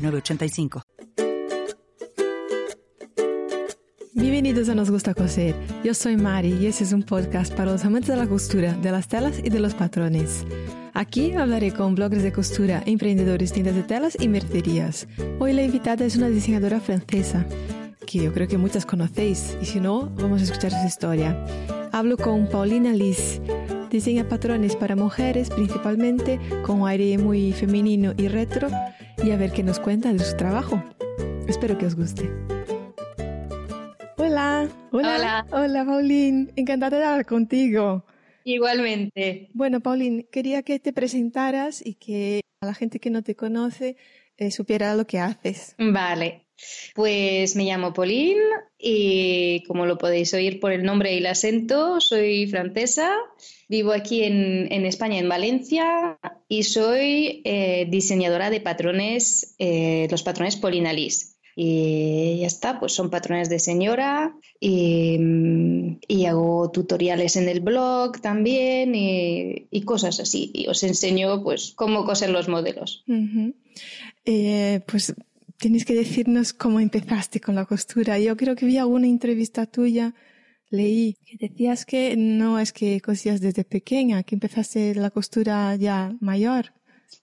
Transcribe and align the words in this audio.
906985. 0.00 0.82
Bienvenidos 4.14 4.68
a 4.68 4.74
Nos 4.74 4.90
Gusta 4.90 5.14
Coser. 5.14 5.54
Yo 5.84 5.94
soy 5.94 6.16
Mari 6.16 6.54
y 6.54 6.66
este 6.66 6.84
es 6.84 6.92
un 6.92 7.02
podcast 7.02 7.54
para 7.54 7.72
los 7.72 7.84
amantes 7.84 8.10
de 8.10 8.16
la 8.16 8.26
costura, 8.26 8.72
de 8.74 8.90
las 8.90 9.08
telas 9.08 9.38
y 9.38 9.50
de 9.50 9.60
los 9.60 9.74
patrones. 9.74 10.44
Aquí 10.94 11.32
hablaré 11.32 11.72
con 11.72 11.94
bloggers 11.94 12.22
de 12.22 12.32
costura, 12.32 12.82
emprendedores, 12.84 13.52
tiendas 13.52 13.74
de 13.74 13.82
telas 13.82 14.16
y 14.18 14.28
mercerías. 14.28 15.06
Hoy 15.38 15.52
la 15.52 15.62
invitada 15.62 16.04
es 16.04 16.16
una 16.16 16.28
diseñadora 16.28 16.80
francesa, 16.80 17.46
que 18.06 18.18
yo 18.18 18.32
creo 18.32 18.48
que 18.48 18.58
muchas 18.58 18.84
conocéis, 18.84 19.56
y 19.62 19.66
si 19.66 19.80
no, 19.80 20.10
vamos 20.16 20.40
a 20.40 20.44
escuchar 20.44 20.72
su 20.72 20.86
historia. 20.86 21.38
Hablo 21.92 22.16
con 22.16 22.48
Paulina 22.48 22.92
Liz. 22.92 23.40
Diseña 23.90 24.28
patrones 24.28 24.76
para 24.76 24.96
mujeres, 24.96 25.50
principalmente 25.50 26.38
con 26.62 26.86
aire 26.86 27.18
muy 27.18 27.52
femenino 27.52 28.14
y 28.16 28.28
retro, 28.28 28.68
y 29.22 29.30
a 29.32 29.36
ver 29.36 29.52
qué 29.52 29.62
nos 29.62 29.78
cuenta 29.80 30.12
de 30.12 30.18
su 30.20 30.36
trabajo. 30.36 30.82
Espero 31.46 31.76
que 31.78 31.86
os 31.86 31.94
guste. 31.96 32.30
Hola, 34.16 34.68
hola, 34.92 35.16
Hola. 35.16 35.46
hola, 35.50 35.84
Paulín. 35.84 36.52
Encantada 36.56 36.98
de 36.98 37.04
hablar 37.04 37.26
contigo. 37.26 38.04
Igualmente. 38.44 39.48
Bueno, 39.52 39.80
Paulín, 39.80 40.26
quería 40.30 40.62
que 40.62 40.78
te 40.78 40.92
presentaras 40.92 41.84
y 41.84 41.94
que 41.94 42.40
a 42.60 42.66
la 42.66 42.74
gente 42.74 43.00
que 43.00 43.10
no 43.10 43.22
te 43.22 43.34
conoce 43.34 43.96
eh, 44.36 44.50
supiera 44.50 44.94
lo 44.94 45.06
que 45.06 45.18
haces. 45.18 45.74
Vale. 45.78 46.46
Pues 46.94 47.56
me 47.56 47.64
llamo 47.64 47.92
Pauline 47.92 48.40
y 48.78 49.62
como 49.64 49.86
lo 49.86 49.98
podéis 49.98 50.34
oír 50.34 50.60
por 50.60 50.72
el 50.72 50.82
nombre 50.82 51.14
y 51.14 51.18
el 51.18 51.26
acento, 51.26 52.00
soy 52.00 52.46
francesa. 52.46 53.16
Vivo 53.68 53.92
aquí 53.92 54.24
en, 54.24 54.66
en 54.72 54.84
España, 54.84 55.18
en 55.18 55.28
Valencia, 55.28 56.18
y 56.50 56.64
soy 56.64 57.42
eh, 57.44 57.86
diseñadora 57.88 58.50
de 58.50 58.60
patrones, 58.60 59.54
eh, 59.60 60.08
los 60.10 60.24
patrones 60.24 60.56
Paulina 60.56 60.92
Lis. 60.92 61.36
Y 61.54 62.38
ya 62.40 62.48
está, 62.48 62.80
pues 62.80 62.92
son 62.92 63.08
patrones 63.08 63.48
de 63.48 63.60
señora 63.60 64.34
y, 64.58 65.16
hago 66.26 66.70
tutoriales 66.72 67.36
en 67.36 67.48
el 67.48 67.60
blog 67.60 68.20
también 68.20 68.94
y, 68.94 69.82
cosas 69.84 70.18
así. 70.18 70.50
Y 70.52 70.66
os 70.66 70.82
enseño 70.82 71.42
pues 71.44 71.72
cómo 71.76 72.04
coser 72.04 72.30
los 72.30 72.48
modelos. 72.48 73.04
Eh, 74.24 74.80
pues 74.86 75.14
tienes 75.60 75.84
que 75.84 75.94
decirnos 75.94 76.52
cómo 76.54 76.80
empezaste 76.80 77.40
con 77.40 77.54
la 77.54 77.66
costura. 77.66 78.18
Yo 78.18 78.36
creo 78.36 78.56
que 78.56 78.66
vi 78.66 78.78
alguna 78.78 79.06
entrevista 79.06 79.66
tuya, 79.66 80.14
leí 80.70 81.18
que 81.24 81.36
decías 81.48 81.84
que 81.84 82.16
no 82.16 82.58
es 82.58 82.72
que 82.72 83.00
cosías 83.00 83.40
desde 83.40 83.64
pequeña, 83.64 84.22
que 84.22 84.34
empezaste 84.34 84.94
la 84.94 85.10
costura 85.10 85.76
ya 85.76 86.16
mayor, 86.20 86.72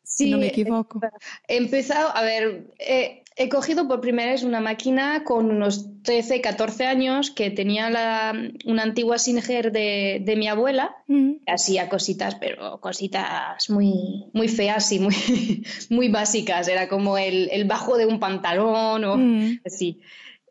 si 0.04 0.30
no 0.30 0.38
me 0.38 0.48
equivoco. 0.48 1.02
He 1.48 1.58
empezado, 1.58 2.16
a 2.16 2.22
ver, 2.22 2.72
eh, 2.78 3.24
he 3.38 3.50
cogido 3.50 3.88
por 3.88 4.02
primera 4.02 4.32
vez 4.32 4.44
una 4.44 4.60
máquina 4.62 5.24
con 5.24 5.52
unos 5.52 5.86
13, 6.04 6.42
14 6.42 6.86
años 6.86 7.32
que 7.32 7.52
tenía 7.52 7.90
la- 7.90 8.34
una 8.66 8.84
antigua 8.84 9.18
Singer 9.20 9.72
de, 9.72 10.22
de 10.26 10.36
mi 10.36 10.48
abuela. 10.48 10.96
Mm, 11.08 11.34
Hacía 11.46 11.88
cositas, 11.90 12.36
pero 12.36 12.80
cositas 12.82 13.70
muy, 13.70 14.26
muy 14.34 14.48
feas 14.48 14.92
y 14.92 15.00
muy, 15.00 15.16
muy 15.90 16.10
básicas. 16.10 16.68
Era 16.68 16.88
como 16.88 17.18
el, 17.18 17.50
el 17.52 17.66
bajo 17.66 17.98
de 17.98 18.06
un 18.08 18.20
pantalón 18.20 19.04
o 19.04 19.18
mm. 19.18 19.60
así. 19.66 20.00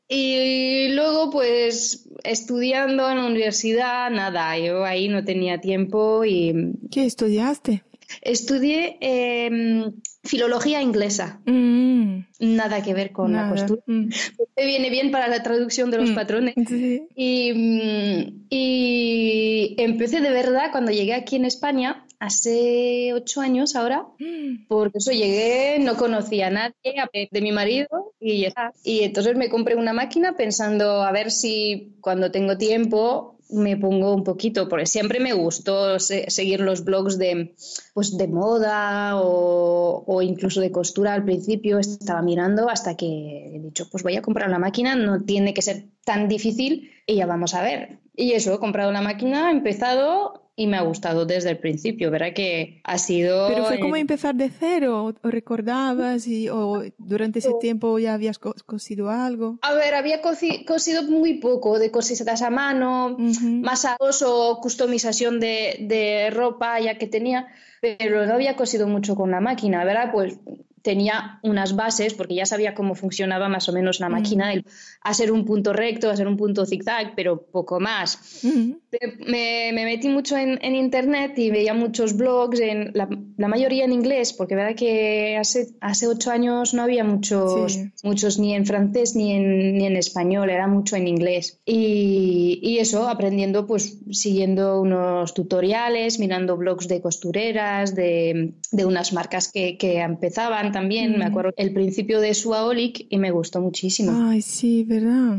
Y 0.09 0.91
luego, 0.91 1.31
pues, 1.33 2.09
estudiando 2.23 3.11
en 3.11 3.19
la 3.19 3.27
universidad, 3.27 4.09
nada, 4.11 4.57
yo 4.57 4.85
ahí 4.85 5.09
no 5.09 5.25
tenía 5.25 5.61
tiempo 5.61 6.25
y 6.25 6.55
¿Qué 6.93 7.07
estudiaste? 7.07 7.83
Estudié 8.23 8.97
em, 9.01 9.93
filología 10.25 10.83
inglesa. 10.83 11.41
Mm, 11.47 12.25
Nada 12.41 12.83
que 12.83 12.93
ver 12.95 13.13
con 13.13 13.33
la 13.33 13.49
costura. 13.49 13.81
Mm, 13.87 14.09
Me 14.57 14.67
viene 14.67 14.91
bien 14.91 15.11
para 15.11 15.29
la 15.29 15.43
traducción 15.43 15.91
de 15.91 15.99
los 15.99 16.11
Mm. 16.11 16.15
patrones. 16.15 16.55
sí. 16.69 17.03
Y, 17.15 18.35
y 18.51 19.75
empecé 19.79 20.21
de 20.21 20.31
verdad 20.31 20.71
cuando 20.73 20.93
llegué 20.93 21.15
aquí 21.15 21.37
en 21.37 21.45
España, 21.45 22.05
hace 22.19 23.13
ocho 23.15 23.41
años 23.41 23.77
ahora, 23.77 24.07
Mm, 24.19 24.67
porque 24.69 24.99
eso 24.99 25.13
llegué, 25.13 25.79
no 25.81 25.97
conocía 25.97 26.47
a 26.49 26.51
nadie 26.51 27.29
de 27.31 27.41
mi 27.41 27.53
marido 27.53 28.13
y 28.21 28.41
ya 28.43 28.49
está. 28.49 28.73
Y 28.85 29.03
entonces 29.03 29.37
me 29.37 29.49
compré 29.49 29.77
una 29.77 29.93
máquina 29.93 30.37
pensando 30.37 31.03
a 31.03 31.13
ver 31.13 31.31
si 31.31 31.95
cuando 32.01 32.31
tengo 32.31 32.57
tiempo 32.57 33.36
me 33.51 33.77
pongo 33.77 34.15
un 34.15 34.25
poquito, 34.25 34.69
porque 34.69 34.87
siempre 34.87 35.21
me 35.21 35.33
gustó 35.33 35.99
se- 35.99 36.31
seguir 36.31 36.61
los 36.61 36.85
blogs 36.85 37.19
de, 37.19 37.55
pues, 37.95 38.17
de 38.17 38.29
moda 38.29 39.21
o, 39.21 40.05
o 40.07 40.23
incluso 40.23 40.61
de 40.61 40.71
costura 40.73 41.15
al 41.15 41.25
principio. 41.25 41.79
Estaba 41.79 42.23
mirando 42.23 42.69
hasta 42.69 42.97
que 42.97 43.55
he 43.57 43.61
dicho, 43.61 43.89
pues 43.91 44.03
voy 44.03 44.17
a 44.17 44.23
comprar 44.23 44.51
la 44.51 44.59
máquina, 44.59 44.95
no 44.97 45.23
tiene 45.23 45.55
que 45.55 45.63
ser 45.63 45.85
tan 46.05 46.29
difícil 46.29 46.91
y 47.07 47.17
ya 47.17 47.27
vamos 47.27 47.55
a 47.55 47.63
ver. 47.63 47.99
Y 48.15 48.33
eso, 48.33 48.55
he 48.55 48.59
comprado 48.59 48.93
la 48.93 49.03
máquina, 49.03 49.49
he 49.51 49.53
empezado 49.53 50.46
y 50.57 50.67
me 50.67 50.77
ha 50.79 50.81
gustado 50.83 51.27
desde 51.27 51.51
el 51.51 51.59
principio. 51.59 52.11
Verá 52.11 52.33
que 52.33 52.81
ha 52.85 52.97
sido... 52.99 53.47
Pero 53.49 53.65
fue 53.67 53.79
como 53.79 53.95
empezar 53.97 54.35
de 54.35 54.49
cero, 54.51 55.15
o 55.23 55.29
recordabas 55.31 56.27
y 56.27 56.49
o 56.49 56.83
durante 56.99 57.41
ese 57.41 57.53
tiempo 57.55 57.99
ya 57.99 58.15
habías 58.15 58.39
co- 58.39 58.55
cosido 58.65 59.11
algo. 59.11 59.59
A 59.63 59.75
ver, 59.75 59.95
había 59.95 60.23
cosi- 60.23 60.65
cosido 60.65 61.03
muy 61.03 61.35
poco 61.35 61.79
de 61.79 61.91
cositas 61.91 62.41
a 62.43 62.51
mano, 62.51 63.17
Ujú. 63.19 63.47
masados 63.63 64.23
o 64.27 64.59
customización 64.63 65.41
de, 65.41 65.77
de 65.81 66.31
ropa 66.31 66.81
ya 66.81 66.97
que 66.99 67.07
tenía, 67.07 67.47
pero 67.83 68.27
no 68.27 68.35
había 68.35 68.57
cosido 68.57 68.89
mucho 68.89 69.15
con 69.15 69.31
la 69.31 69.41
máquina, 69.41 69.85
¿verdad? 69.85 70.11
Pues 70.13 70.39
tenía 70.87 71.41
unas 71.43 71.75
bases 71.75 72.15
porque 72.15 72.37
ya 72.37 72.47
sabía 72.47 72.75
cómo 72.75 72.95
funcionaba 72.95 73.49
más 73.49 73.69
o 73.69 73.73
menos 73.73 73.99
la 73.99 74.09
máquina, 74.09 74.53
el 74.53 74.65
hacer 75.03 75.33
un 75.33 75.45
punto 75.45 75.73
recto, 75.73 76.09
hacer 76.09 76.29
un 76.29 76.37
punto 76.37 76.65
zigzag, 76.65 77.15
pero 77.17 77.43
poco 77.43 77.81
más. 77.81 78.41
Ujú. 78.45 78.79
Me, 79.27 79.73
me 79.75 79.85
metí 79.85 80.09
mucho 80.09 80.37
en, 80.37 80.59
en 80.63 80.75
internet 80.75 81.33
y 81.39 81.51
veía 81.51 81.75
muchos 81.75 82.17
blogs, 82.17 82.61
en 82.61 82.93
la, 82.95 83.09
la 83.37 83.49
mayoría 83.49 83.85
en 83.85 83.93
inglés, 83.93 84.33
porque 84.33 84.55
verdad 84.55 84.77
que 84.77 85.37
hace, 85.37 85.67
hace 85.81 86.07
ocho 86.07 86.31
años 86.31 86.73
no 86.73 86.83
había 86.83 87.03
muchos, 87.05 87.73
Sí. 87.73 87.91
muchos 88.05 88.39
ni 88.39 88.55
en 88.55 88.65
francés 88.65 89.17
ni 89.17 89.33
en, 89.33 89.77
ni 89.79 89.87
en 89.87 89.97
español, 89.97 90.49
era 90.51 90.67
mucho 90.69 90.95
en 90.97 91.09
inglés. 91.09 91.59
Y, 91.67 92.61
y 92.63 92.79
eso, 92.79 93.09
aprendiendo, 93.09 93.67
pues 93.67 93.99
siguiendo 94.13 94.81
unos 94.81 95.35
tutoriales, 95.35 96.19
mirando 96.21 96.57
blogs 96.57 96.87
de 96.89 97.01
costureras, 97.01 97.95
de, 97.95 98.55
de 98.71 98.85
unas 98.87 99.13
marcas 99.13 99.51
que, 99.53 99.77
que 99.77 99.99
empezaban 100.01 100.73
también. 100.81 101.19
Me 101.19 101.25
acuerdo 101.25 101.53
el 101.57 101.73
principio 101.73 102.21
de 102.21 102.35
Suaolic 102.35 103.07
y 103.09 103.19
me 103.19 103.31
gustó 103.31 103.61
muchísimo. 103.61 104.13
Ay, 104.29 104.43
sí, 104.43 104.85
¿verdad? 104.85 105.39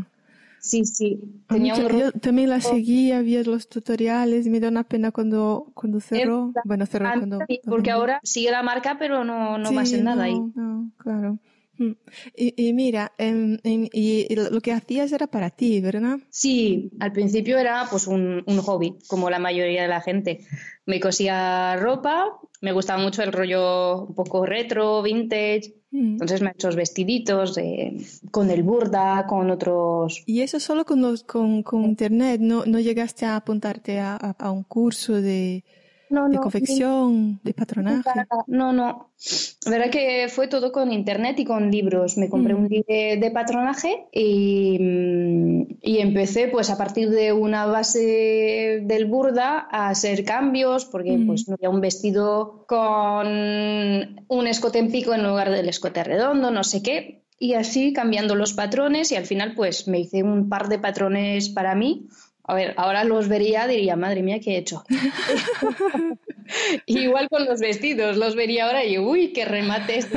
Sí, 0.59 0.83
sí. 0.85 1.19
A 1.47 1.53
Tenía 1.53 1.75
mí 1.75 1.81
un 1.85 1.99
yo 1.99 2.11
también 2.11 2.49
la 2.49 2.59
seguía, 2.59 3.21
vi 3.21 3.41
los 3.43 3.69
tutoriales 3.69 4.47
y 4.47 4.49
me 4.49 4.59
da 4.59 4.69
una 4.69 4.83
pena 4.83 5.11
cuando, 5.11 5.67
cuando 5.75 5.99
cerró. 5.99 6.47
Exacto. 6.47 6.67
Bueno, 6.67 6.85
cerró 6.87 7.07
A 7.07 7.13
cuando... 7.13 7.37
cuando 7.37 7.45
porque 7.63 7.91
murió. 7.91 7.93
ahora 7.93 8.19
sigue 8.23 8.51
la 8.51 8.63
marca, 8.63 8.97
pero 8.99 9.23
no, 9.23 9.57
no 9.59 9.69
Sí, 9.69 9.75
más 9.75 9.93
en 9.93 10.03
nada 10.03 10.23
ahí. 10.23 10.35
no, 10.55 10.91
claro. 10.97 11.37
Mm. 11.77 11.91
Y, 12.35 12.67
y 12.69 12.73
mira, 12.73 13.11
em, 13.17 13.57
em, 13.63 13.87
y, 13.93 14.27
lo 14.35 14.61
que 14.61 14.71
hacías 14.71 15.11
era 15.11 15.27
para 15.27 15.49
ti, 15.51 15.79
¿verdad? 15.81 16.17
Sí, 16.29 16.91
al 16.99 17.11
principio 17.11 17.57
era 17.57 17.85
pues 17.89 18.07
un, 18.07 18.43
un 18.45 18.57
hobby, 18.59 18.95
como 19.07 19.29
la 19.29 19.39
mayoría 19.39 19.83
de 19.83 19.87
la 19.87 20.01
gente. 20.01 20.39
Me 20.85 20.99
cosía 20.99 21.75
ropa, 21.77 22.39
me 22.61 22.71
gustaba 22.71 23.01
mucho 23.01 23.21
el 23.23 23.31
rollo 23.31 24.05
un 24.05 24.15
poco 24.15 24.45
retro, 24.45 25.01
vintage, 25.01 25.73
Mm. 25.89 26.13
entonces 26.13 26.41
me 26.41 26.49
he 26.49 26.51
hecho 26.51 26.69
vestiditos 26.75 27.57
con 28.29 28.51
el 28.51 28.61
burda, 28.63 29.25
con 29.25 29.49
otros... 29.49 30.21
Y 30.25 30.41
eso 30.41 30.59
solo 30.59 30.83
con, 30.83 31.01
los, 31.01 31.23
con, 31.23 31.63
con 31.63 31.85
internet, 31.85 32.41
no, 32.41 32.65
no 32.65 32.81
llegaste 32.81 33.25
a 33.25 33.37
apuntarte 33.37 33.97
a, 33.99 34.15
a- 34.15 34.35
a 34.37 34.51
un 34.51 34.63
curso 34.63 35.21
de, 35.21 35.63
de 36.09 36.37
confección, 36.37 37.39
de 37.43 37.53
patronaje. 37.53 38.09
No, 38.47 38.71
no. 38.71 39.11
La 39.65 39.71
verdad 39.71 39.89
que 39.89 40.27
fue 40.29 40.47
todo 40.47 40.71
con 40.71 40.91
internet 40.91 41.39
y 41.39 41.45
con 41.45 41.69
libros. 41.71 42.17
Me 42.17 42.29
compré 42.29 42.53
un 42.53 42.65
mm. 42.65 42.67
libro 42.67 42.85
de 42.87 43.31
patronaje 43.33 44.07
y, 44.11 44.77
y, 45.81 45.99
empecé 45.99 46.47
pues 46.47 46.69
a 46.69 46.77
partir 46.77 47.09
de 47.09 47.33
una 47.33 47.65
base 47.65 48.81
del 48.83 49.05
burda 49.05 49.67
a 49.69 49.89
hacer 49.89 50.23
cambios 50.23 50.85
porque 50.85 51.17
mm. 51.17 51.27
pues 51.27 51.47
no 51.47 51.55
había 51.55 51.69
un 51.69 51.81
vestido 51.81 52.65
con 52.67 53.27
un 53.27 54.47
escote 54.47 54.79
en 54.79 54.91
pico 54.91 55.13
en 55.13 55.23
lugar 55.23 55.51
del 55.51 55.67
escote 55.67 56.03
redondo, 56.03 56.51
no 56.51 56.63
sé 56.63 56.81
qué. 56.81 57.23
Y 57.39 57.53
así 57.53 57.93
cambiando 57.93 58.33
los 58.33 58.53
patrones 58.53 59.11
y 59.11 59.15
al 59.15 59.25
final 59.25 59.53
pues 59.55 59.87
me 59.87 59.99
hice 59.99 60.23
un 60.23 60.49
par 60.49 60.69
de 60.69 60.79
patrones 60.79 61.49
para 61.49 61.75
mí 61.75 62.07
a 62.49 62.53
ver, 62.53 62.73
ahora 62.77 63.03
los 63.03 63.27
vería, 63.27 63.67
diría, 63.67 63.97
madre 63.97 64.23
mía, 64.23 64.39
¿qué 64.39 64.51
he 64.51 64.57
hecho? 64.57 64.85
Igual 66.85 67.27
con 67.27 67.43
los 67.43 67.59
vestidos, 67.59 68.15
los 68.15 68.35
vería 68.35 68.67
ahora 68.67 68.85
y, 68.85 68.97
uy, 68.97 69.33
qué 69.33 69.43
remates. 69.43 70.07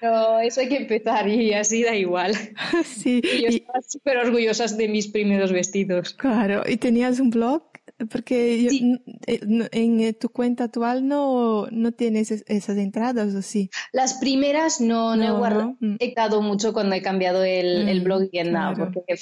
Pero 0.00 0.38
eso 0.38 0.60
hay 0.60 0.68
que 0.68 0.76
empezar 0.76 1.26
y 1.28 1.52
así 1.52 1.82
da 1.82 1.96
igual. 1.96 2.34
Sí. 2.84 3.20
Y 3.24 3.42
yo 3.42 3.48
estaba 3.48 3.80
súper 3.82 4.18
orgullosa 4.18 4.66
de 4.68 4.88
mis 4.88 5.08
primeros 5.08 5.52
vestidos. 5.52 6.14
Claro, 6.14 6.62
¿y 6.66 6.76
tenías 6.76 7.18
un 7.18 7.30
blog? 7.30 7.62
Porque 8.10 8.66
eh, 8.66 9.38
en 9.70 10.00
eh, 10.00 10.12
tu 10.14 10.28
cuenta 10.28 10.64
actual 10.64 11.06
no, 11.06 11.68
no 11.70 11.92
tienes 11.92 12.32
esas 12.32 12.76
entradas, 12.76 13.32
¿o 13.36 13.42
sí? 13.42 13.70
Las 13.92 14.14
primeras 14.14 14.80
no, 14.80 15.14
no, 15.14 15.24
he 15.24 15.30
guardado. 15.30 15.76
Mm. 15.78 15.96
He 16.00 16.12
dado 16.12 16.42
mucho 16.42 16.72
cuando 16.72 16.96
he 16.96 17.02
cambiado 17.02 17.44
el, 17.44 17.88
el 17.88 18.00
mm, 18.00 18.04
blog 18.04 18.22
y 18.24 18.40
claro. 18.40 18.90
porque 18.92 19.14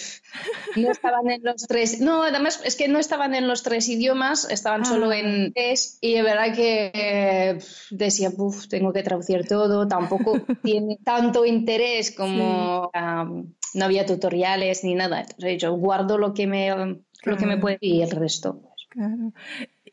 no 0.77 0.91
estaban 0.91 1.31
en 1.31 1.43
los 1.45 1.67
tres. 1.67 2.01
No, 2.01 2.23
además 2.23 2.63
es 2.65 2.77
que 2.77 2.89
no 2.89 2.99
estaban 2.99 3.35
en 3.35 3.47
los 3.47 3.63
tres 3.63 3.91
idiomas, 3.91 4.51
estaban 4.51 4.87
solo 4.87 5.11
ah. 5.11 5.19
en 5.19 5.53
tres. 5.53 5.99
Y 6.01 6.15
de 6.15 6.23
verdad 6.23 6.55
que 6.55 7.59
decía, 7.91 8.31
Puf, 8.31 8.69
tengo 8.69 8.95
que 8.95 9.03
traducir 9.03 9.47
todo. 9.47 9.87
Tampoco 9.87 10.33
tiene 10.63 10.99
tanto 11.05 11.45
interés 11.45 12.11
como. 12.11 12.91
no 12.95 13.85
había 13.85 14.07
tutoriales 14.07 14.83
ni 14.83 14.95
nada. 14.95 15.21
Entonces 15.21 15.61
yo 15.61 15.75
guardo 15.75 16.17
lo 16.17 16.33
que 16.33 16.47
me 16.47 17.03
lo 17.25 17.37
que 17.37 17.47
me 17.47 17.59
puede 17.59 17.79
y 17.81 18.03
el 18.03 18.11
resto. 18.11 18.61
Pues. 18.61 18.87
Claro. 18.89 19.33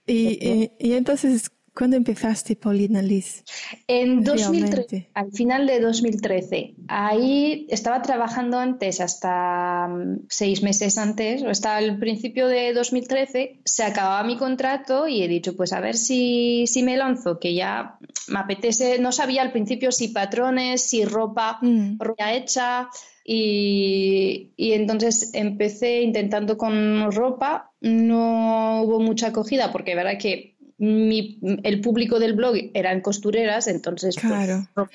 Y, 0.05 0.71
y, 0.79 0.93
entonces, 0.93 1.51
¿cuándo 1.73 1.95
empezaste, 1.95 2.55
Paulina 2.55 3.01
Liz? 3.01 3.43
En 3.87 4.23
2013, 4.23 5.11
al 5.13 5.31
final 5.31 5.67
de 5.67 5.79
2013. 5.79 6.75
Ahí 6.87 7.67
estaba 7.69 8.01
trabajando 8.01 8.57
antes, 8.57 9.01
hasta 9.01 9.87
mm, 9.87 10.25
seis 10.29 10.63
meses 10.63 10.97
antes, 10.97 11.43
o 11.43 11.49
hasta 11.49 11.79
el 11.79 11.99
principio 11.99 12.47
de 12.47 12.73
2013, 12.73 13.61
se 13.63 13.83
acababa 13.83 14.23
mi 14.23 14.35
contrato 14.35 15.07
y 15.07 15.21
he 15.23 15.27
dicho, 15.27 15.55
pues 15.55 15.73
a 15.73 15.79
ver 15.79 15.95
si, 15.95 16.65
si 16.67 16.81
me 16.81 16.97
lanzo, 16.97 17.39
que 17.39 17.53
ya 17.53 17.99
me 18.27 18.39
apetece, 18.39 18.99
no 18.99 19.11
sabía 19.11 19.43
al 19.43 19.51
principio 19.51 19.91
si 19.91 20.07
patrones, 20.07 20.81
si 20.81 21.05
ropa, 21.05 21.59
mm. 21.61 21.99
ropa 21.99 22.33
hecha 22.33 22.89
y, 23.31 24.49
entonces 24.57 25.29
empecé 25.33 26.01
intentando 26.01 26.57
con 26.57 27.11
ropa, 27.11 27.71
no 27.79 28.81
hubo 28.81 28.99
mucha 28.99 29.27
acogida 29.27 29.71
porque 29.71 29.93
verdad 29.93 30.17
que 30.17 30.55
el 30.79 31.81
público 31.81 32.19
del 32.19 32.33
blog 32.33 32.55
eran 32.73 33.01
costureras, 33.01 33.67
entonces 33.67 34.15
pues, 34.15 34.25
claro. 34.25 34.67
Ah, 34.75 34.87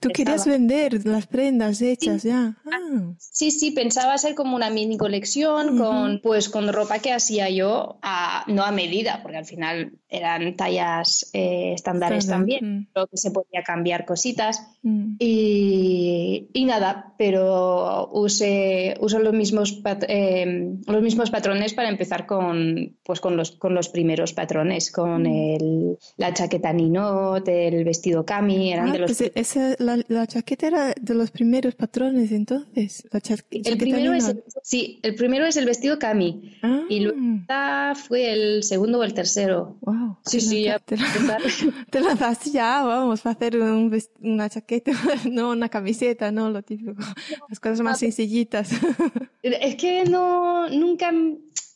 tú, 0.00 0.08
querías 0.10 0.46
vender 0.46 1.04
las 1.04 1.26
prendas 1.26 1.82
hechas 1.82 2.22
ya. 2.22 2.56
Ah. 2.64 3.12
Sí, 3.18 3.50
sí, 3.50 3.72
pensaba 3.72 4.14
hacer 4.14 4.34
como 4.34 4.56
una 4.56 4.70
mini 4.70 4.96
colección 4.96 5.76
con 5.76 6.20
pues 6.22 6.48
con 6.48 6.72
ropa 6.72 7.00
que 7.00 7.12
hacía 7.12 7.50
yo 7.50 7.98
a, 8.00 8.44
no 8.46 8.62
a 8.64 8.70
medida, 8.70 9.20
porque 9.22 9.36
al 9.36 9.44
final 9.44 9.92
eran 10.08 10.54
tallas 10.54 11.30
eh, 11.32 11.72
estándares 11.74 12.26
también, 12.26 12.88
pero 12.94 13.08
que 13.08 13.16
se 13.16 13.32
podía 13.32 13.62
cambiar 13.64 14.04
cositas 14.04 14.68
mm. 14.82 15.16
y, 15.18 16.48
y, 16.52 16.64
nada, 16.64 17.14
pero 17.18 18.08
usé, 18.12 18.94
uso 19.00 19.18
los 19.18 19.34
mismos 19.34 19.80
eh, 20.08 20.74
los 20.86 21.02
mismos 21.02 21.30
patrones 21.30 21.74
para 21.74 21.88
empezar 21.88 22.26
con 22.26 22.96
pues 23.02 23.20
con 23.20 23.36
los 23.36 23.52
con 23.52 23.74
los 23.74 23.88
primeros 23.88 24.32
patrones 24.32 24.92
con 24.92 25.22
mm. 25.22 25.26
el, 25.26 25.98
la 26.16 26.32
chaqueta 26.32 26.72
ninot, 26.72 27.46
el 27.48 27.84
vestido 27.84 28.24
cami, 28.24 28.72
eran 28.72 28.90
ah, 28.90 28.92
de 28.92 28.98
los... 29.00 29.16
Pues 29.16 29.32
esa, 29.34 29.74
la, 29.78 29.98
la, 30.08 30.26
chaqueta 30.26 30.66
era 30.68 30.94
de 31.00 31.14
los 31.14 31.30
primeros 31.32 31.74
patrones 31.74 32.30
entonces, 32.30 33.04
la 33.10 33.20
el 33.50 33.76
primero 33.78 34.12
es 34.12 34.28
el, 34.28 34.44
Sí, 34.62 35.00
el 35.02 35.14
primero 35.14 35.46
es 35.46 35.56
el 35.56 35.64
vestido 35.64 35.98
cami 35.98 36.56
ah. 36.62 36.82
y 36.88 37.00
luego 37.00 37.18
fue 37.96 38.32
el 38.32 38.62
segundo 38.62 39.00
o 39.00 39.04
el 39.04 39.14
tercero. 39.14 39.76
Wow. 39.80 39.95
Sí, 40.24 40.40
sí, 40.40 40.62
ya. 40.62 40.78
Te, 40.84 40.96
te 41.90 42.00
lanzaste 42.00 42.50
ya, 42.50 42.82
vamos, 42.82 43.24
a 43.26 43.30
hacer 43.30 43.56
un 43.56 43.96
una 44.20 44.48
chaqueta, 44.48 44.92
no 45.30 45.50
una 45.50 45.68
camiseta, 45.68 46.30
no 46.30 46.50
lo 46.50 46.62
típico, 46.62 46.94
las 47.48 47.60
cosas 47.60 47.80
más 47.80 47.98
sencillitas. 47.98 48.70
Es 49.42 49.76
que 49.76 50.04
no, 50.04 50.68
nunca 50.68 51.12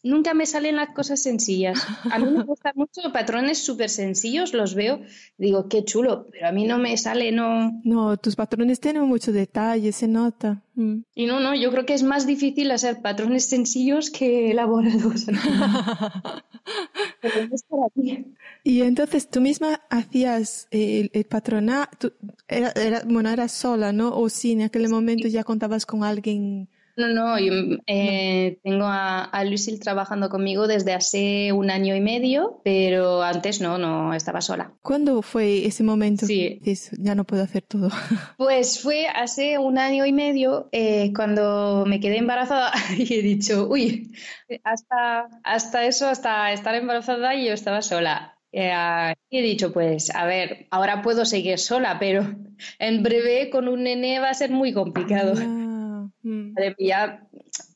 nunca 0.03 0.35
me 0.35 0.47
salen 0.47 0.77
las 0.77 0.91
cosas 0.91 1.23
sencillas. 1.23 1.87
A 2.11 2.19
mí 2.19 2.31
me 2.31 2.45
gustan 2.45 2.73
mucho 2.75 3.01
patrones 3.13 3.59
súper 3.59 3.91
sencillos, 3.91 4.55
los 4.55 4.75
veo, 4.75 5.01
digo, 5.39 5.69
qué 5.69 5.85
chulo, 5.85 6.27
pero 6.31 6.49
a 6.49 6.53
mí 6.53 6.67
no 6.67 6.79
me 6.79 6.97
sale, 6.97 7.33
no. 7.33 7.81
No, 7.85 8.17
tus 8.17 8.37
patrones 8.37 8.81
tienen 8.81 9.03
mucho 9.03 9.33
detalle, 9.33 9.93
se 9.93 10.09
nota. 10.09 10.63
Mm. 10.75 11.01
Y 11.15 11.27
no, 11.27 11.41
no, 11.41 11.55
yo 11.55 11.71
creo 11.71 11.85
que 11.85 11.95
es 11.95 12.03
más 12.03 12.27
difícil 12.27 12.71
hacer 12.71 13.03
patrones 13.03 13.49
sencillos 13.49 14.11
que 14.11 14.51
elaborados. 14.51 15.27
y 18.65 18.83
entonces 18.83 19.29
tú 19.29 19.41
misma 19.41 19.81
hacías 19.91 20.69
el, 20.71 21.11
el 21.13 21.25
patronato, 21.25 22.13
era, 22.49 22.71
era, 22.71 23.03
bueno, 23.07 23.31
eras 23.31 23.53
sola, 23.53 23.93
¿no? 23.93 24.17
O 24.17 24.29
sí, 24.29 24.53
en 24.53 24.63
aquel 24.63 24.89
momento 24.89 25.29
ya 25.29 25.45
contabas 25.45 25.85
con 25.85 26.05
alguien 26.05 26.69
no, 27.01 27.09
no, 27.09 27.37
eh, 27.87 28.59
tengo 28.63 28.85
a, 28.85 29.25
a 29.25 29.45
Lucille 29.45 29.79
trabajando 29.79 30.29
conmigo 30.29 30.67
desde 30.67 30.93
hace 30.93 31.53
un 31.53 31.71
año 31.71 31.97
y 31.97 32.01
medio, 32.01 32.61
pero 32.65 33.23
antes 33.23 33.61
no, 33.61 33.79
no 33.79 34.15
estaba 34.15 34.41
sola. 34.41 34.73
¿Cuándo 34.83 35.23
fue 35.23 35.67
ese 35.67 35.83
momento? 35.83 36.27
Sí. 36.27 36.61
ya 36.99 37.15
no 37.15 37.25
puedo 37.25 37.43
hacer 37.43 37.63
todo. 37.63 37.91
Pues 38.37 38.81
fue 38.81 39.07
hace 39.07 39.59
un 39.59 39.79
año 39.79 40.07
y 40.07 40.13
medio 40.13 40.69
eh, 40.73 41.13
cuando 41.15 41.85
me 41.87 42.01
quedé 42.01 42.19
embarazada 42.19 42.73
y 42.97 43.15
he 43.15 43.23
dicho, 43.23 43.69
uy, 43.69 44.13
hasta, 44.65 45.29
hasta 45.45 45.85
eso, 45.85 46.09
hasta 46.09 46.53
estar 46.53 46.75
embarazada 46.75 47.35
yo 47.35 47.53
estaba 47.53 47.83
sola. 47.83 48.37
Eh, 48.53 49.15
y 49.29 49.39
he 49.39 49.43
dicho, 49.43 49.73
pues, 49.73 50.15
a 50.15 50.25
ver, 50.27 50.67
ahora 50.71 51.03
puedo 51.03 51.25
seguir 51.25 51.59
sola, 51.59 51.99
pero 52.01 52.27
en 52.79 53.03
breve 53.03 53.51
con 53.51 53.69
un 53.69 53.85
nene 53.85 54.19
va 54.19 54.31
a 54.31 54.35
ser 54.35 54.51
muy 54.51 54.73
complicado. 54.73 55.35
Ah. 55.37 55.70
Mm. 56.23 56.55
Ya 56.79 57.27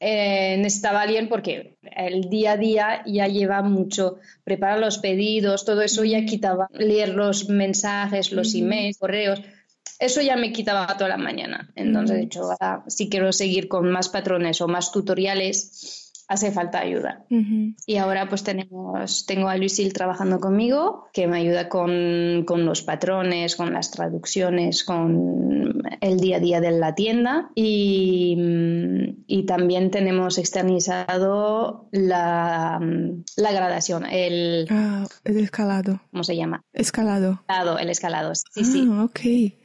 eh, 0.01 0.57
necesitaba 0.59 1.03
alguien 1.03 1.29
porque 1.29 1.77
el 1.83 2.29
día 2.29 2.53
a 2.53 2.57
día 2.57 3.03
ya 3.07 3.27
lleva 3.27 3.63
mucho, 3.63 4.19
prepara 4.45 4.79
los 4.79 4.99
pedidos, 4.99 5.65
todo 5.65 5.83
eso 5.83 6.05
ya 6.05 6.25
quitaba, 6.25 6.69
leer 6.73 7.11
los 7.11 7.49
mensajes, 7.49 8.33
los 8.33 8.55
emails, 8.55 8.99
correos, 8.99 9.41
eso 9.99 10.21
ya 10.21 10.37
me 10.37 10.53
quitaba 10.53 10.87
toda 10.97 11.09
la 11.09 11.17
mañana. 11.17 11.71
Entonces, 11.77 12.17
de 12.17 12.23
hecho, 12.25 12.49
si 12.89 13.09
quiero 13.09 13.33
seguir 13.33 13.69
con 13.69 13.91
más 13.91 14.09
patrones 14.09 14.61
o 14.61 14.69
más 14.69 14.93
tutoriales, 14.93 16.04
hace 16.29 16.53
falta 16.53 16.81
ayuda. 16.81 17.25
Y 17.87 17.97
ahora 17.97 18.29
pues 18.29 18.45
tenemos, 18.45 19.27
tengo 19.27 19.49
a 19.49 19.57
Lucille 19.57 19.93
trabajando 19.93 20.41
conmigo, 20.41 21.09
que 21.13 21.27
me 21.27 21.39
ayuda 21.39 21.69
con, 21.69 22.45
con, 22.47 22.65
los 22.65 22.83
patrones, 22.83 23.57
con 23.57 23.73
las 23.73 23.91
traducciones, 23.91 24.85
con 24.85 25.83
el 26.01 26.21
día 26.21 26.37
a 26.37 26.41
día 26.41 26.61
de 26.61 26.71
la 26.73 26.95
tienda. 26.95 27.51
Y, 27.55 28.37
y 29.27 29.47
también 29.47 29.91
tenemos 29.91 30.39
externizado 30.39 31.89
la, 31.93 32.81
la 33.37 33.53
gradación, 33.53 34.07
el, 34.07 34.67
ah, 34.71 35.07
el 35.25 35.39
escalado. 35.39 36.01
¿Cómo 36.11 36.25
se 36.25 36.37
llama? 36.37 36.63
Escalado. 36.73 37.43
El 37.79 37.91
escalado, 37.91 38.35
sí, 38.35 38.61
ah, 38.61 38.65
sí. 38.65 38.89
Ok. 38.89 39.64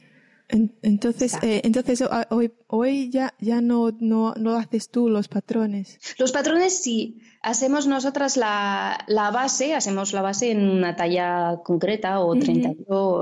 Entonces, 0.82 1.34
eh, 1.42 1.60
entonces 1.64 2.02
hoy, 2.30 2.52
hoy 2.66 3.10
ya, 3.10 3.34
ya 3.40 3.60
no, 3.60 3.90
no, 4.00 4.34
no, 4.36 4.56
haces 4.56 4.90
tú 4.90 5.08
los 5.08 5.28
patrones. 5.28 5.98
Los 6.18 6.32
patrones 6.32 6.82
sí. 6.82 7.18
Hacemos 7.42 7.86
nosotras 7.86 8.36
la, 8.36 8.98
la 9.06 9.30
base, 9.30 9.74
hacemos 9.74 10.12
la 10.12 10.22
base 10.22 10.50
en 10.50 10.68
una 10.68 10.96
talla 10.96 11.60
concreta 11.64 12.20
o 12.20 12.36
30, 12.36 12.72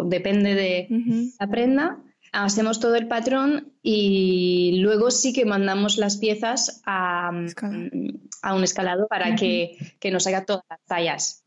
depende 0.06 0.54
de 0.54 1.34
la 1.38 1.46
prenda 1.46 2.02
hacemos 2.32 2.80
todo 2.80 2.94
el 2.96 3.08
patrón 3.08 3.72
y 3.82 4.80
luego 4.80 5.10
sí 5.10 5.32
que 5.32 5.44
mandamos 5.44 5.98
las 5.98 6.18
piezas 6.18 6.82
a, 6.84 7.30
a 8.42 8.54
un 8.54 8.64
escalado 8.64 9.06
para 9.08 9.34
que, 9.34 9.76
que, 10.00 10.10
nos 10.10 10.26
haga 10.26 10.44
todas 10.44 10.64
las 10.68 10.80
tallas. 10.86 11.44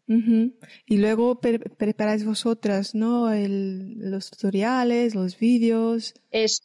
Y 0.85 0.97
luego 0.97 1.39
preparáis 1.39 2.25
vosotras, 2.25 2.95
¿no? 2.95 3.29
los 3.33 4.29
tutoriales, 4.29 5.15
los 5.15 5.39
vídeos 5.39 6.13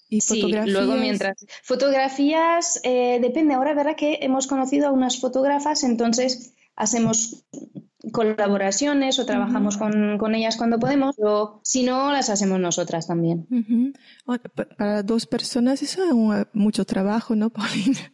y 0.09 0.21
fotografías. 0.21 0.75
luego 0.75 0.97
mientras... 0.97 1.47
Fotografías, 1.63 2.81
eh, 2.83 3.19
depende. 3.21 3.55
Ahora, 3.55 3.75
¿verdad 3.75 3.95
que 3.97 4.19
hemos 4.23 4.47
conocido 4.47 4.89
a 4.89 4.93
unas 4.93 5.21
fotógrafas? 5.21 5.85
Entonces 5.85 6.55
hacemos 6.75 7.45
colaboraciones 8.13 9.19
o 9.19 9.27
trabajamos 9.27 9.77
con, 9.77 10.19
con, 10.19 10.35
ellas 10.35 10.57
cuando 10.57 10.79
podemos, 10.79 11.17
o 11.19 11.61
si 11.63 11.83
no, 11.83 12.13
las 12.13 12.31
hacemos 12.31 12.61
nosotras 12.61 13.07
también. 13.07 13.47
Para 14.77 15.03
dos 15.03 15.27
personas 15.27 15.83
eso 15.83 16.05
es 16.05 16.47
mucho 16.53 16.85
trabajo, 16.85 17.35
¿no, 17.35 17.51
Paulina? 17.51 18.13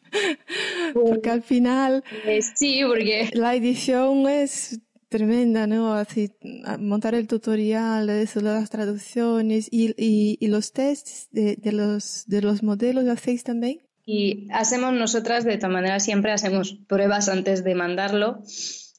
porque 0.95 1.31
al 1.31 1.43
final... 1.43 2.05
Eh, 2.25 2.41
sí, 2.55 2.83
porque... 2.87 3.31
La 3.33 3.55
edición 3.55 4.29
es 4.29 4.81
tremenda, 5.09 5.67
¿no? 5.67 5.95
Así, 5.95 6.31
montar 6.79 7.15
el 7.15 7.27
tutorial, 7.27 8.09
eso, 8.09 8.41
las 8.41 8.71
traducciones 8.71 9.69
y, 9.71 9.95
y, 9.97 10.39
y 10.41 10.47
los 10.49 10.73
tests 10.73 11.29
de, 11.31 11.57
de, 11.57 11.73
los, 11.73 12.25
de 12.27 12.43
los 12.43 12.63
modelos, 12.63 13.05
¿lo 13.05 13.13
hacéis 13.13 13.45
también? 13.45 13.81
Y 14.05 14.49
hacemos 14.53 14.93
nosotras, 14.95 15.45
de 15.45 15.59
todas 15.59 15.73
manera, 15.73 16.01
siempre 16.01 16.33
hacemos 16.33 16.75
pruebas 16.89 17.29
antes 17.29 17.63
de 17.63 17.75
mandarlo. 17.75 18.43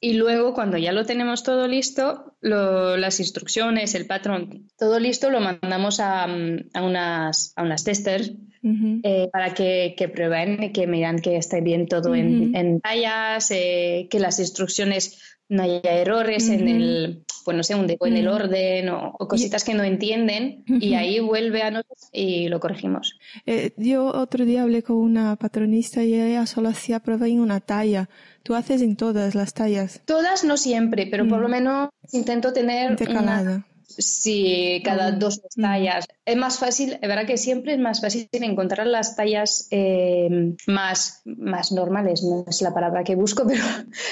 Y 0.03 0.15
luego, 0.15 0.53
cuando 0.53 0.77
ya 0.77 0.91
lo 0.91 1.05
tenemos 1.05 1.43
todo 1.43 1.65
listo, 1.65 2.35
lo, 2.41 2.97
las 2.97 3.21
instrucciones, 3.21 3.95
el 3.95 4.05
patrón, 4.05 4.67
todo 4.77 4.99
listo, 4.99 5.29
lo 5.29 5.39
mandamos 5.39 6.01
a, 6.01 6.25
a 6.25 6.83
unas, 6.83 7.53
a 7.55 7.63
unas 7.63 7.85
testers 7.85 8.33
eh, 9.03 9.29
para 9.31 9.53
que, 9.53 9.95
que, 9.97 10.09
prueben 10.09 10.61
y 10.61 10.71
que 10.73 10.87
miran 10.87 11.19
que 11.19 11.37
esté 11.37 11.61
bien 11.61 11.87
todo 11.87 12.15
en, 12.15 12.53
en, 12.53 12.81
tallas, 12.81 13.49
eh, 13.51 14.09
que 14.11 14.19
las 14.19 14.39
instrucciones 14.39 15.37
no 15.47 15.63
haya 15.63 15.93
errores 15.93 16.49
en 16.49 16.67
el, 16.67 17.22
pues 17.43 17.57
no 17.57 17.63
sé, 17.63 17.75
un 17.75 17.89
en 17.89 18.17
el 18.17 18.27
orden 18.27 18.89
o, 18.89 19.13
cositas 19.27 19.63
que 19.63 19.73
no 19.73 19.83
entienden 19.83 20.63
y 20.67 20.93
ahí 20.95 21.19
vuelve 21.19 21.61
a 21.61 21.71
nosotros 21.71 22.09
y 22.11 22.47
lo 22.47 22.59
corregimos. 22.59 23.19
Eh, 23.45 23.71
yo 23.77 24.05
otro 24.05 24.45
día 24.45 24.63
hablé 24.63 24.83
con 24.83 24.97
una 24.97 25.35
patronista 25.35 26.03
y 26.03 26.13
ella 26.13 26.45
solo 26.45 26.69
hacía 26.69 26.99
prueba 26.99 27.27
en 27.27 27.39
una 27.39 27.59
talla. 27.59 28.09
¿Tú 28.43 28.55
haces 28.55 28.81
en 28.81 28.95
todas 28.95 29.35
las 29.35 29.53
tallas? 29.53 30.01
Todas 30.05 30.43
no 30.43 30.57
siempre, 30.57 31.07
pero 31.07 31.27
por 31.27 31.39
lo 31.39 31.49
menos 31.49 31.89
intento 32.11 32.53
tener 32.53 32.91
Intercalada. 32.91 33.65
Sí, 33.97 34.81
cada 34.83 35.11
dos 35.11 35.41
tallas. 35.55 36.07
Es 36.25 36.37
más 36.37 36.57
fácil, 36.57 36.97
es 37.01 37.07
verdad 37.07 37.25
que 37.25 37.37
siempre 37.37 37.73
es 37.73 37.79
más 37.79 38.01
fácil 38.01 38.27
encontrar 38.31 38.87
las 38.87 39.15
tallas 39.15 39.67
eh, 39.71 40.55
más, 40.67 41.21
más 41.25 41.71
normales, 41.71 42.23
no 42.23 42.45
es 42.47 42.61
la 42.61 42.73
palabra 42.73 43.03
que 43.03 43.15
busco, 43.15 43.45
pero 43.47 43.63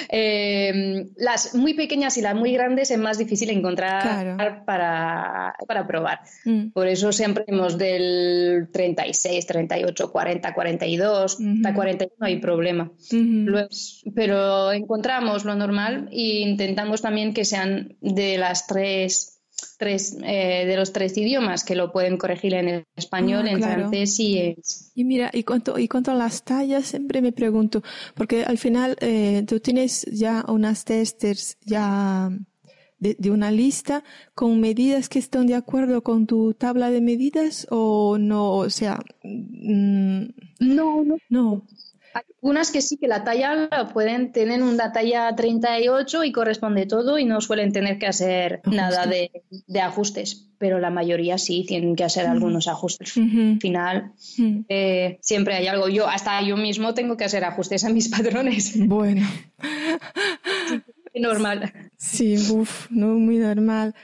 eh, 0.09 1.07
las 1.15 1.55
muy 1.55 1.73
pequeñas 1.73 2.17
y 2.17 2.21
las 2.21 2.35
muy 2.35 2.53
grandes 2.53 2.91
es 2.91 2.97
más 2.97 3.17
difícil 3.17 3.49
encontrar 3.49 4.65
para, 4.65 5.55
para, 5.67 5.87
probar. 5.87 6.19
Mm. 6.45 6.71
Por 6.71 6.87
eso 6.87 7.11
siempre 7.11 7.45
hemos 7.47 7.77
del 7.77 8.69
36, 8.71 9.45
38, 9.45 10.11
40, 10.11 10.53
42, 10.53 11.37
hasta 11.39 11.73
41 11.73 12.13
no 12.19 12.25
hay 12.27 12.39
problema. 12.39 12.91
pero 14.13 14.71
encontramos 14.71 15.45
lo 15.45 15.55
normal 15.55 16.09
e 16.11 16.41
intentamos 16.41 17.01
también 17.01 17.33
que 17.33 17.45
sean 17.45 17.95
de 18.01 18.37
las 18.37 18.67
tres 18.67 19.30
tres, 19.77 20.17
eh, 20.23 20.65
de 20.65 20.75
los 20.75 20.93
tres 20.93 21.17
idiomas 21.17 21.63
que 21.63 21.75
lo 21.75 21.91
pueden 21.91 22.17
corregir 22.17 22.53
en 22.53 22.85
español, 22.95 23.45
ah, 23.47 23.51
en 23.51 23.61
francés 23.61 24.19
y 24.19 24.37
en... 24.37 24.55
Y 24.95 25.03
mira, 25.03 25.29
y 25.33 25.43
cuanto, 25.43 25.77
y 25.79 25.87
cuanto 25.87 26.11
a 26.11 26.15
las 26.15 26.43
tallas, 26.43 26.87
siempre 26.87 27.21
me 27.21 27.31
pregunto, 27.31 27.83
porque 28.15 28.43
al 28.43 28.57
final 28.57 28.97
eh, 29.01 29.43
tú 29.47 29.59
tienes 29.59 30.05
ya 30.11 30.45
unas 30.47 30.85
testers 30.85 31.57
ya 31.65 32.29
de, 32.99 33.15
de, 33.17 33.31
una 33.31 33.51
lista 33.51 34.03
con 34.35 34.59
medidas 34.59 35.09
que 35.09 35.19
están 35.19 35.47
de 35.47 35.55
acuerdo 35.55 36.03
con 36.03 36.27
tu 36.27 36.53
tabla 36.53 36.91
de 36.91 37.01
medidas 37.01 37.67
o 37.69 38.17
no, 38.17 38.53
o 38.53 38.69
sea... 38.69 38.99
Mm, 39.23 40.25
no, 40.59 41.03
no. 41.03 41.17
No. 41.29 41.65
Hay 42.13 42.23
unas 42.41 42.71
que 42.71 42.81
sí, 42.81 42.97
que 42.97 43.07
la 43.07 43.23
talla 43.23 43.69
pueden 43.93 44.31
tener 44.31 44.61
una 44.61 44.91
talla 44.91 45.33
38 45.35 46.23
y 46.23 46.31
corresponde 46.31 46.85
todo 46.85 47.17
y 47.17 47.25
no 47.25 47.41
suelen 47.41 47.71
tener 47.71 47.99
que 47.99 48.07
hacer 48.07 48.61
nada 48.65 49.05
de, 49.05 49.31
ajustes, 49.81 50.49
pero 50.57 50.79
la 50.79 50.89
mayoría 50.89 51.37
sí 51.37 51.65
tienen 51.67 51.95
que 51.95 52.03
hacer 52.03 52.27
algunos 52.27 52.67
ajustes. 52.67 53.15
Al 53.17 53.59
final, 53.59 54.11
eh, 54.67 55.19
siempre 55.21 55.55
hay 55.55 55.67
algo. 55.67 55.87
Yo, 55.87 56.07
hasta 56.07 56.41
yo 56.41 56.57
mismo 56.57 56.93
tengo 56.93 57.17
que 57.17 57.25
hacer 57.25 57.43
ajustes 57.43 57.83
a 57.85 57.89
mis 57.89 58.09
patrones. 58.09 58.73
Bueno. 58.87 59.27
normal. 61.15 61.71
Sí, 61.97 62.35
uff, 62.51 62.89
no 62.89 63.07
muy 63.07 63.37
normal. 63.37 63.95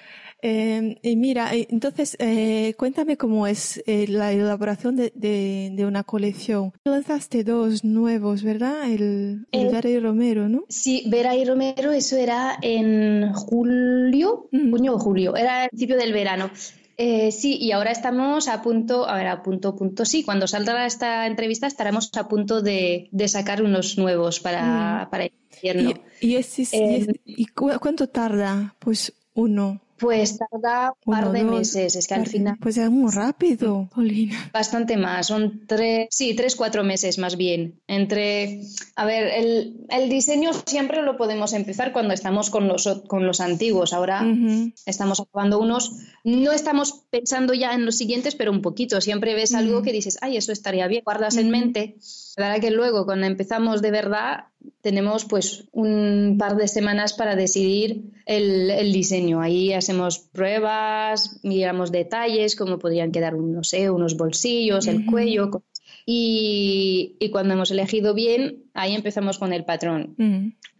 Eh, 0.41 0.99
y 1.01 1.15
mira, 1.15 1.53
eh, 1.55 1.67
entonces, 1.71 2.15
eh, 2.19 2.75
cuéntame 2.77 3.17
cómo 3.17 3.47
es 3.47 3.81
eh, 3.87 4.05
la 4.07 4.31
elaboración 4.31 4.95
de, 4.95 5.11
de, 5.15 5.71
de, 5.73 5.85
una 5.85 6.03
colección. 6.03 6.73
Lanzaste 6.83 7.43
dos 7.43 7.83
nuevos, 7.83 8.43
¿verdad? 8.43 8.89
El, 8.91 9.47
el 9.51 9.69
Vera 9.69 9.89
y 9.89 9.99
Romero, 9.99 10.47
¿no? 10.47 10.63
Sí, 10.69 11.05
Vera 11.07 11.35
y 11.35 11.43
Romero, 11.43 11.91
eso 11.91 12.17
era 12.17 12.57
en 12.61 13.33
julio, 13.33 14.47
mm. 14.51 14.71
junio 14.71 14.95
o 14.95 14.99
julio, 14.99 15.35
era 15.35 15.63
el 15.63 15.69
principio 15.69 15.97
del 15.97 16.13
verano. 16.13 16.51
Eh, 16.99 17.31
sí, 17.31 17.57
y 17.59 17.71
ahora 17.71 17.91
estamos 17.91 18.47
a 18.47 18.63
punto, 18.63 19.07
a 19.07 19.15
ver, 19.17 19.27
a 19.27 19.43
punto, 19.43 19.75
punto, 19.75 20.03
sí, 20.03 20.23
cuando 20.23 20.47
salga 20.47 20.85
esta 20.85 21.27
entrevista 21.27 21.67
estaremos 21.67 22.09
a 22.17 22.27
punto 22.27 22.61
de, 22.61 23.07
de 23.11 23.27
sacar 23.27 23.61
unos 23.61 23.99
nuevos 23.99 24.39
para, 24.39 25.05
mm. 25.05 25.09
para 25.11 25.25
el 25.25 25.31
invierno. 25.53 25.93
¿Y, 26.21 26.27
y, 26.27 26.35
es, 26.35 26.59
y, 26.73 27.07
¿Y 27.25 27.45
cuánto 27.47 28.07
tarda? 28.07 28.75
Pues 28.79 29.13
uno. 29.33 29.81
Pues 29.99 30.37
tarda 30.37 30.93
un 31.05 31.13
par 31.13 31.31
de 31.31 31.43
meses, 31.43 31.95
es 31.95 32.07
que 32.07 32.13
al 32.13 32.27
final... 32.27 32.57
Pues 32.61 32.77
es 32.77 32.89
muy 32.89 33.11
rápido, 33.11 33.89
Paulina. 33.93 34.49
Bastante 34.53 34.95
más, 34.95 35.27
son 35.27 35.65
tres, 35.65 36.07
sí, 36.11 36.35
tres, 36.35 36.55
cuatro 36.55 36.83
meses 36.83 37.17
más 37.17 37.35
bien. 37.35 37.79
Entre, 37.87 38.61
a 38.95 39.05
ver, 39.05 39.27
el, 39.27 39.87
el 39.89 40.09
diseño 40.09 40.51
siempre 40.65 41.01
lo 41.01 41.17
podemos 41.17 41.53
empezar 41.53 41.93
cuando 41.93 42.13
estamos 42.13 42.49
con 42.49 42.67
los, 42.67 42.87
con 43.07 43.25
los 43.25 43.41
antiguos. 43.41 43.93
Ahora 43.93 44.23
estamos 44.85 45.19
acabando 45.19 45.59
unos, 45.59 45.93
no 46.23 46.51
estamos 46.51 47.03
pensando 47.09 47.53
ya 47.53 47.73
en 47.73 47.85
los 47.85 47.97
siguientes, 47.97 48.35
pero 48.35 48.51
un 48.51 48.61
poquito. 48.61 49.01
Siempre 49.01 49.33
ves 49.33 49.55
algo 49.55 49.81
que 49.81 49.91
dices, 49.91 50.19
ay, 50.21 50.37
eso 50.37 50.51
estaría 50.51 50.87
bien, 50.87 51.01
guardas 51.03 51.37
en 51.37 51.49
mente. 51.49 51.95
La 52.35 52.49
verdad 52.49 52.61
que 52.61 52.71
luego, 52.71 53.05
cuando 53.05 53.25
empezamos 53.25 53.81
de 53.81 53.91
verdad, 53.91 54.45
tenemos 54.81 55.25
pues 55.25 55.65
un 55.71 56.35
par 56.37 56.55
de 56.55 56.67
semanas 56.67 57.13
para 57.13 57.35
decidir 57.35 58.11
el, 58.27 58.69
el 58.69 58.91
diseño. 58.91 59.41
Ahí 59.41 59.73
hacemos 59.73 60.19
pruebas, 60.19 61.39
miramos 61.43 61.91
detalles, 61.91 62.55
cómo 62.55 62.77
podrían 62.77 63.11
quedar, 63.11 63.33
no 63.33 63.63
sé, 63.63 63.89
unos 63.89 64.17
bolsillos, 64.17 64.87
el 64.87 65.05
cuello. 65.05 65.63
Y, 66.05 67.15
y, 67.19 67.31
cuando 67.31 67.53
hemos 67.53 67.71
elegido 67.71 68.13
bien, 68.13 68.65
ahí 68.73 68.95
empezamos 68.95 69.39
con 69.39 69.53
el 69.53 69.65
patrón. 69.65 70.15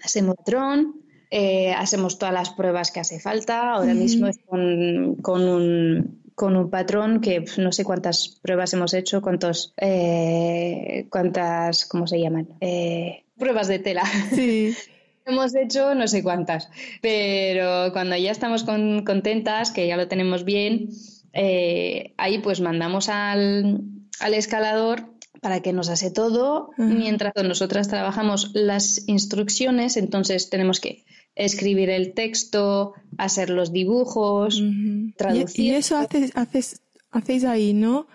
Hacemos 0.03 0.35
patrón, 0.35 1.01
eh, 1.31 1.73
hacemos 1.73 2.19
todas 2.19 2.33
las 2.33 2.49
pruebas 2.49 2.91
que 2.91 2.99
hace 2.99 3.19
falta. 3.19 3.73
Ahora 3.73 3.93
mismo 3.93 4.27
es 4.27 4.39
con, 4.45 5.15
con, 5.15 5.47
un, 5.47 6.21
con 6.35 6.55
un 6.57 6.69
patrón 6.69 7.21
que 7.21 7.45
no 7.57 7.71
sé 7.71 7.85
cuántas 7.85 8.39
pruebas 8.41 8.73
hemos 8.73 8.93
hecho, 8.93 9.21
cuántos, 9.21 9.73
eh, 9.77 11.07
cuántas, 11.09 11.85
¿cómo 11.85 12.07
se 12.07 12.19
llaman? 12.19 12.49
Eh, 12.59 13.23
pruebas 13.37 13.69
de 13.69 13.79
tela. 13.79 14.03
Sí. 14.33 14.75
Hemos 15.27 15.53
hecho 15.55 15.93
no 15.93 16.07
sé 16.07 16.23
cuántas, 16.23 16.69
pero 17.01 17.91
cuando 17.91 18.15
ya 18.15 18.31
estamos 18.31 18.63
contentas, 18.63 19.71
que 19.71 19.85
ya 19.85 19.97
lo 19.97 20.07
tenemos 20.07 20.45
bien, 20.45 20.89
eh, 21.33 22.13
ahí 22.17 22.39
pues 22.39 22.61
mandamos 22.61 23.09
al, 23.09 23.81
al, 24.21 24.33
escalador 24.33 25.09
para 25.41 25.61
que 25.61 25.73
nos 25.73 25.89
hace 25.89 26.11
todo, 26.11 26.69
mientras 26.77 27.33
nosotras 27.43 27.89
trabajamos 27.89 28.51
las 28.53 29.07
instrucciones, 29.07 29.97
entonces 29.97 30.49
tenemos 30.49 30.79
que 30.79 31.03
escribir 31.35 31.89
el 31.89 32.13
texto, 32.13 32.93
hacer 33.17 33.49
los 33.49 33.71
dibujos, 33.71 34.63
traducir. 35.17 35.65
Y, 35.65 35.75
eso 35.75 35.97
haces, 35.97 36.31
haces, 36.35 36.81
hacéis 37.11 37.43
ahí, 37.43 37.73
¿no? 37.73 38.07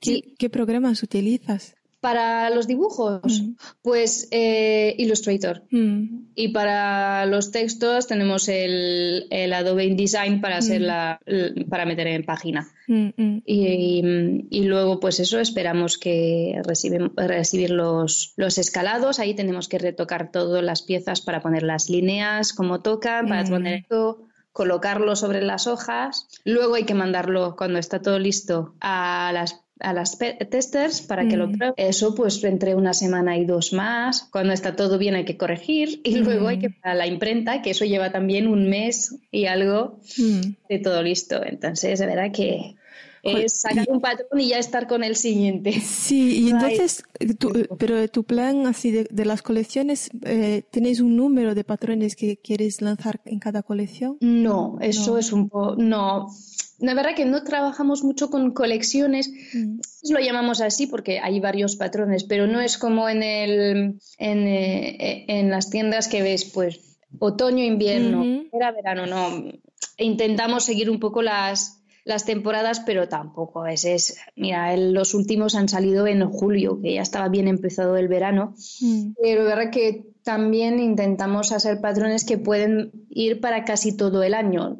¿Qué, 0.00 0.34
¿Qué 0.36 0.50
programas 0.50 1.02
utilizas? 1.02 1.76
Para 2.00 2.50
los 2.50 2.66
dibujos, 2.66 3.42
mm. 3.42 3.54
pues 3.82 4.28
eh, 4.30 4.94
Illustrator. 4.98 5.64
Mm. 5.70 6.26
Y 6.34 6.48
para 6.48 7.26
los 7.26 7.50
textos 7.50 8.06
tenemos 8.06 8.48
el, 8.48 9.26
el 9.30 9.52
Adobe 9.52 9.86
InDesign 9.86 10.40
para, 10.40 10.58
hacer 10.58 10.82
mm. 10.82 10.84
la, 10.84 11.20
para 11.68 11.86
meter 11.86 12.06
en 12.08 12.24
página. 12.24 12.68
Y, 12.88 14.46
y, 14.50 14.64
luego, 14.64 15.00
pues 15.00 15.18
eso, 15.18 15.40
esperamos 15.40 15.98
que 15.98 16.60
reciben, 16.64 17.10
recibir 17.16 17.70
los, 17.70 18.34
los 18.36 18.58
escalados. 18.58 19.18
Ahí 19.18 19.34
tenemos 19.34 19.68
que 19.68 19.78
retocar 19.78 20.30
todas 20.30 20.62
las 20.62 20.82
piezas 20.82 21.20
para 21.20 21.40
poner 21.40 21.64
las 21.64 21.90
líneas 21.90 22.52
como 22.52 22.82
tocan, 22.82 23.26
para 23.28 23.44
poner 23.44 23.80
esto 23.80 24.26
colocarlo 24.56 25.16
sobre 25.16 25.42
las 25.42 25.66
hojas. 25.66 26.28
Luego 26.44 26.76
hay 26.76 26.84
que 26.84 26.94
mandarlo 26.94 27.56
cuando 27.56 27.78
está 27.78 28.00
todo 28.00 28.18
listo 28.18 28.74
a 28.80 29.30
las 29.34 29.65
a 29.80 29.92
las 29.92 30.18
testers 30.18 31.02
para 31.02 31.28
que 31.28 31.36
lo 31.36 31.48
mm. 31.48 31.52
prueben. 31.52 31.74
Eso 31.76 32.14
pues 32.14 32.42
entre 32.44 32.74
una 32.74 32.94
semana 32.94 33.36
y 33.36 33.44
dos 33.44 33.72
más. 33.72 34.28
Cuando 34.30 34.52
está 34.52 34.76
todo 34.76 34.98
bien 34.98 35.14
hay 35.14 35.24
que 35.24 35.36
corregir 35.36 36.00
y 36.04 36.16
luego 36.16 36.48
hay 36.48 36.58
que 36.58 36.70
mm. 36.70 36.80
para 36.82 36.94
la 36.94 37.06
imprenta, 37.06 37.62
que 37.62 37.70
eso 37.70 37.84
lleva 37.84 38.12
también 38.12 38.48
un 38.48 38.68
mes 38.68 39.16
y 39.30 39.46
algo 39.46 39.98
mm. 40.18 40.40
de 40.68 40.78
todo 40.78 41.02
listo. 41.02 41.44
Entonces, 41.44 41.98
de 41.98 42.06
verdad 42.06 42.32
que 42.32 42.76
es 43.26 43.60
sacar 43.60 43.86
un 43.88 44.00
patrón 44.00 44.40
y 44.40 44.48
ya 44.48 44.58
estar 44.58 44.86
con 44.86 45.02
el 45.04 45.16
siguiente. 45.16 45.72
Sí, 45.80 46.44
y 46.44 46.50
entonces, 46.50 47.02
pero 47.78 48.06
tu 48.08 48.24
plan 48.24 48.66
así 48.66 48.92
de, 48.92 49.24
las 49.24 49.42
colecciones, 49.42 50.10
eh, 50.22 50.62
¿tienes 50.70 51.00
un 51.00 51.16
número 51.16 51.54
de 51.54 51.64
patrones 51.64 52.14
que 52.16 52.36
quieres 52.36 52.80
lanzar 52.82 53.20
en 53.24 53.38
cada 53.38 53.62
colección? 53.62 54.16
No, 54.20 54.78
eso 54.80 55.18
es 55.18 55.32
un 55.32 55.48
poco, 55.48 55.74
no. 55.76 56.28
La 56.78 56.94
verdad 56.94 57.14
que 57.14 57.24
no 57.24 57.42
trabajamos 57.42 58.04
mucho 58.04 58.30
con 58.30 58.52
colecciones, 58.52 59.30
mm. 59.54 59.78
lo 60.10 60.20
llamamos 60.20 60.60
así 60.60 60.86
porque 60.86 61.20
hay 61.20 61.40
varios 61.40 61.76
patrones, 61.76 62.24
pero 62.24 62.46
no 62.46 62.60
es 62.60 62.76
como 62.76 63.08
en, 63.08 63.22
el, 63.22 63.98
en, 64.18 64.46
eh, 64.46 65.24
en 65.28 65.50
las 65.50 65.70
tiendas 65.70 66.08
que 66.08 66.22
ves, 66.22 66.44
pues 66.44 66.98
otoño, 67.18 67.64
invierno, 67.64 68.44
era 68.52 68.72
verano, 68.72 69.06
no. 69.06 69.52
Intentamos 69.98 70.64
seguir 70.64 70.90
un 70.90 71.00
poco 71.00 71.22
las, 71.22 71.82
las 72.04 72.24
temporadas, 72.24 72.80
pero 72.80 73.08
tampoco 73.08 73.66
es, 73.66 73.84
es 73.84 74.18
mira, 74.36 74.76
los 74.76 75.14
últimos 75.14 75.54
han 75.54 75.68
salido 75.68 76.06
en 76.06 76.28
julio, 76.28 76.80
que 76.80 76.94
ya 76.94 77.02
estaba 77.02 77.28
bien 77.28 77.48
empezado 77.48 77.96
el 77.96 78.08
verano, 78.08 78.54
mm. 78.80 79.12
pero 79.20 79.42
es 79.42 79.46
verdad 79.46 79.70
que 79.70 80.06
también 80.22 80.80
intentamos 80.80 81.52
hacer 81.52 81.80
patrones 81.80 82.24
que 82.24 82.38
pueden 82.38 82.92
ir 83.10 83.40
para 83.40 83.64
casi 83.64 83.96
todo 83.96 84.22
el 84.22 84.34
año. 84.34 84.78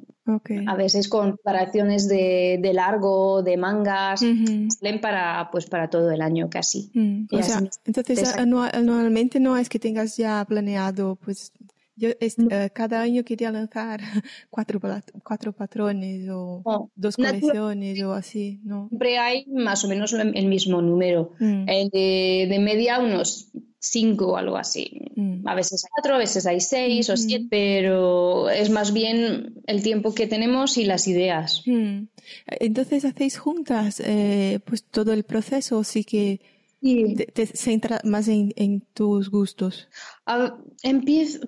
A 0.67 0.75
veces 0.75 1.09
con 1.09 1.39
variaciones 1.45 2.09
de, 2.09 2.59
de 2.61 2.73
largo, 2.73 3.43
de 3.43 3.57
mangas, 3.57 4.21
salen 4.21 5.01
para, 5.01 5.49
pues 5.53 5.67
para 5.67 5.89
todo 5.89 6.11
el 6.11 6.21
año 6.21 6.51
casi. 6.51 6.91
Mm. 6.95 7.27
O 7.31 7.43
sea, 7.43 7.63
entonces 7.85 8.35
anualmente 8.37 9.39
no 9.39 9.57
es 9.57 9.69
que 9.69 9.79
tengas 9.79 10.17
ya 10.17 10.45
planeado 10.45 11.17
pues 11.17 11.53
yo 11.97 12.11
eh, 12.21 12.71
cada 12.73 13.01
año 13.01 13.25
quería 13.25 13.51
lanzar 13.51 14.01
cuatro, 14.51 14.81
cuatro 15.23 15.53
patrones 15.53 16.29
o 16.31 16.91
dos 16.95 17.17
colecciones 17.17 18.03
o 18.03 18.13
así, 18.13 18.61
¿no? 18.65 18.89
Siempre 18.89 19.19
hay 19.19 19.47
más 19.47 19.85
o 19.85 19.89
menos 19.89 20.13
el 20.13 20.47
mismo 20.47 20.83
número. 20.83 21.33
Mm. 21.41 21.65
de, 21.65 22.59
media 22.61 22.99
unos 22.99 23.51
cinco 23.79 24.33
o 24.33 24.37
algo 24.37 24.57
así. 24.57 25.13
Mm. 25.15 25.47
A 25.47 25.55
veces 25.55 25.85
hay 25.85 25.91
cuatro, 25.95 26.15
a 26.15 26.19
veces 26.19 26.47
hay 26.47 26.61
seis 26.61 27.09
o 27.09 27.17
siete, 27.17 27.47
pero 27.51 28.51
es 28.51 28.71
más 28.71 28.93
bien 28.93 29.55
el 29.67 29.83
tiempo 29.83 30.15
que 30.15 30.27
tenemos 30.27 30.77
y 30.77 30.85
las 30.85 31.09
ideas. 31.09 31.63
Mm. 31.67 32.09
Entonces 32.47 33.05
hacéis 33.05 33.39
juntas 33.39 34.01
eh, 34.05 34.61
pues 34.65 34.85
todo 34.85 35.13
el 35.13 35.25
proceso, 35.25 35.83
sí 35.85 36.05
que 36.05 36.41
te, 37.33 37.47
centra 37.47 38.01
más 38.05 38.29
en, 38.29 38.83
tus 38.95 39.31
gustos. 39.31 39.89
empiezo 40.83 41.41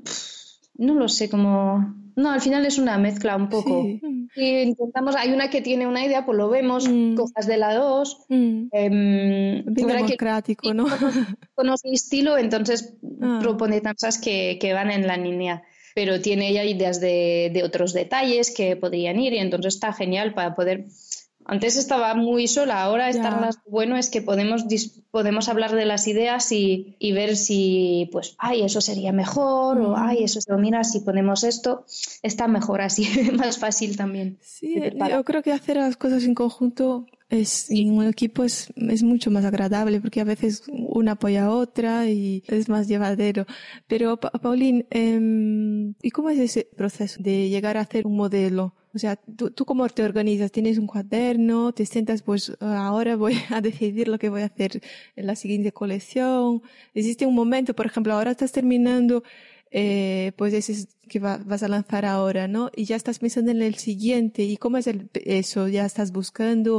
no 0.79 0.95
lo 0.95 1.09
sé 1.09 1.29
cómo. 1.29 1.95
No, 2.15 2.31
al 2.31 2.41
final 2.41 2.65
es 2.65 2.79
una 2.79 2.99
mezcla 2.99 3.37
un 3.37 3.49
poco. 3.49 3.85
Y 3.85 4.61
intentamos, 4.61 5.17
hay 5.17 5.33
una 5.33 5.51
que 5.51 5.61
tiene 5.61 5.87
una 5.87 6.05
idea, 6.05 6.25
pues 6.25 6.39
lo 6.39 6.49
vemos, 6.49 6.89
mm. 6.89 7.17
cosas 7.17 7.47
de 7.47 7.57
la 7.57 7.75
dos. 7.75 8.25
Mm. 8.29 8.69
Eh, 8.73 9.63
democrático, 9.67 10.73
¿no? 10.73 10.87
Conoce 11.55 11.89
estilo, 11.93 12.39
entonces 12.39 12.95
ah. 13.21 13.39
propone 13.43 13.83
cosas 13.83 14.19
que, 14.19 14.59
que, 14.61 14.73
van 14.73 14.91
en 14.91 15.07
la 15.07 15.17
línea. 15.17 15.63
Pero 15.95 16.21
tiene 16.21 16.53
ya 16.53 16.65
ideas 16.65 17.01
de, 17.01 17.51
de 17.53 17.65
otros 17.65 17.93
detalles 17.93 18.53
que 18.53 18.77
podrían 18.77 19.19
ir 19.19 19.33
y 19.33 19.39
entonces 19.39 19.75
está 19.75 19.93
genial 19.93 20.33
para 20.35 20.55
poder 20.55 20.87
antes 21.49 21.77
estaba 21.77 22.15
muy 22.15 22.47
sola, 22.47 22.83
ahora 22.83 23.09
estar 23.09 23.41
más 23.41 23.59
bueno 23.67 23.97
es 23.97 24.11
que 24.11 24.21
podemos, 24.21 24.67
podemos 25.11 25.49
hablar 25.49 25.75
de 25.75 25.87
las 25.87 26.07
ideas 26.07 26.53
y, 26.53 26.95
ver 27.01 27.37
si, 27.37 28.11
pues, 28.13 28.37
ay, 28.39 28.63
eso 28.63 28.83
sería 28.83 29.13
mejor, 29.13 29.81
o 29.81 29.97
ay, 29.97 30.25
eso 30.25 30.43
se 30.43 30.53
mira, 30.57 30.85
si 30.85 31.01
ponemos 31.01 31.45
esto, 31.45 31.87
está 32.23 32.49
mejor 32.49 32.83
así, 32.83 33.09
más 33.33 33.59
fácil 33.59 33.97
también. 33.97 34.39
Sí, 34.43 34.79
yo 35.11 35.25
creo 35.25 35.43
que 35.43 35.53
hacer 35.53 35.79
las 35.79 35.97
cosas 35.97 36.25
en 36.25 36.35
conjunto 36.35 37.07
es, 37.31 37.71
en 37.71 37.93
un 37.93 38.07
equipo 38.07 38.45
es, 38.45 38.73
es 38.77 39.03
mucho 39.03 39.31
más 39.31 39.45
agradable 39.45 40.01
porque 40.01 40.21
a 40.21 40.25
veces 40.25 40.63
una 40.69 41.13
apoya 41.13 41.47
a 41.47 41.51
otra 41.51 42.09
y 42.09 42.43
es 42.49 42.69
más 42.69 42.89
llevadero. 42.89 43.47
Pero, 43.87 44.19
Paulín, 44.19 44.87
em, 44.91 45.95
¿y 46.03 46.11
cómo 46.11 46.31
es 46.31 46.39
ese 46.39 46.69
proceso 46.77 47.23
de 47.23 47.49
llegar 47.49 47.77
a 47.77 47.81
hacer 47.81 48.07
un 48.07 48.17
modelo? 48.17 48.75
O 48.95 48.99
sea, 48.99 49.17
¿tú, 49.17 49.51
¿tú 49.51 49.65
cómo 49.67 49.87
te 49.89 50.03
organizas? 50.03 50.51
¿Tienes 50.51 50.79
un 50.79 50.87
cuaderno? 50.87 51.73
¿Te 51.73 51.85
sientas, 51.85 52.23
pues 52.23 52.57
ahora 52.61 53.17
voy 53.17 53.35
a 53.51 53.61
decidir 53.61 54.09
lo 54.09 54.19
que 54.19 54.31
voy 54.31 54.43
a 54.43 54.47
hacer 54.47 54.81
en 55.15 55.27
la 55.27 55.37
siguiente 55.37 55.73
colección? 55.73 56.63
¿Existe 56.95 57.27
un 57.27 57.35
momento, 57.35 57.75
por 57.75 57.87
ejemplo, 57.87 58.15
ahora 58.15 58.31
estás 58.31 58.53
terminando, 58.53 59.23
eh, 59.71 60.33
pues 60.37 60.55
ese 60.55 60.89
que 61.09 61.19
vas 61.19 61.63
a 61.63 61.69
lanzar 61.69 62.05
ahora, 62.05 62.49
¿no? 62.49 62.71
Y 62.75 62.85
ya 62.85 62.97
estás 62.97 63.19
pensando 63.19 63.51
en 63.51 63.63
el 63.63 63.75
siguiente. 63.77 64.45
¿Y 64.45 64.57
cómo 64.57 64.79
es 64.79 64.87
el, 64.87 65.11
eso? 65.15 65.69
¿Ya 65.69 65.85
estás 65.85 66.13
buscando? 66.13 66.79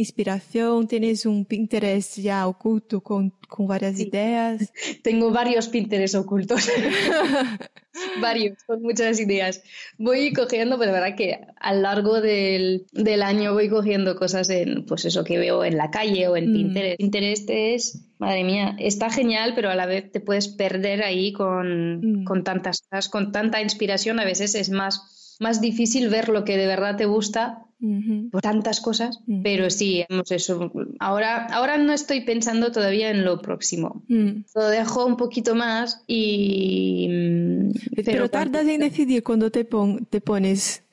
Inspiración? 0.00 0.88
¿Tienes 0.88 1.26
un 1.26 1.44
Pinterest 1.44 2.18
ya 2.18 2.46
oculto 2.46 3.00
con, 3.00 3.30
con 3.48 3.66
varias 3.66 3.98
ideas? 4.00 4.72
Tengo 5.02 5.30
varios 5.30 5.68
Pinterest 5.68 6.14
ocultos. 6.16 6.68
varios, 8.20 8.62
con 8.64 8.82
muchas 8.82 9.20
ideas. 9.20 9.62
Voy 9.98 10.32
cogiendo, 10.32 10.78
pero 10.78 10.92
pues, 10.92 11.00
la 11.00 11.06
verdad 11.06 11.16
que 11.16 11.40
a 11.58 11.74
lo 11.74 11.80
largo 11.82 12.20
del, 12.20 12.86
del, 12.92 13.22
año 13.22 13.52
voy 13.52 13.68
cogiendo 13.68 14.16
cosas 14.16 14.48
en, 14.50 14.84
pues 14.86 15.04
eso 15.04 15.24
que 15.24 15.38
veo 15.38 15.64
en 15.64 15.76
la 15.76 15.90
calle 15.90 16.28
o 16.28 16.36
en 16.36 16.50
mm. 16.50 16.52
Pinterest. 16.52 16.98
Pinterest 16.98 17.50
es, 17.50 18.08
madre 18.18 18.44
mía, 18.44 18.76
está 18.78 19.10
genial, 19.10 19.52
pero 19.54 19.70
a 19.70 19.74
la 19.74 19.86
vez 19.86 20.10
te 20.10 20.20
puedes 20.20 20.48
perder 20.48 21.02
ahí 21.02 21.32
con, 21.32 22.22
mm. 22.22 22.24
con 22.24 22.44
tantas 22.44 22.82
cosas, 22.82 23.08
con 23.08 23.32
tanta 23.32 23.60
inspiración. 23.60 24.20
A 24.20 24.24
veces 24.24 24.54
es 24.54 24.70
más, 24.70 25.36
más 25.40 25.60
difícil 25.60 26.08
ver 26.08 26.28
lo 26.28 26.44
que 26.44 26.56
de 26.56 26.66
verdad 26.66 26.96
te 26.96 27.06
gusta 27.06 27.66
por 28.30 28.42
tantas 28.42 28.80
cosas, 28.80 29.20
pero 29.42 29.70
sí, 29.70 30.04
eso. 30.30 30.70
Ahora, 30.98 31.46
ahora 31.46 31.78
no 31.78 31.92
estoy 31.92 32.22
pensando 32.22 32.72
todavía 32.72 33.10
en 33.10 33.24
lo 33.24 33.40
próximo. 33.40 34.04
Mm. 34.08 34.44
Lo 34.54 34.68
dejo 34.68 35.06
un 35.06 35.16
poquito 35.16 35.54
más 35.54 36.02
y... 36.06 37.08
Mm, 37.10 37.70
pero, 38.04 38.28
tardas 38.28 38.66
en 38.66 38.80
decidir 38.80 39.22
cuando 39.22 39.50
te, 39.50 39.66
te 40.08 40.20
pones... 40.20 40.84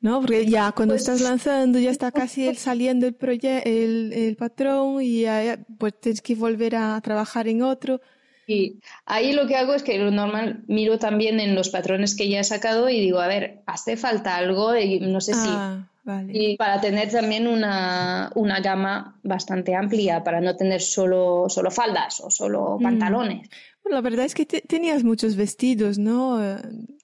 ¿no? 0.00 0.20
Porque 0.20 0.46
ya 0.46 0.72
cuando 0.72 0.92
pues 0.92 1.02
estás 1.02 1.20
lanzando 1.20 1.78
ya 1.78 1.90
está 1.90 2.12
casi 2.12 2.54
saliendo 2.54 3.06
el, 3.06 3.16
el, 3.64 4.12
el 4.12 4.36
patrón 4.36 5.02
y 5.02 5.22
ya, 5.22 5.58
pues 5.78 5.98
tienes 6.00 6.20
que 6.22 6.34
volver 6.34 6.76
a 6.76 7.00
trabajar 7.00 7.48
en 7.48 7.62
otro. 7.62 8.00
Y 8.46 8.76
ahí 9.04 9.32
lo 9.32 9.46
que 9.46 9.56
hago 9.56 9.74
es 9.74 9.82
que 9.82 9.98
lo 9.98 10.10
normal 10.10 10.62
miro 10.68 10.98
también 10.98 11.40
en 11.40 11.54
los 11.54 11.68
patrones 11.68 12.14
que 12.14 12.28
ya 12.28 12.40
he 12.40 12.44
sacado 12.44 12.88
y 12.88 13.00
digo, 13.00 13.18
a 13.20 13.26
ver, 13.26 13.62
hace 13.66 13.96
falta 13.96 14.36
algo 14.36 14.76
y 14.76 15.00
no 15.00 15.20
sé 15.20 15.34
si 15.34 15.48
ah. 15.48 15.84
Y 16.32 16.56
para 16.56 16.80
tener 16.80 17.10
también 17.10 17.48
una, 17.48 18.30
una, 18.36 18.60
gama 18.60 19.18
bastante 19.24 19.74
amplia, 19.74 20.22
para 20.22 20.40
no 20.40 20.54
tener 20.54 20.80
solo, 20.80 21.46
solo 21.48 21.72
faldas 21.72 22.20
o 22.20 22.30
solo 22.30 22.76
mm. 22.78 22.82
pantalones. 22.82 23.50
Bueno, 23.82 23.96
la 23.96 24.02
verdad 24.02 24.24
es 24.24 24.34
que 24.34 24.46
tenías 24.46 25.02
muchos 25.02 25.34
vestidos, 25.34 25.98
¿no? 25.98 26.40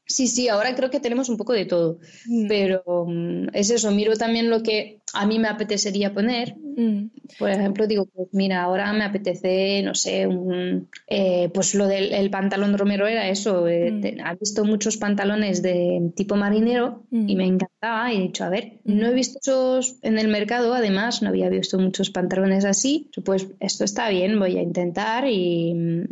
Sí, 0.05 0.27
sí, 0.27 0.49
ahora 0.49 0.75
creo 0.75 0.91
que 0.91 1.01
tenemos 1.01 1.29
un 1.29 1.37
poco 1.37 1.53
de 1.53 1.65
todo, 1.65 1.99
mm. 2.27 2.49
pero 2.49 2.83
mm, 3.07 3.49
es 3.53 3.71
eso, 3.71 3.91
miro 3.93 4.17
también 4.17 4.51
lo 4.51 4.63
que 4.63 5.01
a 5.15 5.27
mí 5.27 5.39
me 5.39 5.49
apetecería 5.49 6.13
poner. 6.13 6.57
Mm. 6.57 7.11
Por 7.39 7.51
ejemplo, 7.51 7.87
digo, 7.87 8.07
pues 8.07 8.29
mira, 8.33 8.63
ahora 8.63 8.93
me 8.93 9.05
apetece, 9.05 9.83
no 9.83 9.95
sé, 9.95 10.27
un, 10.27 10.89
eh, 11.07 11.51
pues 11.55 11.75
lo 11.75 11.87
del 11.87 12.31
pantalón 12.31 12.77
romero 12.77 13.07
era 13.07 13.29
eso. 13.29 13.69
Eh, 13.69 14.17
ha 14.25 14.35
visto 14.35 14.65
muchos 14.65 14.97
pantalones 14.97 15.63
de 15.63 16.13
tipo 16.17 16.37
marinero 16.37 17.05
y 17.11 17.37
me 17.37 17.47
encantaba 17.47 18.13
y 18.13 18.17
he 18.17 18.23
dicho, 18.23 18.45
a 18.45 18.49
ver, 18.49 18.81
no 18.85 19.09
he 19.09 19.15
visto 19.15 19.39
muchos 19.39 19.97
en 20.03 20.19
el 20.19 20.29
mercado, 20.29 20.75
además, 20.75 21.23
no 21.23 21.29
había 21.29 21.49
visto 21.49 21.79
muchos 21.79 22.11
pantalones 22.11 22.65
así. 22.65 23.11
Pues 23.25 23.49
esto 23.61 23.85
está 23.85 24.09
bien, 24.09 24.39
voy 24.39 24.59
a 24.59 24.63
intentar 24.63 25.27
y 25.29 26.05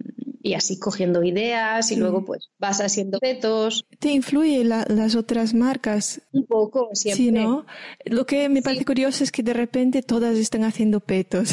y 0.42 0.55
así 0.55 0.79
cogiendo 0.79 1.22
ideas 1.22 1.90
y 1.92 1.96
luego 1.96 2.24
pues 2.24 2.50
vas 2.59 2.81
haciendo 2.81 3.18
retos. 3.20 3.85
¿Te 3.98 4.11
influye 4.11 4.64
las 4.64 5.14
otras 5.14 5.53
marcas? 5.53 6.22
Un 6.33 6.46
poco, 6.46 6.88
siempre. 6.94 7.24
Sí, 7.24 7.31
¿no? 7.31 7.66
Lo 8.07 8.24
que 8.24 8.48
me 8.48 8.62
parece 8.62 8.85
curioso 8.85 9.22
es 9.22 9.33
que 9.33 9.42
de 9.42 9.53
repente 9.53 10.03
todas 10.03 10.37
están 10.38 10.64
haciendo 10.64 11.00
petos. 11.00 11.53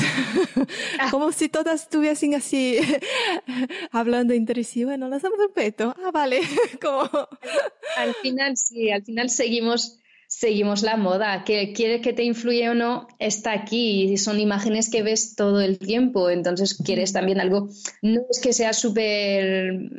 Ah. 0.99 1.07
Como 1.11 1.31
si 1.33 1.49
todas 1.49 1.83
estuviesen 1.83 2.33
así 2.35 2.77
hablando 3.91 4.33
entre 4.33 4.63
sí. 4.63 4.85
Bueno, 4.85 5.09
lanzamos 5.09 5.39
un 5.39 5.53
peto. 5.53 5.93
Ah, 5.97 6.11
vale. 6.11 6.39
Como... 6.81 7.09
Al 7.97 8.13
final 8.21 8.55
sí, 8.55 8.89
al 8.89 9.03
final 9.03 9.29
seguimos 9.29 9.99
seguimos 10.27 10.83
la 10.83 10.97
moda. 10.97 11.43
Que 11.43 11.73
quiere 11.73 12.01
que 12.01 12.13
te 12.13 12.23
influye 12.23 12.69
o 12.69 12.75
no, 12.75 13.07
está 13.19 13.53
aquí. 13.53 14.03
Y 14.03 14.17
son 14.17 14.39
imágenes 14.39 14.89
que 14.89 15.03
ves 15.03 15.35
todo 15.35 15.61
el 15.61 15.79
tiempo. 15.79 16.29
Entonces 16.29 16.77
quieres 16.83 17.13
también 17.13 17.39
algo. 17.39 17.69
No 18.01 18.21
es 18.29 18.39
que 18.39 18.53
sea 18.53 18.73
súper 18.73 19.89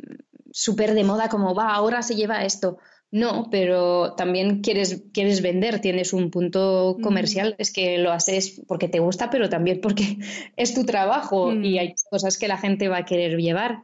súper 0.51 0.93
de 0.93 1.03
moda 1.03 1.29
como 1.29 1.53
va, 1.53 1.73
ahora 1.73 2.01
se 2.01 2.15
lleva 2.15 2.45
esto. 2.45 2.77
No, 3.11 3.47
pero 3.49 4.13
también 4.13 4.61
quieres, 4.61 5.03
quieres 5.13 5.41
vender, 5.41 5.81
tienes 5.81 6.13
un 6.13 6.29
punto 6.29 6.97
comercial, 7.01 7.55
es 7.57 7.73
que 7.73 7.97
lo 7.97 8.11
haces 8.11 8.61
porque 8.67 8.87
te 8.87 8.99
gusta, 8.99 9.31
pero 9.31 9.49
también 9.49 9.81
porque 9.81 10.19
es 10.57 10.75
tu 10.75 10.85
trabajo 10.85 11.51
y 11.53 11.79
hay 11.79 11.95
cosas 12.11 12.37
que 12.37 12.47
la 12.47 12.57
gente 12.57 12.87
va 12.87 12.97
a 12.97 13.05
querer 13.05 13.37
llevar. 13.37 13.81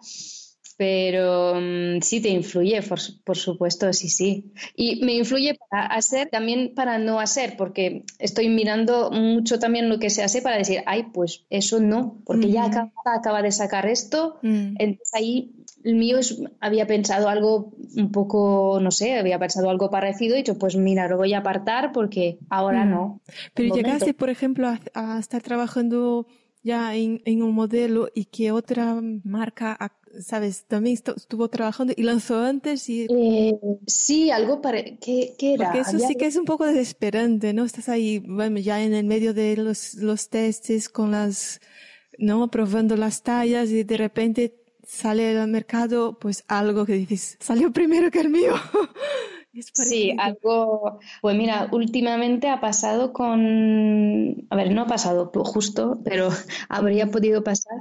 Pero 0.77 1.55
mm, 1.55 2.01
sí 2.01 2.21
te 2.21 2.29
influye, 2.29 2.81
por, 2.81 3.37
supuesto, 3.37 3.91
sí, 3.93 4.09
sí. 4.09 4.51
Y 4.75 5.03
me 5.05 5.13
influye 5.13 5.57
para 5.69 5.87
hacer, 5.87 6.29
también 6.29 6.73
para 6.75 6.97
no 6.97 7.19
hacer, 7.19 7.55
porque 7.57 8.03
estoy 8.19 8.49
mirando 8.49 9.09
mucho 9.11 9.59
también 9.59 9.89
lo 9.89 9.99
que 9.99 10.09
se 10.09 10.23
hace 10.23 10.41
para 10.41 10.57
decir, 10.57 10.83
ay, 10.85 11.07
pues 11.13 11.45
eso 11.49 11.79
no, 11.79 12.21
porque 12.25 12.49
ya 12.49 12.65
acaba, 12.65 12.91
acaba, 13.05 13.41
de 13.41 13.51
sacar 13.51 13.85
esto, 13.85 14.39
mm. 14.41 14.75
entonces 14.79 15.13
ahí 15.13 15.55
el 15.85 15.95
mío 15.95 16.17
es, 16.17 16.41
había 16.59 16.87
pensado 16.87 17.29
algo 17.29 17.71
un 17.95 18.11
poco, 18.11 18.79
no 18.81 18.89
sé, 18.89 19.17
había 19.19 19.37
pensado 19.37 19.69
algo 19.69 19.91
parecido 19.91 20.33
y 20.35 20.39
dicho, 20.39 20.57
pues 20.57 20.75
mira, 20.75 21.07
lo 21.07 21.15
voy 21.15 21.33
a 21.33 21.39
apartar 21.39 21.91
porque 21.93 22.39
ahora 22.49 22.85
mm. 22.85 22.89
no. 22.89 23.21
Pero 23.53 23.75
llegaste, 23.75 24.15
por 24.15 24.31
ejemplo, 24.31 24.67
a, 24.93 25.19
estar 25.19 25.43
trabajando 25.43 26.25
ya 26.63 26.95
en, 26.95 27.21
un 27.43 27.53
modelo 27.53 28.09
y 28.15 28.25
que 28.25 28.51
otra 28.51 28.99
marca, 29.23 29.77
sabes, 30.21 30.65
también 30.65 30.97
estuvo 31.15 31.49
trabajando 31.49 31.93
y 31.95 32.03
lanzó 32.03 32.39
antes 32.39 32.89
y... 32.89 33.07
Eh, 33.09 33.57
sí, 33.87 34.31
algo 34.31 34.61
para... 34.61 34.83
¿Qué, 34.83 35.35
era? 35.39 35.65
Porque 35.65 35.79
eso 35.81 35.99
sí 35.99 36.15
que 36.15 36.25
es 36.25 36.35
un 36.35 36.45
poco 36.45 36.65
desesperante, 36.65 37.53
¿no? 37.53 37.63
Estás 37.63 37.89
ahí, 37.89 38.19
bueno, 38.19 38.59
ya 38.59 38.83
en 38.83 38.93
el 38.93 39.05
medio 39.05 39.33
de 39.33 39.57
los, 39.57 39.95
los 39.95 40.29
testes 40.29 40.89
con 40.89 41.11
las, 41.11 41.61
¿no? 42.17 42.49
Probando 42.49 42.95
las 42.95 43.23
tallas 43.23 43.69
y 43.69 43.83
de 43.83 43.97
repente 43.97 44.55
sale 44.85 45.37
al 45.37 45.49
mercado 45.49 46.17
pues 46.19 46.43
algo 46.47 46.85
que 46.85 46.93
dices, 46.93 47.37
salió 47.39 47.71
primero 47.71 48.11
que 48.11 48.19
el 48.19 48.29
mío. 48.29 48.53
Sí, 49.61 50.13
algo, 50.19 50.99
pues 51.21 51.35
mira, 51.37 51.69
últimamente 51.71 52.49
ha 52.49 52.59
pasado 52.59 53.13
con, 53.13 54.47
a 54.49 54.55
ver, 54.55 54.71
no 54.71 54.81
ha 54.81 54.87
pasado 54.87 55.31
justo, 55.33 55.97
pero 56.03 56.29
habría 56.69 57.07
podido 57.07 57.41
pasar, 57.41 57.77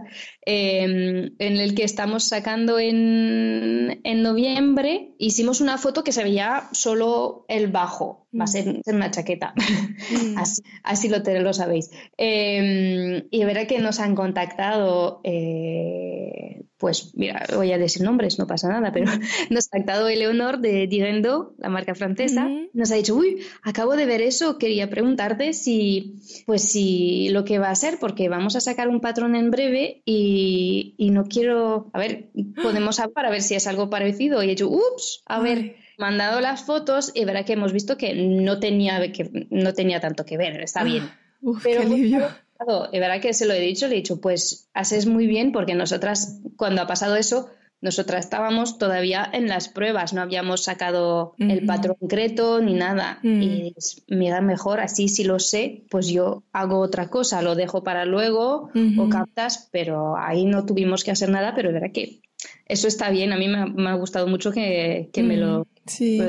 em, 0.47 1.35
en 1.39 1.57
el 1.57 1.75
que 1.75 1.83
estamos 1.83 2.25
sacando 2.25 2.79
en, 2.79 4.01
en, 4.05 4.23
noviembre, 4.23 5.15
hicimos 5.19 5.61
una 5.61 5.77
foto 5.77 6.05
que 6.05 6.13
se 6.13 6.23
veía 6.23 6.69
solo 6.71 7.45
el 7.49 7.67
bajo, 7.73 8.24
va 8.39 8.45
a 8.45 8.49
ser, 8.49 8.67
mm. 8.67 8.95
una 8.95 9.11
chaqueta, 9.11 9.55
mm. 9.57 10.39
así, 10.39 10.63
así, 10.83 11.09
lo, 11.09 11.19
lo 11.19 11.53
sabéis. 11.53 11.91
Eh, 12.19 13.27
y 13.31 13.45
verá 13.45 13.67
que 13.67 13.79
nos 13.79 14.01
han 14.01 14.15
contactado 14.15 15.21
eh, 15.25 16.65
pues 16.85 17.15
mira, 17.15 17.47
voy 17.55 17.73
a 17.73 17.79
decir 17.79 18.03
nombres, 18.03 18.39
no 18.39 18.47
pasa 18.47 18.69
nada, 18.69 18.93
pero 18.93 19.07
nos 19.51 19.67
ha 19.69 19.71
contactado 19.71 20.07
Eleonor 20.09 20.59
de 20.59 20.87
Digendo, 20.87 21.55
la 21.57 21.71
marca 21.71 21.95
francesa, 21.95 22.51
nos 22.75 22.91
ha 22.91 22.97
dicho, 22.97 23.15
uy, 23.15 23.39
acabo 23.63 23.97
de 23.97 24.05
ver 24.05 24.21
eso, 24.21 24.59
quería 24.59 24.91
preguntarte 24.91 25.55
si, 25.55 26.17
pues 26.45 26.63
si 26.63 27.31
lo 27.31 27.47
que 27.47 27.59
va 27.59 27.71
a 27.71 27.75
ser, 27.75 27.99
porque 27.99 28.29
vamos 28.29 28.55
a 28.57 28.61
sacar 28.61 28.89
un 28.89 29.01
patrón 29.01 29.35
en 29.35 29.51
breve 29.51 30.03
y, 30.05 30.95
no 30.99 31.25
quiero, 31.25 31.91
a 31.95 31.99
ver, 31.99 32.29
podemos 32.63 32.99
hablar 32.99 33.15
para 33.15 33.31
ver 33.31 33.41
si 33.41 33.55
es 33.55 33.67
algo 33.67 33.89
parecido. 33.89 34.43
Y 34.43 34.47
he 34.47 34.51
dicho, 34.51 34.69
ups, 34.69 35.23
a 35.25 35.41
ver 35.41 35.77
mandado 35.99 36.41
las 36.41 36.65
fotos 36.65 37.13
y 37.15 37.25
verá 37.25 37.45
que 37.45 37.55
hemos 37.55 37.73
visto 37.73 37.97
que 37.97 38.15
no 38.15 38.59
tenía, 38.59 39.13
que 39.13 39.47
no 39.51 39.75
tenía 39.75 40.01
tanto 40.01 40.25
que 40.25 40.37
ver, 40.37 40.61
está 40.61 40.85
bien. 40.85 41.11
pero 41.63 41.83
es 42.93 43.01
verdad 43.01 43.21
que 43.21 43.35
se 43.35 43.47
lo 43.47 43.55
he 43.55 43.61
dicho, 43.61 43.87
le 43.87 43.95
he 43.95 43.97
dicho, 43.99 44.21
pues 44.21 44.69
haces 44.75 45.07
muy 45.07 45.27
bien 45.27 45.53
porque 45.53 45.75
nosotras, 45.75 46.41
cuando 46.57 46.83
ha 46.83 46.87
pasado 46.87 47.17
eso, 47.17 47.51
nosotras 47.85 48.25
estábamos 48.25 48.79
todavía 48.79 49.29
en 49.31 49.47
las 49.47 49.69
pruebas, 49.69 50.15
no 50.15 50.23
habíamos 50.23 50.65
sacado 50.65 51.35
el 51.39 51.67
patrón 51.67 51.97
concreto 52.01 52.63
ni 52.63 52.73
nada. 52.73 53.19
Mm. 53.23 53.43
Y 53.43 53.75
me 54.09 54.31
da 54.31 54.41
mejor, 54.41 54.81
así 54.81 55.09
si 55.09 55.23
lo 55.23 55.39
sé, 55.39 55.85
pues 55.91 56.07
yo 56.09 56.45
hago 56.53 56.79
otra 56.79 57.11
cosa, 57.11 57.43
lo 57.43 57.55
dejo 57.55 57.85
para 57.85 58.07
luego 58.07 58.71
o 58.99 59.09
captas, 59.11 59.69
pero 59.71 60.17
ahí 60.17 60.47
no 60.47 60.65
tuvimos 60.65 61.05
que 61.05 61.11
hacer 61.11 61.29
nada, 61.29 61.55
pero 61.55 61.73
verdad 61.75 61.93
que 61.93 62.23
eso 62.67 62.89
está 62.89 63.11
bien, 63.11 63.35
a 63.35 63.37
mí 63.37 63.49
me, 63.49 63.91
ha 63.91 63.95
gustado 63.95 64.27
mucho 64.29 64.51
que, 64.51 65.11
me 65.17 65.37
lo... 65.37 65.67
Mm, 65.85 65.91
sí. 65.91 66.21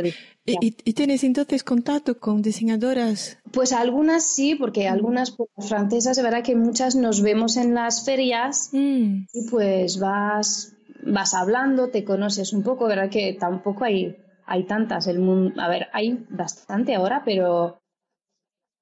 ¿Y, 0.48 0.94
tienes 0.94 1.24
entonces 1.24 1.64
contacto 1.64 2.20
con 2.20 2.44
diseñadoras? 2.44 3.40
Pues 3.52 3.74
algunas 3.74 4.28
sí, 4.28 4.54
porque 4.54 4.88
algunas 4.88 5.32
pues, 5.32 5.50
francesas, 5.58 6.18
de 6.18 6.24
verdad 6.24 6.44
que 6.44 6.56
muchas 6.56 6.96
nos 6.96 7.24
vemos 7.24 7.58
en 7.58 7.74
las 7.74 8.06
ferias 8.06 8.70
mm. 8.72 9.26
y 9.34 9.50
pues 9.50 10.00
vas, 10.00 10.76
vas 11.04 11.34
hablando, 11.34 11.90
te 11.90 12.04
conoces 12.04 12.54
un 12.54 12.62
poco, 12.62 12.88
verdad 12.88 13.10
que 13.10 13.34
tampoco 13.34 13.86
hay, 13.86 14.16
hay 14.46 14.66
tantas. 14.66 15.08
El 15.08 15.18
mundo, 15.18 15.60
a 15.60 15.68
ver, 15.68 15.88
hay 15.94 16.26
bastante 16.30 16.94
ahora, 16.94 17.24
pero, 17.26 17.80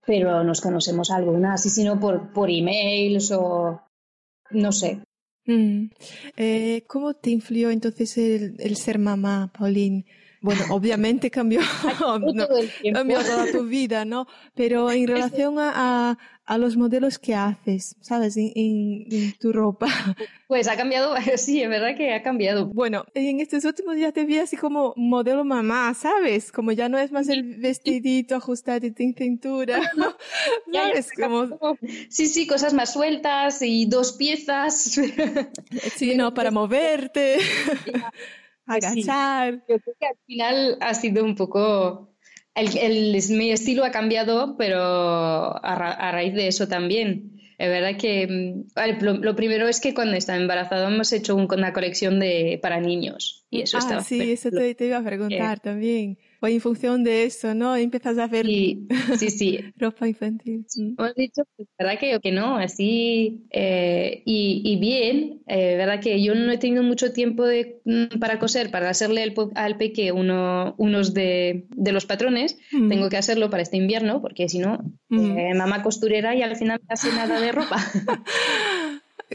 pero 0.05 0.43
nos 0.43 0.59
conocemos 0.59 1.11
algunas, 1.11 1.65
y 1.65 1.69
si 1.69 1.85
no 1.85 1.97
por, 1.97 2.33
por 2.33 2.49
emails 2.49 3.31
o 3.31 3.81
no 4.51 4.71
sé. 4.73 4.99
Mm. 5.45 5.85
Eh, 6.35 6.83
¿Cómo 6.87 7.13
te 7.13 7.29
influyó 7.29 7.69
entonces 7.71 8.17
el, 8.17 8.55
el 8.59 8.75
ser 8.75 8.99
mamá, 8.99 9.49
Pauline? 9.57 10.05
Bueno, 10.43 10.61
obviamente 10.71 11.31
cambió, 11.31 11.61
cambió 12.93 13.19
toda 13.23 13.49
tu 13.49 13.63
vida, 13.63 14.03
¿no? 14.03 14.27
Pero 14.55 14.91
en 14.91 15.07
relación 15.07 15.57
a, 15.57 16.17
a, 16.45 16.57
los 16.57 16.75
modelos 16.75 17.17
que 17.17 17.33
haces, 17.33 17.95
¿sabes? 18.01 18.35
En, 18.35 19.33
tu 19.39 19.53
ropa. 19.53 19.87
Pues 20.53 20.67
ha 20.67 20.77
cambiado, 20.77 21.15
sí, 21.37 21.63
es 21.63 21.69
verdad 21.69 21.95
que 21.97 22.13
ha 22.13 22.21
cambiado. 22.21 22.67
Bueno, 22.67 23.05
en 23.15 23.39
estos 23.39 23.65
últimos 23.65 23.95
días 23.95 24.13
te 24.13 24.23
vi 24.23 24.37
así 24.37 24.55
como 24.55 24.93
modelo 24.95 25.43
mamá, 25.43 25.91
¿sabes? 25.95 26.51
Como 26.51 26.71
ya 26.73 26.89
no 26.89 26.99
es 26.99 27.11
más 27.11 27.27
el 27.27 27.55
vestidito 27.55 28.35
ajustadito 28.35 29.01
en 29.01 29.15
cintura, 29.15 29.79
¿no? 29.95 30.15
¿Sabes? 30.71 31.09
como... 31.19 31.57
Sí, 32.09 32.27
sí, 32.27 32.45
cosas 32.45 32.75
más 32.75 32.93
sueltas 32.93 33.63
y 33.63 33.87
dos 33.87 34.11
piezas. 34.11 34.99
Sí, 35.95 36.15
no, 36.15 36.35
para 36.35 36.51
moverte 36.51 37.39
agachar. 38.65 39.63
Yo 39.67 39.79
creo 39.79 39.95
que 39.99 40.07
al 40.07 40.17
final 40.25 40.77
ha 40.81 40.93
sido 40.93 41.23
un 41.23 41.35
poco... 41.35 42.09
El, 42.55 43.19
mi 43.31 43.51
estilo 43.51 43.83
ha 43.83 43.91
cambiado, 43.91 44.55
pero 44.57 44.79
a, 44.79 46.11
raíz 46.11 46.35
de 46.35 46.47
eso 46.47 46.67
también. 46.67 47.33
Es 47.57 47.69
verdad 47.69 47.97
que 47.97 48.27
mm, 48.27 49.21
lo, 49.21 49.35
primero 49.35 49.67
es 49.67 49.79
que 49.79 49.93
cuando 49.93 50.15
estaba 50.15 50.39
embarazada 50.39 50.87
hemos 50.87 51.11
hecho 51.13 51.35
una 51.35 51.73
colección 51.73 52.19
de 52.19 52.59
para 52.61 52.79
niños 52.79 53.45
y 53.49 53.61
eso 53.61 53.77
ah, 53.79 54.03
sí, 54.03 54.31
eso 54.31 54.49
te, 54.51 54.75
iba 54.79 54.97
a 54.97 55.03
preguntar 55.03 55.59
también 55.59 56.17
o 56.43 56.47
en 56.47 56.59
función 56.59 57.05
de 57.05 57.23
eso, 57.23 57.55
¿no? 57.55 57.73
Empiezas 57.77 58.17
a 58.17 58.27
ver 58.27 58.45
sí, 58.45 58.85
sí, 59.17 59.29
sí. 59.29 59.59
ropa 59.77 60.09
infantil. 60.09 60.65
Mm. 60.75 60.95
Hemos 60.99 61.15
dicho, 61.15 61.43
pues, 61.55 61.69
verdad 61.79 61.97
que, 61.97 62.19
que 62.19 62.31
no, 62.33 62.57
así, 62.57 63.45
eh, 63.49 64.23
y, 64.25 64.61
y, 64.65 64.77
bien, 64.77 65.41
eh, 65.47 65.77
verdad 65.77 66.01
que 66.01 66.21
yo 66.21 66.35
no 66.35 66.51
he 66.51 66.57
tenido 66.57 66.83
mucho 66.83 67.13
tiempo 67.13 67.45
de, 67.45 67.79
mm, 67.85 68.19
para 68.19 68.39
coser, 68.39 68.71
para 68.71 68.89
hacerle 68.89 69.23
el, 69.23 69.33
al 69.55 69.77
peque 69.77 70.11
uno, 70.11 70.75
unos 70.77 71.13
de, 71.13 71.65
de 71.69 71.91
los 71.93 72.05
patrones, 72.05 72.57
mm. 72.73 72.89
tengo 72.89 73.07
que 73.07 73.15
hacerlo 73.15 73.49
para 73.49 73.63
este 73.63 73.77
invierno, 73.77 74.21
porque 74.21 74.49
si 74.49 74.59
no, 74.59 74.83
eh, 75.11 75.53
mamá 75.55 75.81
costurera 75.81 76.35
y 76.35 76.41
al 76.41 76.57
final 76.57 76.81
no 76.81 76.93
hace 76.93 77.07
nada 77.13 77.39
de 77.39 77.53
ropa. 77.53 77.77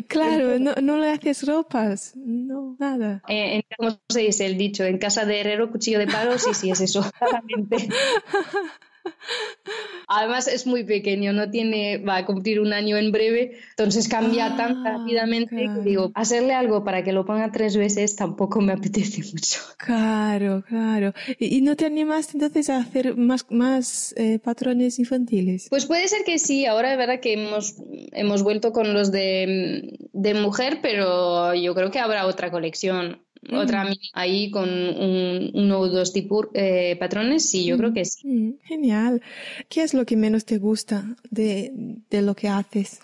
Claro, 0.07 0.59
no, 0.59 0.75
no 0.83 0.99
le 0.99 1.11
haces 1.11 1.47
ropas, 1.47 2.13
no, 2.17 2.77
nada. 2.79 3.23
Eh, 3.29 3.63
¿Cómo 3.77 3.99
se 4.09 4.21
dice 4.21 4.47
el 4.47 4.57
dicho? 4.59 4.85
En 4.85 4.99
casa 4.99 5.25
de 5.25 5.41
herrero, 5.41 5.71
cuchillo 5.71 5.99
de 5.99 6.07
palo, 6.07 6.39
sí, 6.39 6.55
sí, 6.55 6.71
es 6.71 6.81
eso, 6.81 7.03
claramente. 7.19 7.77
Además 10.09 10.49
es 10.49 10.67
muy 10.67 10.85
pequeño, 10.85 11.35
no 11.35 11.51
tiene, 11.51 11.99
va 11.99 12.17
a 12.17 12.25
cumplir 12.25 12.61
un 12.61 12.73
año 12.73 12.97
en 12.97 13.13
breve, 13.13 13.59
entonces 13.71 14.09
cambia 14.09 14.47
ah, 14.47 14.57
tan 14.57 14.83
rápidamente 14.83 15.55
que 15.55 15.83
digo, 15.85 16.13
hacerle 16.15 16.55
algo 16.55 16.83
para 16.83 17.05
que 17.05 17.13
lo 17.13 17.27
ponga 17.27 17.53
tres 17.53 17.77
veces 17.77 18.17
tampoco 18.17 18.63
me 18.63 18.73
apetece 18.73 19.23
mucho. 19.31 19.61
Claro, 19.77 20.65
claro. 20.67 21.13
¿Y, 21.39 21.61
no 21.61 21.77
te 21.77 21.85
animas 21.85 22.33
entonces 22.33 22.71
a 22.71 22.79
hacer 22.79 23.17
más, 23.17 23.45
más 23.51 24.15
eh, 24.17 24.39
patrones 24.39 24.99
infantiles? 24.99 25.67
Pues 25.69 25.85
puede 25.85 26.09
ser 26.09 26.25
que 26.25 26.39
sí, 26.39 26.65
ahora 26.65 26.93
es 26.93 26.99
verdad 26.99 27.21
que 27.21 27.35
hemos, 27.35 27.77
hemos 28.13 28.43
vuelto 28.43 28.73
con 28.73 28.95
los 28.95 29.13
de, 29.13 30.09
de 30.13 30.35
mujer, 30.35 30.79
pero 30.81 31.55
yo 31.55 31.75
creo 31.75 31.91
que 31.91 31.99
habrá 31.99 32.27
otra 32.27 32.51
colección 32.51 33.23
otra 33.53 33.85
mm. 33.85 33.95
ahí 34.15 34.51
con 34.51 34.69
un, 34.69 35.51
uno 35.55 35.81
o 35.81 35.89
dos 35.89 36.13
tipos 36.13 36.49
eh, 36.55 36.97
patrones, 36.99 37.49
sí, 37.49 37.65
yo 37.65 37.77
creo 37.77 37.93
que 37.93 38.05
sí. 38.05 38.27
Mm, 38.27 38.53
genial. 38.65 39.23
¿Qué 39.69 39.83
es 39.83 39.95
lo 39.95 40.05
que 40.05 40.17
menos 40.17 40.45
te 40.45 40.59
gusta 40.59 41.17
de, 41.31 41.73
de 42.11 42.23
lo 42.23 42.35
que 42.35 42.49
haces? 42.49 43.01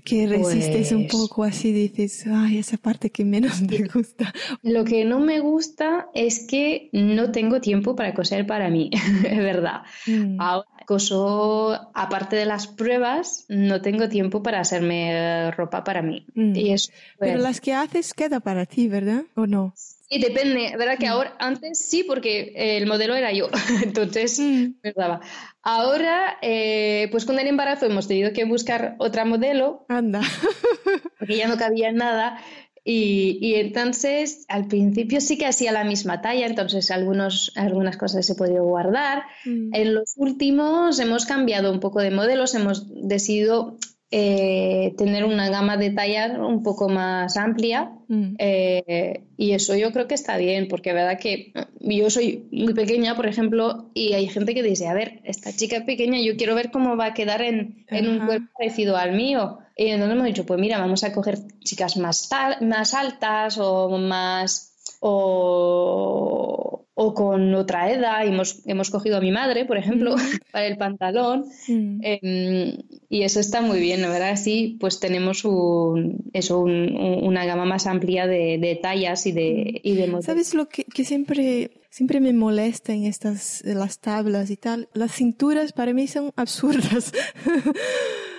Que 0.00 0.26
resistes 0.26 0.92
un 0.92 1.06
pues 1.06 1.12
poco 1.12 1.44
así, 1.44 1.72
dices, 1.72 2.26
ay, 2.26 2.58
esa 2.58 2.76
parte 2.76 3.10
que 3.10 3.24
menos 3.24 3.62
me 3.62 3.86
gusta. 3.94 4.32
Lo 4.62 4.84
que 4.84 5.04
no 5.04 5.20
me 5.20 5.40
gusta 5.40 6.08
es 6.14 6.46
que 6.46 6.88
no 6.92 7.30
tengo 7.32 7.60
tiempo 7.60 7.96
para 7.96 8.14
coser 8.14 8.46
para 8.46 8.70
mí, 8.70 8.90
es 9.24 9.38
verdad. 9.38 9.82
Mm. 10.06 10.40
Ahora 10.40 10.66
coso, 10.86 11.90
aparte 11.94 12.36
de 12.36 12.46
las 12.46 12.68
pruebas, 12.68 13.44
no 13.48 13.82
tengo 13.82 14.08
tiempo 14.08 14.42
para 14.42 14.60
hacerme 14.60 15.50
ropa 15.50 15.84
para 15.84 16.00
mí. 16.00 16.24
Y 16.34 16.70
eso, 16.70 16.92
Pero 17.18 17.32
pues 17.32 17.42
las 17.42 17.60
que 17.60 17.74
haces 17.74 18.14
queda 18.14 18.40
para 18.40 18.64
ti, 18.64 18.88
¿verdad? 18.88 19.24
¿O 19.34 19.46
no? 19.46 19.74
Sí, 19.76 19.95
depende, 20.10 20.76
¿verdad? 20.76 20.98
Que 20.98 21.06
mm. 21.06 21.10
ahora, 21.10 21.36
antes 21.38 21.88
sí, 21.88 22.04
porque 22.04 22.52
el 22.54 22.86
modelo 22.86 23.14
era 23.14 23.32
yo, 23.32 23.48
entonces 23.82 24.38
mm. 24.38 24.66
me 24.82 24.92
daba. 24.92 25.20
Ahora, 25.62 26.38
eh, 26.42 27.08
pues 27.10 27.24
con 27.24 27.38
el 27.38 27.46
embarazo 27.48 27.86
hemos 27.86 28.06
tenido 28.06 28.32
que 28.32 28.44
buscar 28.44 28.94
otra 28.98 29.24
modelo. 29.24 29.84
Anda. 29.88 30.20
porque 31.18 31.36
ya 31.36 31.48
no 31.48 31.56
cabía 31.56 31.92
nada. 31.92 32.40
Y, 32.88 33.38
y, 33.40 33.56
entonces 33.56 34.44
al 34.46 34.68
principio 34.68 35.20
sí 35.20 35.36
que 35.36 35.46
hacía 35.46 35.72
la 35.72 35.82
misma 35.82 36.20
talla, 36.20 36.46
entonces 36.46 36.92
algunos, 36.92 37.50
algunas 37.56 37.96
cosas 37.96 38.24
se 38.24 38.36
podía 38.36 38.60
guardar. 38.60 39.24
Mm. 39.44 39.74
En 39.74 39.94
los 39.94 40.14
últimos 40.16 41.00
hemos 41.00 41.26
cambiado 41.26 41.72
un 41.72 41.80
poco 41.80 42.00
de 42.00 42.12
modelos, 42.12 42.54
hemos 42.54 42.86
decidido 43.08 43.76
eh, 44.10 44.94
tener 44.96 45.24
una 45.24 45.50
gama 45.50 45.76
de 45.76 45.90
tallas 45.90 46.38
un 46.38 46.62
poco 46.62 46.88
más 46.88 47.36
amplia 47.36 47.90
mm. 48.06 48.34
eh, 48.38 49.24
y 49.36 49.52
eso 49.52 49.74
yo 49.74 49.92
creo 49.92 50.06
que 50.06 50.14
está 50.14 50.36
bien 50.36 50.68
porque 50.68 50.92
verdad 50.92 51.18
que 51.18 51.52
yo 51.80 52.08
soy 52.08 52.46
muy 52.52 52.72
pequeña 52.72 53.16
por 53.16 53.26
ejemplo 53.26 53.90
y 53.94 54.12
hay 54.12 54.28
gente 54.28 54.54
que 54.54 54.62
dice 54.62 54.86
a 54.86 54.94
ver 54.94 55.20
esta 55.24 55.52
chica 55.52 55.78
es 55.78 55.82
pequeña 55.82 56.20
yo 56.20 56.36
quiero 56.36 56.54
ver 56.54 56.70
cómo 56.70 56.96
va 56.96 57.06
a 57.06 57.14
quedar 57.14 57.42
en, 57.42 57.84
en 57.88 58.08
un 58.08 58.26
cuerpo 58.26 58.46
parecido 58.56 58.96
al 58.96 59.12
mío 59.16 59.58
y 59.76 59.88
entonces 59.88 60.14
hemos 60.14 60.26
dicho 60.26 60.46
pues 60.46 60.60
mira 60.60 60.78
vamos 60.78 61.02
a 61.02 61.12
coger 61.12 61.38
chicas 61.64 61.96
más, 61.96 62.28
más 62.60 62.94
altas 62.94 63.58
o 63.58 63.98
más 63.98 64.72
o, 65.00 66.85
o 66.98 67.12
con 67.12 67.54
otra 67.54 67.92
edad. 67.92 68.26
Hemos, 68.26 68.62
hemos 68.66 68.90
cogido 68.90 69.18
a 69.18 69.20
mi 69.20 69.30
madre, 69.30 69.66
por 69.66 69.76
ejemplo, 69.76 70.16
para 70.50 70.66
el 70.66 70.78
pantalón. 70.78 71.44
Em, 71.68 72.78
y 73.10 73.22
eso 73.22 73.38
está 73.38 73.60
muy 73.60 73.80
bien, 73.80 74.00
la 74.00 74.08
verdad. 74.08 74.30
Así 74.30 74.78
pues 74.80 74.98
tenemos 74.98 75.44
un, 75.44 76.24
eso, 76.32 76.60
una 76.60 77.44
gama 77.44 77.66
más 77.66 77.86
amplia 77.86 78.26
de, 78.26 78.80
tallas 78.82 79.26
y 79.26 79.32
de, 79.32 79.80
y 79.84 79.94
de 79.94 80.06
modelos. 80.06 80.24
¿Sabes 80.24 80.54
lo 80.54 80.70
que, 80.70 80.84
que, 80.84 81.04
siempre, 81.04 81.82
siempre 81.90 82.20
me 82.20 82.32
molesta 82.32 82.94
en 82.94 83.04
estas 83.04 83.62
las 83.64 84.00
tablas 84.00 84.50
y 84.50 84.56
tal? 84.56 84.88
Las 84.94 85.12
cinturas 85.12 85.74
para 85.74 85.92
mí 85.92 86.06
son 86.06 86.32
absurdas. 86.34 87.12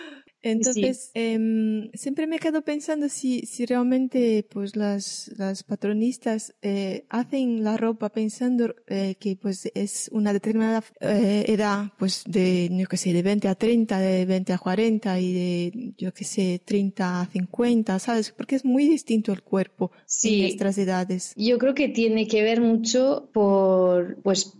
Entonces, 0.51 1.11
em, 1.13 1.91
siempre 1.93 2.27
me 2.27 2.39
quedo 2.39 2.61
pensando 2.61 3.09
si, 3.09 3.41
si 3.41 3.65
realmente 3.65 4.45
pues 4.49 4.75
las, 4.75 5.31
las 5.37 5.63
patronistas 5.63 6.55
eh, 6.61 7.05
hacen 7.09 7.63
la 7.63 7.77
ropa 7.77 8.09
pensando 8.09 8.75
eh, 8.87 9.15
que 9.19 9.35
pues 9.35 9.69
es 9.73 10.09
una 10.11 10.33
determinada 10.33 10.83
eh, 11.01 11.45
edad, 11.47 11.91
pues 11.97 12.23
de, 12.25 12.69
yo 12.71 12.87
qué 12.87 12.97
sé, 12.97 13.13
de 13.13 13.21
20 13.21 13.47
a 13.47 13.55
30, 13.55 13.99
de 13.99 14.25
20 14.25 14.53
a 14.53 14.57
40 14.57 15.19
y 15.19 15.33
de, 15.33 15.93
yo 15.97 16.13
qué 16.13 16.23
sé, 16.23 16.61
30 16.63 17.21
a 17.21 17.25
50, 17.25 17.99
¿sabes? 17.99 18.31
Porque 18.31 18.55
es 18.55 18.65
muy 18.65 18.87
distinto 18.87 19.31
el 19.31 19.43
cuerpo 19.43 19.91
en 20.23 20.41
nuestras 20.41 20.77
edades. 20.77 21.33
Yo 21.35 21.57
creo 21.57 21.73
que 21.73 21.89
tiene 21.89 22.27
que 22.27 22.43
ver 22.43 22.61
mucho 22.61 23.29
por, 23.33 24.17
pues, 24.23 24.53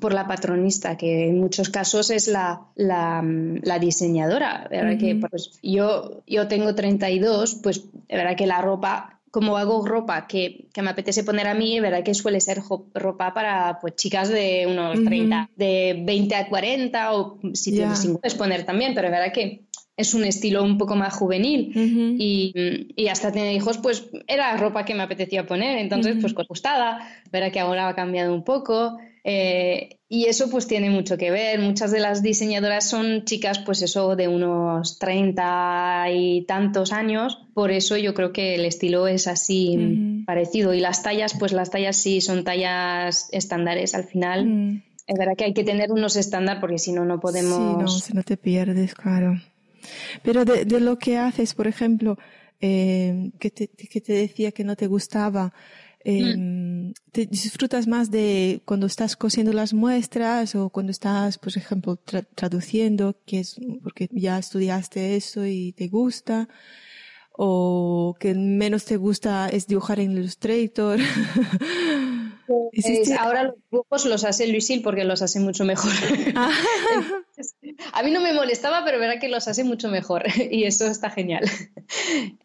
por 0.00 0.12
la 0.12 0.26
patronista, 0.26 0.96
que 0.96 1.28
en 1.28 1.38
muchos 1.38 1.68
casos 1.70 2.10
es 2.10 2.28
la, 2.28 2.68
la, 2.74 3.22
la 3.62 3.78
diseñadora, 3.78 4.66
¿verdad? 4.70 4.98
que 4.98 5.27
pues 5.30 5.58
yo, 5.62 6.22
yo 6.26 6.48
tengo 6.48 6.74
32, 6.74 7.56
pues 7.62 7.84
de 7.92 8.16
verdad 8.16 8.36
que 8.36 8.46
la 8.46 8.60
ropa, 8.60 9.20
como 9.30 9.56
hago 9.56 9.86
ropa 9.86 10.26
que, 10.26 10.68
que 10.72 10.82
me 10.82 10.90
apetece 10.90 11.24
poner 11.24 11.46
a 11.46 11.54
mí, 11.54 11.80
verdad 11.80 12.02
que 12.02 12.14
suele 12.14 12.40
ser 12.40 12.60
ropa 12.94 13.34
para 13.34 13.78
pues 13.80 13.94
chicas 13.96 14.28
de 14.28 14.66
unos 14.66 15.02
30, 15.04 15.50
de 15.56 16.02
20 16.04 16.34
a 16.34 16.48
40 16.48 17.12
o 17.14 17.38
si 17.54 17.72
tienes 17.72 17.98
50 17.98 18.20
puedes 18.20 18.34
poner 18.34 18.64
también, 18.64 18.94
pero 18.94 19.08
es 19.08 19.12
verdad 19.12 19.32
que 19.32 19.62
es 19.98 20.14
un 20.14 20.24
estilo 20.24 20.62
un 20.62 20.78
poco 20.78 20.94
más 20.94 21.12
juvenil. 21.14 21.72
Y, 22.18 22.92
y, 22.96 23.08
hasta 23.08 23.32
tener 23.32 23.52
hijos, 23.52 23.78
pues 23.78 24.08
era 24.28 24.56
ropa 24.56 24.84
que 24.84 24.94
me 24.94 25.02
apetecía 25.02 25.44
poner, 25.44 25.78
entonces 25.78 26.16
pues 26.20 26.34
gustada, 26.34 27.00
verá 27.32 27.50
que 27.50 27.58
ahora 27.58 27.88
ha 27.88 27.94
cambiado 27.96 28.32
un 28.32 28.44
poco. 28.44 28.96
Eh, 29.24 29.98
y 30.08 30.24
eso 30.24 30.48
pues 30.50 30.66
tiene 30.66 30.90
mucho 30.90 31.18
que 31.18 31.30
ver. 31.30 31.60
Muchas 31.60 31.90
de 31.90 32.00
las 32.00 32.22
diseñadoras 32.22 32.88
son 32.88 33.24
chicas 33.24 33.58
pues 33.58 33.82
eso 33.82 34.16
de 34.16 34.28
unos 34.28 34.98
30 34.98 36.06
y 36.12 36.44
tantos 36.46 36.92
años. 36.92 37.46
Por 37.54 37.70
eso 37.70 37.96
yo 37.96 38.14
creo 38.14 38.32
que 38.32 38.54
el 38.54 38.64
estilo 38.64 39.06
es 39.06 39.26
así 39.26 40.24
parecido. 40.26 40.72
Y 40.72 40.80
las 40.80 41.02
tallas, 41.02 41.34
pues 41.38 41.52
las 41.52 41.70
tallas 41.70 41.96
sí 41.96 42.20
son 42.20 42.44
tallas 42.44 43.28
estándares 43.32 43.94
al 43.94 44.04
final. 44.04 44.82
Es 45.06 45.18
verdad 45.18 45.34
que 45.36 45.44
hay 45.44 45.54
que 45.54 45.64
tener 45.64 45.92
unos 45.92 46.16
estándar 46.16 46.60
porque 46.60 46.78
si 46.78 46.92
no, 46.92 47.04
no 47.04 47.20
podemos... 47.20 47.56
Sí, 47.56 47.82
no, 47.82 47.88
si 47.88 48.12
no 48.14 48.22
te 48.22 48.36
pierdes, 48.36 48.94
claro. 48.94 49.40
Pero 50.22 50.44
de, 50.44 50.64
de 50.64 50.80
lo 50.80 50.98
que 50.98 51.18
haces, 51.18 51.54
por 51.54 51.66
ejemplo, 51.66 52.18
eh, 52.60 53.30
que, 53.38 53.50
te, 53.50 53.68
que 53.68 54.00
te 54.00 54.12
decía 54.12 54.52
que 54.52 54.64
no 54.64 54.74
te 54.74 54.86
gustaba, 54.86 55.52
eh, 56.04 56.34
¿Te 57.12 57.26
disfrutas 57.26 57.86
más 57.86 58.10
de 58.10 58.62
cuando 58.64 58.86
estás 58.86 59.16
cosiendo 59.16 59.52
las 59.52 59.72
muestras 59.72 60.54
o 60.54 60.68
cuando 60.70 60.92
estás, 60.92 61.38
por 61.38 61.56
ejemplo, 61.56 61.96
traduciendo, 62.34 63.16
que 63.24 63.40
es 63.40 63.56
porque 63.82 64.08
ya 64.12 64.38
estudiaste 64.38 65.16
eso 65.16 65.46
y 65.46 65.72
te 65.72 65.88
gusta? 65.88 66.48
¿O 67.32 68.16
que 68.20 68.34
menos 68.34 68.84
te 68.84 68.96
gusta 68.96 69.48
es 69.48 69.66
dibujar 69.66 70.00
en 70.00 70.12
Illustrator? 70.12 70.98
Pues 72.48 73.10
ahora 73.18 73.44
los 73.44 73.54
dibujos 73.70 74.06
los 74.06 74.24
hace 74.24 74.48
Luisil 74.48 74.80
porque 74.82 75.04
los 75.04 75.20
hace 75.20 75.38
mucho 75.38 75.64
mejor. 75.64 75.92
A 77.92 78.02
mí 78.02 78.10
no 78.10 78.20
me 78.20 78.32
molestaba, 78.32 78.84
pero 78.84 78.98
verá 78.98 79.18
que 79.18 79.28
los 79.28 79.48
hace 79.48 79.64
mucho 79.64 79.88
mejor 79.88 80.24
y 80.50 80.64
eso 80.64 80.86
está 80.86 81.10
genial. 81.10 81.44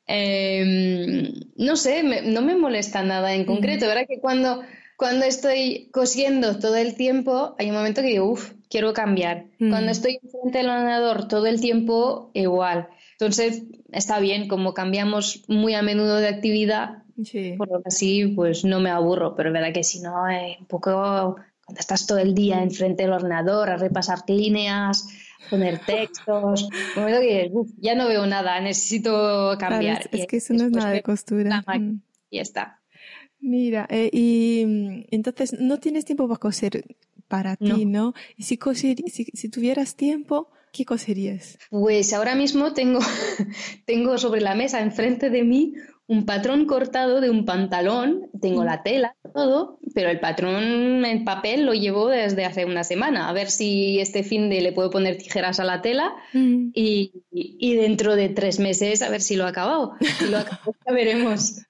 Em, 0.06 1.34
no 1.56 1.76
sé, 1.78 2.04
no 2.04 2.42
me 2.42 2.56
molesta 2.56 3.02
nada 3.04 3.34
en 3.34 3.46
concreto. 3.46 3.88
Verá 3.88 4.06
que 4.06 4.20
cuando, 4.20 4.62
cuando 4.98 5.26
estoy 5.26 5.90
cosiendo 5.92 6.60
todo 6.60 6.76
el 6.76 6.96
tiempo, 6.96 7.56
hay 7.58 7.70
un 7.70 7.76
momento 7.76 8.02
que 8.02 8.08
digo, 8.08 8.26
uff, 8.26 8.52
quiero 8.70 8.94
cambiar. 8.94 9.46
Cuando 9.58 9.92
estoy 9.92 10.20
frente 10.30 10.60
al 10.60 10.70
ordenador 10.70 11.28
todo 11.28 11.46
el 11.46 11.62
tiempo, 11.62 12.32
igual. 12.34 12.90
Entonces, 13.14 13.64
está 13.92 14.20
bien, 14.20 14.50
como 14.50 14.74
cambiamos 14.74 15.46
muy 15.48 15.76
a 15.76 15.82
menudo 15.82 16.18
de 16.18 16.28
actividad, 16.28 17.03
por 17.58 17.72
lo 17.72 17.82
que 17.82 17.88
así, 17.88 18.28
pues 18.28 18.66
no 18.66 18.80
me 18.80 18.90
aburro, 18.90 19.36
pero 19.36 19.50
es 19.50 19.54
verdad 19.54 19.74
que 19.74 19.84
si 19.84 20.00
no, 20.00 20.30
eh, 20.30 20.58
un 20.60 20.66
poco 20.66 21.36
cuando 21.66 21.80
estás 21.80 22.06
todo 22.06 22.18
el 22.18 22.34
día 22.34 22.62
enfrente 22.62 23.04
del 23.04 23.14
ordenador 23.14 23.70
a 23.70 23.78
repasar 23.78 24.20
líneas, 24.28 25.08
poner 25.50 25.80
textos, 25.80 26.70
que 26.96 27.52
ya 27.78 27.96
no 27.96 28.08
veo 28.08 28.26
nada, 28.26 28.60
necesito 28.60 29.56
cambiar. 29.60 30.10
es, 30.12 30.28
que 30.28 30.38
eso 30.38 30.54
no 30.54 30.66
es 30.66 30.72
nada 30.72 30.92
de 30.92 31.02
costura. 31.02 31.64
Mm. 31.68 32.02
Y 32.30 32.40
está. 32.40 32.82
Mira, 33.40 33.88
eh, 33.90 34.10
y 34.12 34.64
mm, 34.66 35.06
entonces 35.12 35.60
no 35.60 35.80
tienes 35.80 36.06
tiempo 36.06 36.28
para 36.28 36.40
coser 36.40 36.84
para 37.28 37.56
ti, 37.56 37.86
¿no? 37.86 38.14
Y 38.38 38.44
si, 38.44 38.60
si, 38.76 39.26
si 39.34 39.50
tuvieras 39.50 39.96
tiempo, 39.96 40.52
¿qué 40.72 40.86
coserías? 40.86 41.58
Pues 41.70 42.14
ahora 42.14 42.36
mismo 42.36 42.74
tengo, 42.74 43.00
tengo 43.86 44.18
sobre 44.18 44.42
la 44.42 44.56
mesa 44.56 44.82
enfrente 44.82 45.30
de 45.30 45.44
mí 45.44 45.74
un 46.08 46.26
patrón 46.26 46.66
cortado 46.66 47.22
de 47.22 47.30
un 47.30 47.46
pantalón, 47.46 48.30
tengo 48.42 48.64
la 48.64 48.84
tela, 48.84 49.16
todo, 49.34 49.80
pero 49.96 50.10
el 50.10 50.20
patrón 50.20 51.06
en 51.06 51.24
papel 51.24 51.66
lo 51.66 51.74
llevo 51.74 52.10
desde 52.10 52.46
hace 52.46 52.66
una 52.66 52.84
semana, 52.84 53.30
a 53.30 53.34
ver 53.34 53.50
si 53.50 54.00
este 54.00 54.24
fin 54.24 54.50
de 54.50 54.62
le 54.62 54.74
puedo 54.74 54.90
poner 54.90 55.18
tijeras 55.18 55.60
a 55.60 55.64
la 55.64 55.82
tela 55.82 56.14
y, 56.34 57.14
y, 57.32 57.76
dentro 57.76 58.16
de 58.16 58.30
tres 58.30 58.60
meses 58.60 59.02
a 59.02 59.10
ver 59.10 59.22
si 59.22 59.36
lo 59.36 59.46
he 59.46 59.50
acabado. 59.50 59.94
Si 60.20 60.28
lo 60.28 60.38
acabo, 60.40 60.76
ya 60.86 60.94
veremos. 60.94 61.62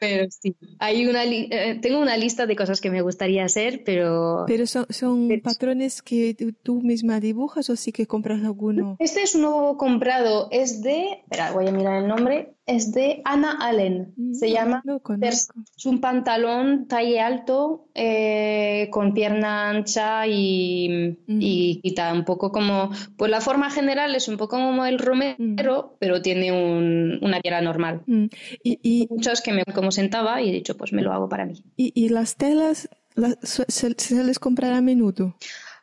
Pero 0.00 0.26
sí, 0.30 0.56
hay 0.78 1.06
una 1.06 1.24
eh, 1.24 1.78
tengo 1.80 2.00
una 2.00 2.16
lista 2.16 2.46
de 2.46 2.56
cosas 2.56 2.80
que 2.80 2.90
me 2.90 3.02
gustaría 3.02 3.44
hacer, 3.44 3.82
pero... 3.84 4.44
¿Pero 4.46 4.66
son, 4.66 4.86
son 4.88 5.28
patrones 5.42 6.00
que 6.00 6.34
tú 6.62 6.80
misma 6.80 7.20
dibujas 7.20 7.68
o 7.68 7.76
sí 7.76 7.92
que 7.92 8.06
compras 8.06 8.42
alguno? 8.42 8.96
Este 8.98 9.22
es 9.22 9.34
un 9.34 9.42
nuevo 9.42 9.76
comprado, 9.76 10.48
es 10.50 10.80
de... 10.80 11.04
Espera, 11.24 11.52
voy 11.52 11.68
a 11.68 11.72
mirar 11.72 12.02
el 12.02 12.08
nombre 12.08 12.54
es 12.70 12.92
de 12.92 13.20
Anna 13.24 13.58
Allen. 13.60 14.14
Mm, 14.16 14.34
Se 14.34 14.50
llama. 14.50 14.82
Es 15.20 15.48
un 15.84 16.00
pantalón 16.00 16.86
talle 16.86 17.20
alto 17.20 17.88
eh, 17.94 18.88
con 18.90 19.12
pierna 19.12 19.70
ancha 19.70 20.26
y, 20.26 21.16
mm. 21.26 21.38
y, 21.40 21.94
un 22.12 22.24
poco 22.24 22.52
como. 22.52 22.90
Pues 23.16 23.30
la 23.30 23.40
forma 23.40 23.70
general 23.70 24.14
es 24.14 24.28
un 24.28 24.36
poco 24.36 24.56
como 24.56 24.86
el 24.86 24.98
romero, 24.98 25.36
mm. 25.38 25.96
pero 25.98 26.22
tiene 26.22 26.52
una 27.20 27.40
pierna 27.40 27.60
normal. 27.60 28.02
Y, 28.62 28.78
y, 28.82 29.06
Muchas 29.10 29.40
que 29.40 29.52
me 29.52 29.64
como 29.64 29.90
sentaba 29.90 30.40
y 30.40 30.50
he 30.50 30.52
dicho, 30.52 30.76
pues 30.76 30.92
me 30.92 31.02
lo 31.02 31.12
hago 31.12 31.28
para 31.28 31.44
mí. 31.44 31.62
¿Y, 31.76 31.92
y 31.94 32.08
las 32.08 32.36
telas 32.36 32.88
se, 33.42 34.24
les 34.24 34.38
comprará 34.38 34.78
a 34.78 34.82
menudo? 34.82 35.34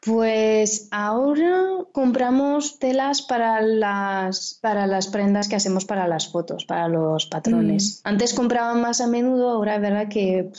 Pues 0.07 0.87
ahora 0.91 1.83
compramos 1.91 2.79
telas 2.79 3.21
para 3.21 3.59
las, 3.61 4.57
para 4.61 4.87
las 4.87 5.07
prendas 5.07 5.49
que 5.49 5.57
hacemos 5.57 5.83
para 5.83 6.07
las 6.07 6.29
fotos, 6.29 6.63
para 6.63 6.87
los 6.87 7.25
patrones. 7.25 8.01
Mm. 8.05 8.07
Antes 8.07 8.33
compraba 8.33 8.73
más 8.73 9.01
a 9.01 9.07
menudo, 9.07 9.49
ahora 9.49 9.75
es 9.75 9.81
verdad 9.81 10.07
que 10.07 10.49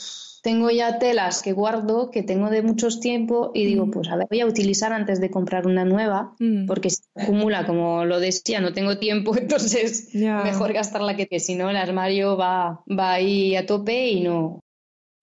tengo 0.43 0.69
ya 0.69 0.99
telas 0.99 1.41
que 1.41 1.53
guardo, 1.53 2.11
que 2.11 2.21
tengo 2.21 2.51
de 2.51 2.61
muchos 2.61 2.99
tiempo 2.99 3.49
y 3.55 3.65
digo, 3.65 3.87
mm. 3.87 3.91
pues 3.91 4.09
a 4.09 4.17
ver, 4.17 4.27
voy 4.29 4.41
a 4.41 4.45
utilizar 4.45 4.93
antes 4.93 5.19
de 5.19 5.31
comprar 5.31 5.65
una 5.65 5.83
nueva, 5.83 6.35
mm. 6.37 6.67
porque 6.67 6.91
si 6.91 7.01
acumula, 7.15 7.65
como 7.65 8.05
lo 8.05 8.19
decía, 8.19 8.61
no 8.61 8.71
tengo 8.71 8.99
tiempo, 8.99 9.35
entonces 9.37 10.13
mejor 10.13 10.73
gastarla 10.73 11.15
que, 11.15 11.39
si 11.39 11.55
no 11.55 11.71
el 11.71 11.75
armario 11.75 12.37
va, 12.37 12.83
va 12.87 13.13
ahí 13.13 13.55
a 13.55 13.65
tope 13.65 14.09
y 14.09 14.21
no, 14.21 14.59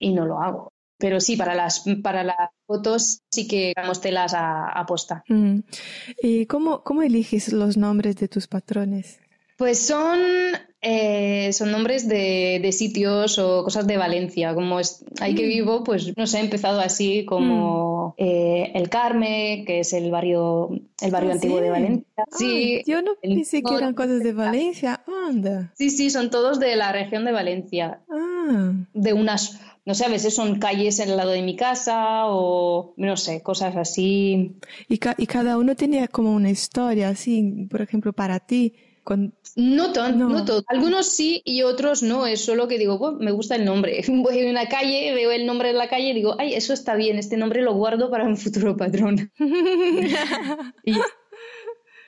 y 0.01 0.13
no 0.13 0.27
lo 0.27 0.41
hago. 0.41 0.73
Pero 0.99 1.21
sí, 1.21 1.37
para 1.37 1.55
las, 1.55 1.85
para 2.03 2.25
las 2.25 2.51
fotos 2.67 3.21
sí 3.31 3.47
que 3.47 3.73
damos 3.77 4.01
telas 4.01 4.35
a, 4.35 4.69
a 4.69 4.87
posta. 4.87 5.25
Mm. 5.29 5.61
¿Y 6.23 6.47
cómo, 6.47 6.83
cómo 6.83 7.03
eliges 7.03 7.53
los 7.53 7.77
nombres 7.77 8.17
de 8.17 8.29
tus 8.29 8.47
patrones? 8.47 9.21
Pues 9.57 9.79
son 9.79 10.19
eh, 10.89 11.53
son 11.53 11.73
nombres 11.73 12.07
de, 12.07 12.61
de, 12.63 12.71
sitios 12.71 13.41
o 13.41 13.65
cosas 13.65 13.89
de 13.89 13.97
Valencia. 13.97 14.55
Como 14.55 14.79
es 14.79 15.05
ahí 15.21 15.35
que 15.35 15.45
mm. 15.45 15.49
vivo, 15.49 15.83
pues 15.83 16.17
no 16.17 16.29
sé, 16.29 16.39
he 16.39 16.41
empezado 16.43 16.81
así 16.81 17.25
como 17.25 18.11
mm. 18.11 18.23
eh, 18.23 18.73
el 18.75 18.89
Carme, 18.89 19.65
que 19.67 19.81
es 19.81 19.93
el 19.95 20.13
barrio, 20.13 20.71
el 21.01 21.11
barrio 21.11 21.31
ah, 21.31 21.33
antiguo 21.33 21.61
de 21.61 21.71
Valencia. 21.71 22.07
Ah, 22.17 22.25
sí, 22.31 22.83
yo 22.87 23.03
no 23.03 23.13
pensé 23.21 23.63
que 23.65 23.75
eran 23.75 23.95
cosas 23.95 24.23
de 24.23 24.33
Valencia. 24.33 25.03
Anda. 25.29 25.73
Sí, 25.75 25.91
sí, 25.91 26.11
son 26.11 26.31
todos 26.31 26.61
de 26.61 26.77
la 26.77 26.93
región 26.93 27.25
de 27.25 27.33
Valencia. 27.33 28.01
Ah. 28.09 28.73
De 28.95 29.13
unas 29.13 29.59
no 29.87 29.95
sé, 29.95 30.05
a 30.05 30.09
veces 30.09 30.35
son 30.35 30.59
calles 30.59 30.99
en 30.99 31.11
el 31.11 31.17
lado 31.17 31.31
de 31.31 31.43
mi 31.43 31.57
casa 31.57 32.27
o, 32.27 32.93
no 32.97 33.17
sé, 33.17 33.41
cosas 33.43 33.77
así. 33.77 34.57
Y, 34.89 35.01
y 35.17 35.27
cada 35.27 35.57
uno 35.57 35.77
tenía 35.77 36.09
como 36.09 36.35
una 36.35 36.51
historia, 36.51 37.09
así, 37.09 37.67
por 37.71 37.81
ejemplo, 37.81 38.13
para 38.13 38.41
ti. 38.41 38.75
No, 39.55 39.93
no. 40.13 40.45
todos. 40.45 40.65
Algunos 40.69 41.07
sí 41.07 41.41
y 41.45 41.63
otros 41.63 42.03
no. 42.03 42.27
Es 42.27 42.45
solo 42.45 42.67
que 42.67 42.79
digo, 42.79 43.13
me 43.13 43.31
gusta 43.31 43.55
el 43.55 43.65
nombre. 43.65 44.03
Voy 44.09 44.45
a 44.45 44.51
una 44.51 44.67
calle, 44.67 45.15
veo 45.15 45.31
el 45.31 45.47
nombre 45.47 45.71
en 45.71 45.79
la 45.79 45.89
calle 45.89 46.11
y 46.11 46.15
digo, 46.15 46.35
ay, 46.39 46.55
eso 46.55 46.73
está 46.73 46.95
bien, 46.97 47.19
este 47.19 47.37
nombre 47.37 47.63
lo 47.63 47.75
guardo 47.75 48.11
para 48.11 48.25
un 48.25 48.37
futuro 48.37 48.77
patrón. 48.77 49.31
y 50.85 50.95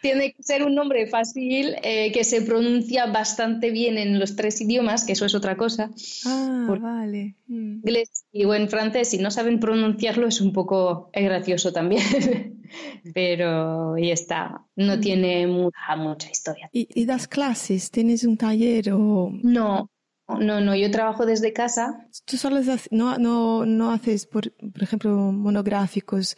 tiene 0.01 0.33
que 0.33 0.43
ser 0.43 0.65
un 0.65 0.75
nombre 0.75 1.07
fácil, 1.07 1.75
eh, 1.83 2.13
que 2.13 2.25
se 2.25 2.43
pronuncia 2.43 3.07
bastante 3.07 3.71
bien 3.71 3.99
en 3.99 4.19
los 4.19 4.37
tres 4.37 4.61
idiomas, 4.61 5.05
que 5.05 5.13
eso 5.13 5.27
es 5.27 5.35
otra 5.35 5.57
cosa. 5.57 5.91
Ah, 6.27 6.77
vale. 6.81 7.37
Mm. 7.47 7.81
Inglés 7.85 8.25
y 8.33 8.43
en 8.43 8.69
francés, 8.69 9.09
si 9.09 9.19
no 9.19 9.31
saben 9.31 9.61
pronunciarlo, 9.61 10.27
es 10.29 10.41
un 10.41 10.53
poco 10.53 11.11
gracioso 11.13 11.73
también. 11.73 12.03
Pero 13.15 13.97
ya 13.97 14.13
está, 14.13 14.65
no 14.77 14.97
mm. 14.97 15.01
tiene 15.01 15.47
mucha, 15.47 15.97
mucha 15.97 16.31
historia. 16.31 16.69
¿Y, 16.73 17.05
das 17.05 17.27
clases? 17.27 17.91
¿Tienes 17.91 18.25
un 18.25 18.37
taller 18.37 18.93
o...? 18.93 19.31
No, 19.43 19.91
no, 20.29 20.61
no, 20.61 20.77
yo 20.77 20.91
trabajo 20.91 21.25
desde 21.25 21.53
casa. 21.53 22.07
¿Tú 22.27 22.37
solo 22.37 22.61
no, 22.91 23.19
no, 23.19 23.65
no 23.65 23.91
haces, 23.91 24.27
por, 24.27 24.53
por 24.53 24.83
ejemplo, 24.83 25.11
monográficos 25.33 26.37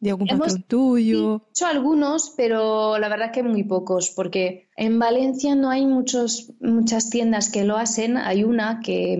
de 0.00 0.10
algún 0.10 0.28
patrón 0.28 0.62
tuyo? 0.62 1.48
hecho 1.50 1.66
algunos, 1.66 2.34
pero 2.36 2.98
la 2.98 3.08
verdad 3.08 3.32
que 3.32 3.42
muy 3.42 3.64
pocos, 3.64 4.10
porque 4.10 4.68
en 4.76 4.98
Valencia 4.98 5.54
no 5.54 5.70
hay 5.70 5.86
muchos, 5.86 6.52
muchas 6.60 7.10
tiendas 7.10 7.50
que 7.50 7.64
lo 7.64 7.76
hacen. 7.76 8.16
Hay 8.16 8.44
una 8.44 8.80
que, 8.80 9.18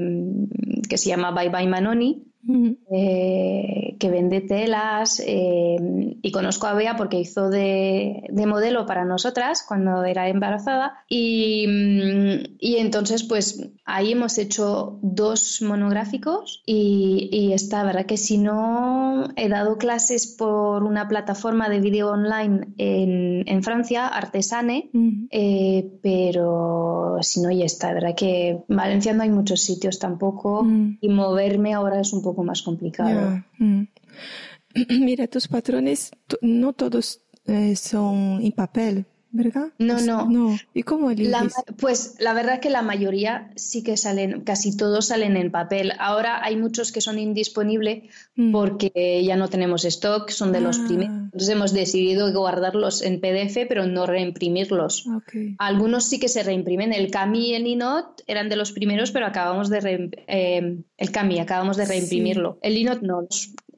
que 0.88 0.98
se 0.98 1.08
llama 1.08 1.32
Bye 1.32 1.50
Bye 1.50 1.66
Manoni, 1.66 2.27
eh, 2.90 3.96
que 3.98 4.10
vende 4.10 4.40
telas 4.40 5.22
eh, 5.24 5.76
y 6.22 6.32
conozco 6.32 6.66
a 6.66 6.74
Bea 6.74 6.96
porque 6.96 7.20
hizo 7.20 7.50
de, 7.50 8.22
modelo 8.46 8.86
para 8.86 9.04
nosotras 9.04 9.64
cuando 9.66 10.04
era 10.04 10.28
embarazada 10.28 11.04
y, 11.08 11.66
y, 12.58 12.76
entonces 12.76 13.24
pues 13.24 13.68
ahí 13.84 14.12
hemos 14.12 14.38
hecho 14.38 14.98
dos 15.02 15.60
monográficos 15.60 16.62
y, 16.64 17.28
y 17.30 17.52
está, 17.52 17.84
verdad 17.84 18.06
que 18.06 18.16
si 18.16 18.38
no 18.38 19.28
he 19.36 19.48
dado 19.48 19.76
clases 19.76 20.26
por 20.26 20.84
una 20.84 21.08
plataforma 21.08 21.68
de 21.68 21.80
vídeo 21.80 22.10
online 22.10 22.68
en, 22.78 23.44
en 23.46 23.62
Francia, 23.62 24.06
Artesane, 24.06 24.90
eh, 25.30 25.90
pero 26.02 27.18
si 27.20 27.40
no 27.42 27.50
ya 27.50 27.64
está, 27.64 27.92
verdad 27.92 28.14
que 28.16 28.64
en 28.68 28.76
Valencia 28.76 29.12
no 29.12 29.22
hay 29.22 29.30
muchos 29.30 29.60
sitios 29.60 29.98
tampoco 29.98 30.66
y 31.00 31.08
moverme 31.08 31.74
ahora 31.74 32.00
es 32.00 32.12
un 32.12 32.22
poco 32.22 32.37
más 32.44 32.62
complicado. 32.62 33.42
Mm. 33.58 33.82
Mira, 35.00 35.26
tus 35.26 35.48
patrones 35.48 36.10
no 36.40 36.72
todos 36.72 37.22
eh, 37.46 37.76
son 37.76 38.40
papel, 38.52 39.06
¿verdad? 39.30 39.68
No, 39.78 40.00
no. 40.00 40.26
no. 40.28 40.58
¿Y 40.74 40.82
cómo 40.82 41.10
eliges? 41.10 41.54
pues 41.78 42.16
la 42.18 42.32
verdad 42.32 42.60
que 42.60 42.70
la 42.70 42.82
mayoría 42.82 43.50
sí 43.56 43.82
que 43.82 43.96
salen, 43.96 44.42
casi 44.42 44.76
todos 44.76 45.06
salen 45.06 45.36
en 45.36 45.50
papel. 45.50 45.92
Ahora 45.98 46.42
hay 46.44 46.56
muchos 46.56 46.92
que 46.92 47.00
son 47.00 47.18
indisponibles 47.18 48.04
mm. 48.36 48.52
porque 48.52 49.22
ya 49.24 49.36
no 49.36 49.48
tenemos 49.48 49.84
stock, 49.84 50.30
son 50.30 50.52
de 50.52 50.60
los 50.60 50.78
ah. 50.78 50.84
primeros. 50.86 51.16
Entonces 51.24 51.48
hemos 51.50 51.72
decidido 51.72 52.32
guardarlos 52.32 53.02
en 53.02 53.20
PDF, 53.20 53.66
pero 53.68 53.86
no 53.86 54.06
reimprimirlos. 54.06 55.06
Algunos 55.58 56.04
sí 56.04 56.18
que 56.18 56.28
se 56.28 56.42
reimprimen. 56.42 56.92
El 56.92 57.10
Cami 57.10 57.50
y 57.50 57.54
el 57.54 57.66
Inot 57.66 58.22
eran 58.26 58.48
de 58.48 58.56
los 58.56 58.72
primeros, 58.72 59.10
pero 59.10 59.26
acabamos 59.26 59.68
de 59.68 60.10
eh, 60.26 60.78
el 60.96 61.10
Cami 61.10 61.38
acabamos 61.38 61.76
de 61.76 61.86
reimprimirlo. 61.86 62.58
El 62.62 62.76
Inot 62.76 63.02
no, 63.02 63.26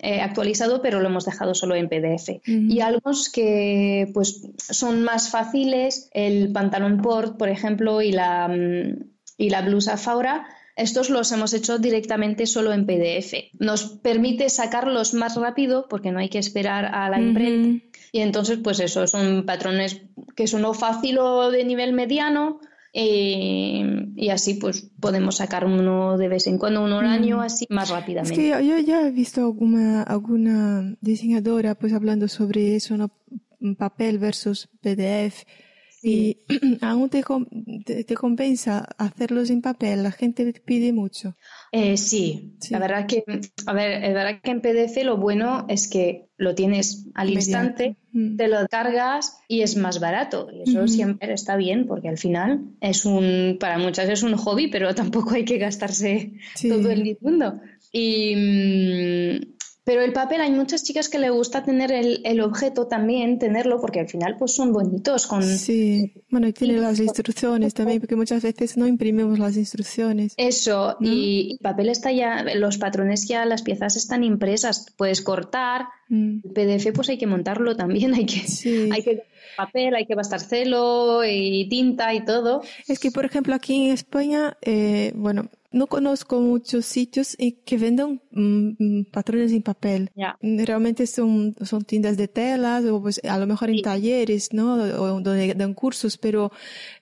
eh, 0.02 0.20
actualizado, 0.20 0.80
pero 0.80 1.00
lo 1.00 1.08
hemos 1.08 1.26
dejado 1.26 1.54
solo 1.54 1.74
en 1.74 1.88
PDF. 1.88 2.40
Y 2.46 2.80
algunos 2.80 3.28
que 3.28 4.10
pues 4.14 4.42
son 4.56 5.02
más 5.02 5.30
fáciles, 5.30 6.08
el 6.12 6.52
pantalón 6.52 7.02
port, 7.02 7.36
por 7.36 7.50
ejemplo, 7.50 8.00
y 8.00 8.12
la, 8.12 8.48
mm, 8.48 9.04
y 9.36 9.50
la 9.50 9.60
blusa 9.62 9.98
Faura, 9.98 10.46
estos 10.74 11.10
los 11.10 11.30
hemos 11.32 11.52
hecho 11.52 11.78
directamente 11.78 12.46
solo 12.46 12.72
en 12.72 12.86
PDF. 12.86 13.50
Nos 13.58 13.84
permite 13.84 14.48
sacarlos 14.48 15.12
más 15.12 15.36
rápido 15.36 15.86
porque 15.88 16.12
no 16.12 16.18
hay 16.18 16.30
que 16.30 16.38
esperar 16.38 16.86
a 16.86 17.10
la 17.10 17.20
imprenta. 17.20 17.84
Y 18.12 18.20
entonces, 18.20 18.58
pues 18.62 18.80
eso, 18.80 19.06
son 19.06 19.44
patrones 19.44 20.00
que 20.34 20.46
son 20.46 20.64
o 20.64 20.72
fácil 20.72 21.18
o 21.18 21.50
de 21.50 21.64
nivel 21.64 21.92
mediano 21.92 22.60
eh, 22.92 24.08
y 24.16 24.30
así 24.30 24.54
pues 24.54 24.90
podemos 25.00 25.36
sacar 25.36 25.64
uno 25.64 26.18
de 26.18 26.28
vez 26.28 26.46
en 26.46 26.58
cuando, 26.58 26.84
uno 26.84 26.98
al 26.98 27.06
mm. 27.06 27.10
año, 27.10 27.40
así 27.40 27.66
más 27.70 27.90
rápidamente. 27.90 28.34
Es 28.34 28.58
que 28.60 28.66
yo 28.66 28.78
ya 28.78 29.06
he 29.06 29.10
visto 29.10 29.42
alguna, 29.42 30.02
alguna 30.02 30.96
diseñadora 31.00 31.74
pues 31.74 31.92
hablando 31.92 32.28
sobre 32.28 32.76
eso, 32.76 32.96
¿no? 32.96 33.10
papel 33.76 34.18
versus 34.18 34.68
PDF. 34.80 35.44
Y 36.02 36.38
aún 36.80 37.10
te, 37.10 37.22
te, 38.04 38.14
compensa 38.14 38.88
hacerlos 38.96 39.50
en 39.50 39.60
papel, 39.60 40.02
la 40.02 40.12
gente 40.12 40.52
pide 40.64 40.92
mucho. 40.92 41.36
Eh, 41.72 41.96
sí. 41.98 42.54
la 42.70 42.78
verdad 42.78 43.06
que, 43.06 43.22
a 43.66 43.72
ver, 43.72 44.04
es 44.04 44.14
verdad 44.14 44.40
que 44.42 44.50
en 44.50 44.62
PDF 44.62 45.04
lo 45.04 45.18
bueno 45.18 45.66
es 45.68 45.88
que 45.88 46.28
lo 46.38 46.54
tienes 46.54 47.06
al 47.14 47.30
instante, 47.30 47.96
mm. 48.12 48.36
te 48.36 48.48
lo 48.48 48.66
cargas 48.68 49.38
y 49.46 49.60
es 49.60 49.76
más 49.76 50.00
barato. 50.00 50.48
Y 50.50 50.62
eso 50.70 50.88
siempre 50.88 51.34
está 51.34 51.56
bien 51.56 51.86
porque 51.86 52.08
al 52.08 52.16
final 52.16 52.62
es 52.80 53.04
un, 53.04 53.58
para 53.60 53.76
muchas 53.76 54.08
es 54.08 54.22
un 54.22 54.36
hobby, 54.36 54.68
pero 54.68 54.94
tampoco 54.94 55.34
hay 55.34 55.44
que 55.44 55.58
gastarse 55.58 56.32
todo 56.62 56.90
el 56.90 57.18
mundo. 57.20 57.60
Y, 57.92 58.36
mm, 58.36 59.59
pero 59.84 60.02
el 60.02 60.12
papel, 60.12 60.40
hay 60.40 60.50
muchas 60.50 60.84
chicas 60.84 61.08
que 61.08 61.18
le 61.18 61.30
gusta 61.30 61.64
tener 61.64 61.90
el, 61.90 62.40
objeto 62.40 62.86
también, 62.86 63.38
tenerlo, 63.38 63.80
porque 63.80 64.00
al 64.00 64.08
final 64.08 64.36
pues 64.38 64.54
son 64.54 64.72
bonitos. 64.72 65.26
Con... 65.26 65.42
Sí, 65.42 66.12
bueno, 66.30 66.48
y 66.48 66.52
tiene 66.52 66.78
las 66.78 67.00
instrucciones 67.00 67.74
también, 67.74 68.00
porque 68.00 68.16
muchas 68.16 68.42
veces 68.42 68.76
no 68.76 68.86
imprimimos 68.86 69.38
las 69.38 69.56
instrucciones. 69.56 70.34
Eso, 70.36 70.96
y 71.00 71.52
el 71.52 71.58
papel 71.58 71.88
está 71.88 72.12
ya, 72.12 72.44
los 72.54 72.78
patrones 72.78 73.26
ya, 73.26 73.44
las 73.46 73.62
piezas 73.62 73.96
están 73.96 74.22
impresas, 74.22 74.86
puedes 74.96 75.22
cortar, 75.22 75.86
mm. 76.08 76.40
el 76.44 76.52
PDF 76.52 76.92
pues 76.94 77.08
hay 77.08 77.18
que 77.18 77.26
montarlo 77.26 77.76
también, 77.76 78.14
hay 78.14 78.26
que, 78.26 78.42
hay 78.92 79.02
que 79.02 79.22
papel, 79.56 79.94
hay 79.94 80.06
que 80.06 80.14
bastar 80.14 80.40
celo 80.40 81.22
y 81.24 81.68
tinta 81.68 82.14
y 82.14 82.24
todo. 82.24 82.62
Es 82.86 82.98
que, 82.98 83.10
por 83.10 83.24
ejemplo, 83.24 83.54
aquí 83.54 83.86
en 83.86 83.92
España, 83.92 84.56
eh, 84.62 85.12
bueno, 85.14 85.50
no 85.72 85.86
conozco 85.86 86.40
muchos 86.40 86.86
sitios 86.86 87.36
que 87.64 87.78
vendan 87.78 88.20
mm, 88.30 88.70
mm, 88.78 89.04
patrones 89.10 89.52
en 89.52 89.62
papel. 89.62 90.10
Realmente 90.40 91.06
son, 91.06 91.54
son 91.62 91.84
tiendas 91.84 92.16
de 92.16 92.28
telas 92.28 92.84
o 92.84 93.00
pues 93.00 93.20
a 93.24 93.38
lo 93.38 93.46
mejor 93.46 93.70
en 93.70 93.82
talleres, 93.82 94.52
¿no? 94.52 94.74
O 94.74 95.20
donde 95.20 95.54
dan 95.54 95.74
cursos, 95.74 96.16
pero 96.16 96.52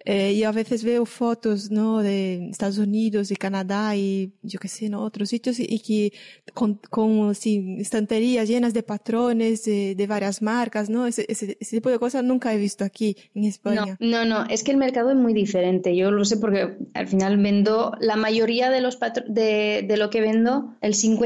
eh, 0.05 0.37
yo 0.39 0.49
a 0.49 0.53
veces 0.53 0.85
veo 0.85 1.05
fotos, 1.05 1.71
¿no? 1.71 1.99
De 2.03 2.49
Estados 2.51 2.79
Unidos, 2.79 3.29
de 3.29 3.37
Canadá 3.37 3.95
y 3.97 4.33
yo 4.43 4.59
qué 4.59 4.69
sé, 4.69 4.89
¿no? 4.89 5.03
Otros 5.03 5.29
sitios 5.29 5.59
y, 5.61 5.79
que 5.81 6.13
con, 6.55 6.81
con 6.91 7.33
estanterías 7.33 8.49
llenas 8.49 8.75
de 8.75 8.83
patrones 8.83 9.65
de, 9.65 9.95
de 9.95 10.07
varias 10.07 10.43
marcas, 10.43 10.89
¿no? 10.89 11.07
Ese, 11.07 11.27
ese, 11.29 11.57
tipo 11.71 11.91
de 11.91 11.99
cosas 11.99 12.25
nunca 12.25 12.53
he 12.53 12.59
visto 12.59 12.85
aquí 12.85 13.17
en 13.35 13.45
España. 13.45 13.97
No, 14.01 14.25
no, 14.25 14.25
no, 14.25 14.47
es 14.49 14.65
que 14.65 14.71
el 14.71 14.77
mercado 14.77 15.11
es 15.11 15.17
muy 15.17 15.35
diferente. 15.35 15.97
Yo 15.97 16.11
lo 16.11 16.25
sé 16.25 16.37
porque 16.39 16.77
al 16.95 17.09
final 17.09 17.37
vendo 17.39 17.93
la 18.01 18.17
mayoría 18.17 18.71
de, 18.71 18.81
los 18.81 18.99
de, 19.29 19.85
de, 19.87 19.97
lo 19.97 20.11
que 20.11 20.21
vendo, 20.21 20.75
el 20.81 20.95
50% 20.95 21.18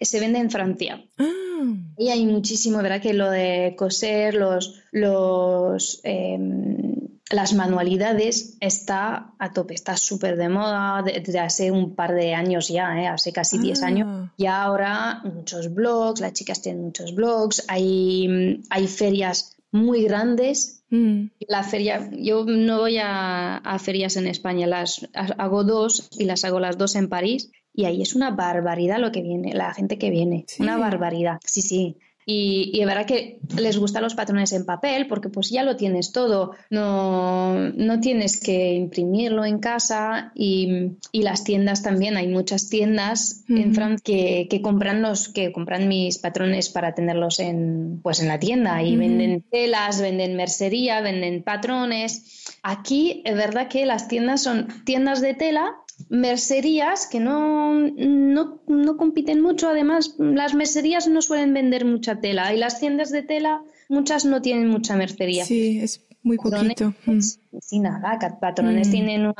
se 0.00 0.20
vende 0.20 0.38
en 0.38 0.50
Francia. 0.50 1.04
Ah. 1.18 1.74
Y 1.96 2.08
hay 2.08 2.24
muchísimo, 2.26 2.78
¿verdad? 2.78 3.02
Que 3.02 3.14
lo 3.14 3.30
de 3.30 3.74
coser, 3.76 4.34
los, 4.34 4.80
los, 4.92 6.00
em, 6.04 7.08
las 7.30 7.52
manualidades 7.52 8.56
está 8.60 9.34
a 9.38 9.52
tope, 9.52 9.74
está 9.74 9.96
súper 9.96 10.36
de 10.36 10.48
moda 10.48 11.02
desde 11.02 11.38
hace 11.40 11.70
un 11.70 11.94
par 11.94 12.14
de 12.14 12.34
años 12.34 12.68
ya, 12.68 13.00
¿eh? 13.00 13.06
hace 13.06 13.32
casi 13.32 13.58
10 13.58 13.82
ah. 13.82 13.86
años. 13.86 14.30
Y 14.36 14.46
ahora 14.46 15.20
muchos 15.24 15.74
blogs, 15.74 16.20
las 16.20 16.32
chicas 16.32 16.62
tienen 16.62 16.84
muchos 16.84 17.14
blogs, 17.14 17.64
hay, 17.68 18.62
hay 18.70 18.86
ferias 18.86 19.56
muy 19.70 20.04
grandes 20.04 20.78
Mm. 20.90 21.26
La 21.48 21.62
feria, 21.62 22.08
yo 22.12 22.44
no 22.44 22.78
voy 22.78 22.98
a, 22.98 23.78
ferias 23.78 24.16
en 24.16 24.26
España, 24.26 24.66
las 24.66 25.06
hago 25.12 25.64
dos 25.64 26.08
y 26.18 26.24
las 26.24 26.44
hago 26.44 26.60
las 26.60 26.78
dos 26.78 26.94
en 26.96 27.08
París 27.08 27.50
y 27.78 27.84
ahí 27.84 28.02
es 28.02 28.16
una 28.16 28.32
barbaridad 28.32 28.98
lo 28.98 29.12
que 29.12 29.22
viene, 29.22 29.54
la 29.54 29.72
gente 29.72 29.98
que 29.98 30.10
viene, 30.10 30.46
una 30.58 30.76
barbaridad. 30.76 31.38
Sí, 31.44 31.62
sí. 31.62 31.96
Y, 32.26 32.80
es 32.80 32.86
verdad 32.88 33.06
que 33.06 33.38
les 33.56 33.78
gustan 33.78 34.02
los 34.02 34.16
patrones 34.16 34.52
en 34.52 34.66
papel 34.66 35.06
porque 35.06 35.28
pues 35.28 35.48
ya 35.50 35.62
lo 35.62 35.76
tienes 35.76 36.10
todo, 36.10 36.56
no, 36.70 37.54
no 37.56 38.00
tienes 38.00 38.40
que 38.40 38.72
imprimirlo 38.74 39.44
en 39.44 39.60
casa 39.60 40.32
y, 40.34 40.96
y, 41.12 41.22
las 41.22 41.44
tiendas 41.44 41.84
también, 41.84 42.16
hay 42.16 42.26
muchas 42.26 42.68
tiendas 42.68 43.44
en 43.48 43.72
Francia 43.76 44.02
que, 44.04 44.48
que, 44.50 44.60
compran 44.60 45.00
los, 45.00 45.28
que 45.28 45.52
compran 45.52 45.86
mis 45.86 46.18
patrones 46.18 46.70
para 46.70 46.96
tenerlos 46.96 47.38
en, 47.38 48.00
pues 48.02 48.18
en 48.18 48.26
la 48.26 48.40
tienda 48.40 48.82
y 48.82 48.96
venden 48.96 49.44
telas, 49.52 50.00
venden 50.00 50.34
mercería, 50.34 51.00
venden 51.00 51.44
patrones. 51.44 52.44
Aquí 52.64 53.22
es 53.24 53.36
verdad 53.36 53.68
que 53.68 53.86
las 53.86 54.08
tiendas 54.08 54.42
son 54.42 54.66
tiendas 54.84 55.20
de 55.20 55.34
tela 55.34 55.76
mercerías 56.08 57.06
que 57.06 57.20
no, 57.20 57.74
no, 57.74 58.96
compiten 58.96 59.40
mucho. 59.40 59.68
Además, 59.68 60.14
las 60.18 60.54
mercerías 60.54 61.08
no 61.08 61.22
suelen 61.22 61.52
vender 61.54 61.84
mucha 61.84 62.20
tela 62.20 62.54
y 62.54 62.58
las 62.58 62.80
tiendas 62.80 63.10
de 63.10 63.22
tela, 63.22 63.62
muchas 63.88 64.24
no 64.24 64.40
tienen 64.42 64.68
mucha 64.68 64.96
mercería. 64.96 65.44
Sí, 65.44 65.80
es 65.80 66.04
muy 66.22 66.36
poquito. 66.36 66.94
Mm. 67.06 67.20
Sí, 67.60 67.80
nada, 67.80 68.18
patrones 68.40 68.88
mm. 68.88 68.90
tienen 68.90 69.34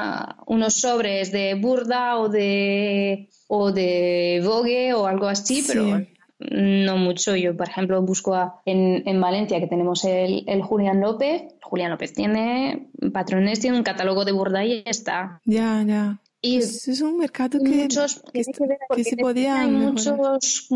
unos 0.47 0.75
sobres 0.75 1.33
de 1.33 1.55
burda 1.55 2.19
o 2.19 2.29
de, 2.29 3.29
o 3.47 3.73
de 3.73 4.43
vogue 4.45 4.95
o 4.95 5.07
algo 5.07 5.27
así, 5.27 5.65
pero 5.67 6.01
no 6.39 6.97
mucho. 6.97 7.37
Yo, 7.37 7.57
por 7.57 7.69
ejemplo, 7.69 8.01
busco 8.03 8.61
en, 8.65 9.03
en, 9.07 9.21
Valencia, 9.21 9.61
que 9.61 9.67
tenemos 9.67 10.05
el, 10.05 10.45
el, 10.47 10.63
Julián 10.63 11.01
López. 11.01 11.55
Julián 11.63 11.91
López 11.91 12.13
tiene 12.13 12.89
patrones, 13.13 13.61
tiene 13.61 13.77
un 13.77 13.83
catálogo 13.83 14.25
de 14.25 14.33
burda 14.33 14.65
y 14.65 14.83
está. 14.87 15.41
Ya, 15.45 15.83
ya. 15.87 16.19
Y 16.41 16.57
es 16.59 17.01
un 17.01 17.19
mercado 17.19 17.59
que, 17.59 17.69
muchos, 17.69 18.23
que, 18.33 18.45
se 18.45 19.17
podía 19.17 19.61
hay 19.61 19.71
muchos, 19.71 20.69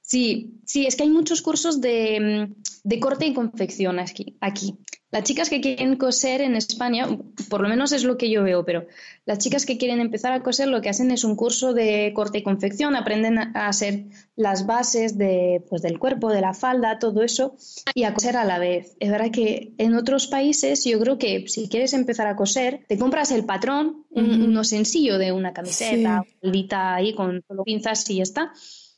sí, 0.00 0.60
sí, 0.64 0.86
es 0.86 0.96
que 0.96 1.02
hay 1.02 1.10
muchos 1.10 1.42
cursos 1.42 1.82
de, 1.82 2.48
de 2.84 3.00
corte 3.00 3.26
y 3.26 3.34
confección 3.34 3.98
aquí, 3.98 4.36
aquí. 4.40 4.78
Las 5.12 5.24
chicas 5.24 5.50
que 5.50 5.60
quieren 5.60 5.96
coser 5.96 6.40
en 6.40 6.54
España, 6.54 7.08
por 7.48 7.60
lo 7.60 7.68
menos 7.68 7.90
es 7.90 8.04
lo 8.04 8.16
que 8.16 8.30
yo 8.30 8.44
veo, 8.44 8.64
pero 8.64 8.86
las 9.26 9.38
chicas 9.38 9.66
que 9.66 9.76
quieren 9.76 10.00
empezar 10.00 10.32
a 10.32 10.42
coser 10.42 10.68
lo 10.68 10.80
que 10.80 10.88
hacen 10.88 11.10
es 11.10 11.24
un 11.24 11.34
curso 11.34 11.74
de 11.74 12.12
corte 12.14 12.38
y 12.38 12.42
confección, 12.44 12.94
aprenden 12.94 13.38
a 13.38 13.66
hacer 13.66 14.04
las 14.36 14.66
bases 14.66 15.18
de, 15.18 15.64
pues, 15.68 15.82
del 15.82 15.98
cuerpo, 15.98 16.30
de 16.30 16.40
la 16.40 16.54
falda, 16.54 17.00
todo 17.00 17.22
eso, 17.22 17.56
y 17.92 18.04
a 18.04 18.14
coser 18.14 18.36
a 18.36 18.44
la 18.44 18.60
vez. 18.60 18.96
Es 19.00 19.10
verdad 19.10 19.32
que 19.32 19.72
en 19.78 19.96
otros 19.96 20.28
países 20.28 20.84
yo 20.84 21.00
creo 21.00 21.18
que 21.18 21.48
si 21.48 21.68
quieres 21.68 21.92
empezar 21.92 22.28
a 22.28 22.36
coser, 22.36 22.84
te 22.86 22.96
compras 22.96 23.32
el 23.32 23.44
patrón, 23.44 24.04
uno 24.10 24.62
sencillo 24.62 25.18
de 25.18 25.32
una 25.32 25.52
camiseta, 25.52 26.22
sí. 26.40 26.68
ahí 26.70 27.14
con 27.14 27.42
solo 27.48 27.64
pinzas 27.64 28.08
y 28.10 28.16
ya 28.16 28.22
está 28.22 28.52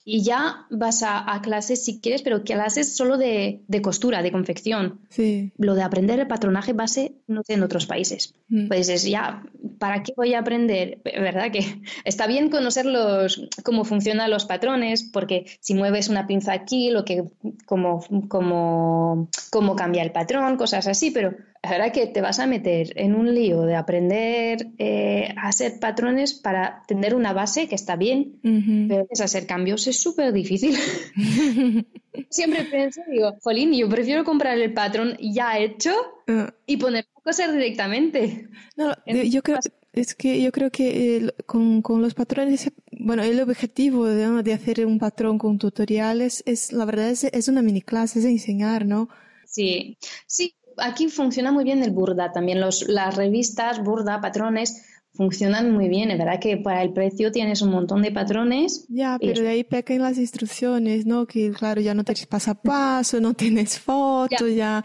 y 0.05 0.23
ya 0.23 0.67
vas 0.71 1.03
a, 1.05 1.41
clases 1.43 1.85
si 1.85 2.01
quieres, 2.01 2.23
pero 2.23 2.43
clases 2.43 2.97
solo 2.97 3.19
de, 3.19 3.63
de 3.69 3.83
costura, 3.83 4.23
de 4.23 4.33
confección. 4.33 5.01
Sí. 5.09 5.53
Lo 5.57 5.75
de 5.75 5.83
aprender 5.83 6.21
el 6.21 6.27
patronaje 6.27 6.73
base 6.73 7.15
no 7.27 7.43
sé 7.45 7.55
en 7.55 7.63
otros 7.63 7.87
países. 7.87 8.35
Mm. 8.49 8.69
Pues 8.69 8.89
es 8.89 9.05
ya, 9.05 9.43
¿para 9.79 10.03
qué 10.03 10.13
voy 10.17 10.35
a 10.35 10.41
aprender? 10.41 11.01
¿Verdad 11.05 11.51
que 11.51 11.83
está 12.05 12.27
bien 12.27 12.51
conocer 12.51 12.87
los, 12.87 13.49
cómo 13.65 13.85
funcionan 13.85 14.31
los 14.31 14.45
patrones? 14.45 15.05
Porque 15.05 15.47
si 15.61 15.75
mueves 15.75 16.09
una 16.09 16.27
pinza 16.27 16.53
aquí, 16.53 16.91
lo 16.91 17.05
que, 17.05 17.25
cómo, 17.67 18.05
cómo, 18.29 19.29
cómo 19.51 19.77
cambia 19.77 20.03
el 20.03 20.13
patrón, 20.13 20.57
cosas 20.57 20.87
así, 20.87 21.11
pero 21.11 21.35
ahora 21.63 21.93
que 21.93 22.07
te 22.07 22.21
vas 22.21 22.41
a 22.41 22.47
meter 22.47 22.93
en 22.97 23.15
un 23.15 23.35
lío 23.35 23.63
de 23.63 23.77
aprender 23.77 24.69
eh, 24.79 25.33
a 25.37 25.49
hacer 25.49 25.79
patrones 25.79 26.35
para 26.35 26.83
tener 26.89 27.15
una 27.15 27.33
base 27.33 27.69
que 27.69 27.77
está 27.77 27.97
bien, 27.97 28.41
pero 28.89 29.07
es 29.09 29.21
hacer 29.21 29.47
cambios 29.47 29.87
es 29.87 30.01
súper 30.01 30.33
difícil. 30.33 30.77
Siempre 32.29 32.65
pienso, 32.65 33.01
digo, 33.11 33.37
Jolín, 33.43 33.73
yo 33.73 33.89
prefiero 33.89 34.25
comprar 34.25 34.59
el 34.59 34.73
patrón 34.73 35.17
ya 35.21 35.59
hecho 35.59 35.93
ah. 36.29 36.53
y 36.67 36.77
poner 36.77 37.07
a 37.17 37.21
coser 37.21 37.53
directamente. 37.53 38.49
No, 38.77 38.95
yo 39.07 39.43
creo, 39.43 39.59
es 39.93 40.15
que 40.15 40.43
yo 40.43 40.51
creo 40.51 40.71
que 40.71 41.33
con, 41.47 41.81
con, 41.81 42.03
los 42.03 42.15
patrones, 42.15 42.73
bueno, 42.91 43.23
el 43.23 43.41
objetivo 43.41 44.07
de, 44.07 44.53
hacer 44.53 44.85
un 44.85 44.99
patrón 44.99 45.39
con 45.39 45.59
tutoriales 45.59 46.43
es, 46.45 46.73
la 46.73 46.85
verdad, 46.85 47.11
es, 47.11 47.25
es 47.25 47.49
una 47.49 47.63
mini 47.63 47.83
clase, 47.83 48.19
es 48.19 48.25
enseñar, 48.25 48.85
¿no? 48.85 49.09
Sí, 49.47 49.99
sí, 50.27 50.55
aquí 50.79 51.09
funciona 51.09 51.53
muy 51.53 51.65
bien 51.65 51.83
el 51.83 51.91
Burda, 51.91 52.33
también 52.33 52.61
los, 52.61 52.89
las 52.89 53.17
revistas 53.17 53.83
Burda, 53.83 54.21
patrones, 54.21 54.85
funcionan 55.15 55.71
muy 55.73 55.89
bien. 55.89 56.11
Es 56.11 56.19
verdad 56.19 56.41
que 56.41 56.57
para 56.57 56.83
el 56.83 56.93
precio 56.93 57.31
tienes 57.33 57.63
un 57.63 57.71
montón 57.71 58.03
de 58.03 58.13
patrones. 58.13 58.87
Ya, 58.89 59.19
pero 59.21 59.43
de 59.43 59.49
ahí 59.49 59.65
pecan 59.65 59.99
las 59.99 60.19
instrucciones, 60.19 61.07
¿no? 61.07 61.27
Que 61.27 61.51
claro, 61.51 61.81
ya 61.81 61.95
no 61.95 62.05
tienes 62.05 62.27
paso 62.27 62.53
a 62.53 62.55
paso, 62.55 63.21
no 63.21 63.35
tienes 63.35 63.79
fotos, 63.79 64.55
ya. 64.55 64.83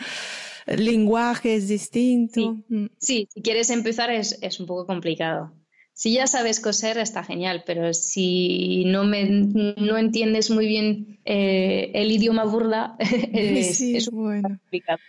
el 0.65 0.85
lenguaje 0.85 1.55
es 1.55 1.67
distinto. 1.67 2.57
Mm. 2.67 2.87
Sí. 2.97 3.27
si 3.33 3.41
quieres 3.41 3.69
empezar 3.69 4.11
es, 4.11 4.37
es, 4.41 4.59
un 4.59 4.65
poco 4.65 4.85
complicado. 4.85 5.53
Si 5.93 6.13
ya 6.13 6.27
sabes 6.27 6.59
coser 6.59 6.99
está 6.99 7.23
genial, 7.23 7.63
pero 7.65 7.91
si 7.91 8.83
no, 8.85 9.03
me, 9.03 9.25
no 9.25 9.97
entiendes 9.97 10.51
muy 10.51 10.67
bien 10.67 11.19
eh, 11.25 11.89
el 11.95 12.11
idioma 12.11 12.43
burda 12.43 12.95
es, 12.99 13.77
sí, 13.77 13.95
es 13.95 14.11
bueno. 14.11 14.47
complicado. 14.49 14.99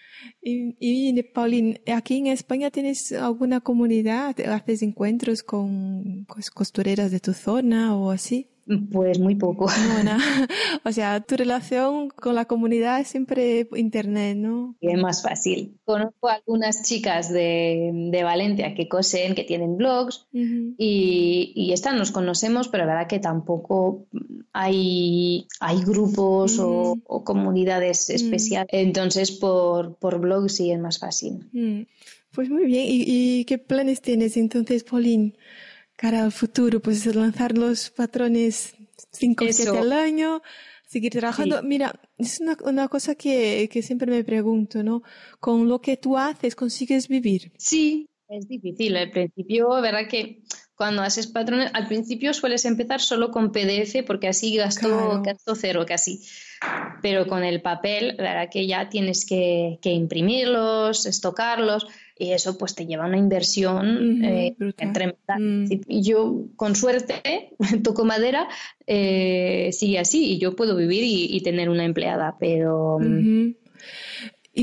Y, 0.43 0.77
y 0.81 1.23
Pauline, 1.23 1.81
¿aquí 1.95 2.19
en 2.19 2.29
España 2.29 2.71
tienes 2.71 3.13
alguna 3.13 3.61
comunidad? 3.61 4.39
¿Haces 4.41 4.83
encuentros 4.83 5.43
con 5.43 6.27
costureras 6.55 7.11
de 7.11 7.21
tu 7.21 7.33
zona 7.33 7.97
o 7.97 8.11
así? 8.11 8.49
Pues 8.93 9.19
muy 9.19 9.35
poco. 9.35 9.67
O 10.85 10.93
sea, 10.93 11.21
tu 11.21 11.37
relación 11.37 12.09
con 12.09 12.35
la 12.35 12.45
comunidad 12.47 13.01
es 13.01 13.09
siempre 13.09 13.69
internet, 13.77 14.37
¿no? 14.37 14.77
Es 14.81 14.99
más 14.99 15.23
fácil. 15.23 15.79
Conozco 15.85 16.29
a 16.29 16.35
algunas 16.35 16.83
chicas 16.83 17.33
de, 17.33 17.91
de 18.11 18.23
Valencia 18.23 18.75
que 18.75 18.89
cosen, 18.89 19.35
que 19.35 19.45
tienen 19.45 19.77
blogs 19.77 20.27
y, 20.33 21.53
y 21.55 21.73
estas 21.73 21.95
nos 21.95 22.11
conocemos, 22.11 22.69
pero 22.69 22.85
la 22.85 22.95
verdad 22.95 23.09
que 23.09 23.19
tampoco 23.19 24.07
hay, 24.53 25.47
hay 25.61 25.83
grupos 25.83 26.59
o, 26.59 26.97
comunidades 27.25 28.09
especiales. 28.11 28.69
Entonces, 28.73 29.33
por, 29.33 29.97
por 29.97 30.18
blogs 30.19 30.57
sí 30.57 30.71
es 30.71 30.79
más 30.79 30.99
fácil. 30.99 31.49
Pues 32.33 32.51
muy 32.51 32.67
bien. 32.67 32.87
¿Y, 32.87 33.05
¿Y, 33.07 33.45
qué 33.45 33.59
planes 33.59 34.01
tienes 34.01 34.37
entonces, 34.37 34.85
Pauline? 34.85 35.35
cara 35.99 36.23
al 36.23 36.33
futuro, 36.33 36.81
pues 36.81 37.05
lanzar 37.07 37.59
los 37.59 37.91
patrones 37.91 38.77
5 39.11 39.45
o 39.45 39.53
7 39.53 39.79
al 39.79 39.93
año, 39.93 40.43
seguir 40.87 41.11
trabajando. 41.11 41.61
Mira, 41.65 42.01
es 42.17 42.41
una, 42.41 42.57
una 42.63 42.87
cosa 42.87 43.17
que, 43.17 43.69
que, 43.71 43.83
siempre 43.83 44.09
me 44.09 44.23
pregunto, 44.23 44.85
¿no? 44.85 45.03
Con 45.41 45.69
lo 45.69 45.81
que 45.81 45.97
tú 45.97 46.17
haces, 46.17 46.55
¿consigues 46.55 47.09
vivir? 47.09 47.51
Sí, 47.59 48.09
es 48.29 48.47
difícil. 48.47 48.97
Al 48.97 49.11
principio, 49.11 49.69
¿verdad 49.83 50.07
que 50.09 50.45
cuando 50.79 51.03
haces 51.03 51.27
patrones, 51.27 51.73
al 51.75 51.89
principio 51.89 52.33
sueles 52.33 52.65
empezar 52.65 53.01
solo 53.01 53.33
con 53.33 53.51
PDF 53.51 54.05
porque 54.07 54.29
así 54.29 54.55
gasto, 54.55 55.21
gasto 55.25 55.57
cero 55.57 55.85
casi. 55.85 56.23
Pero 57.03 57.27
con 57.27 57.43
el 57.43 57.61
papel, 57.61 58.15
verdad 58.17 58.49
que 58.49 58.69
ya 58.69 58.89
tienes 58.89 59.27
que, 59.27 59.81
que 59.83 59.91
imprimirlos, 59.91 61.05
estocarlos 61.07 61.89
y 62.17 62.31
eso 62.31 62.57
pues 62.59 62.77
te 62.77 62.87
lleva 62.87 63.05
a 63.05 63.09
una 63.09 63.19
inversión 63.19 64.25
eh, 64.25 64.55
tremenda. 64.77 65.37
Mm. 65.37 65.67
Yo 65.89 66.45
con 66.55 66.77
suerte 66.77 67.57
toco 67.83 68.05
madera, 68.05 68.47
eh, 68.87 69.71
sigue 69.73 69.99
así 69.99 70.33
y 70.33 70.39
yo 70.39 70.55
puedo 70.55 70.77
vivir 70.77 71.03
y, 71.05 71.41
tener 71.41 71.71
una 71.71 71.85
empleada, 71.85 72.37
pero... 72.39 73.01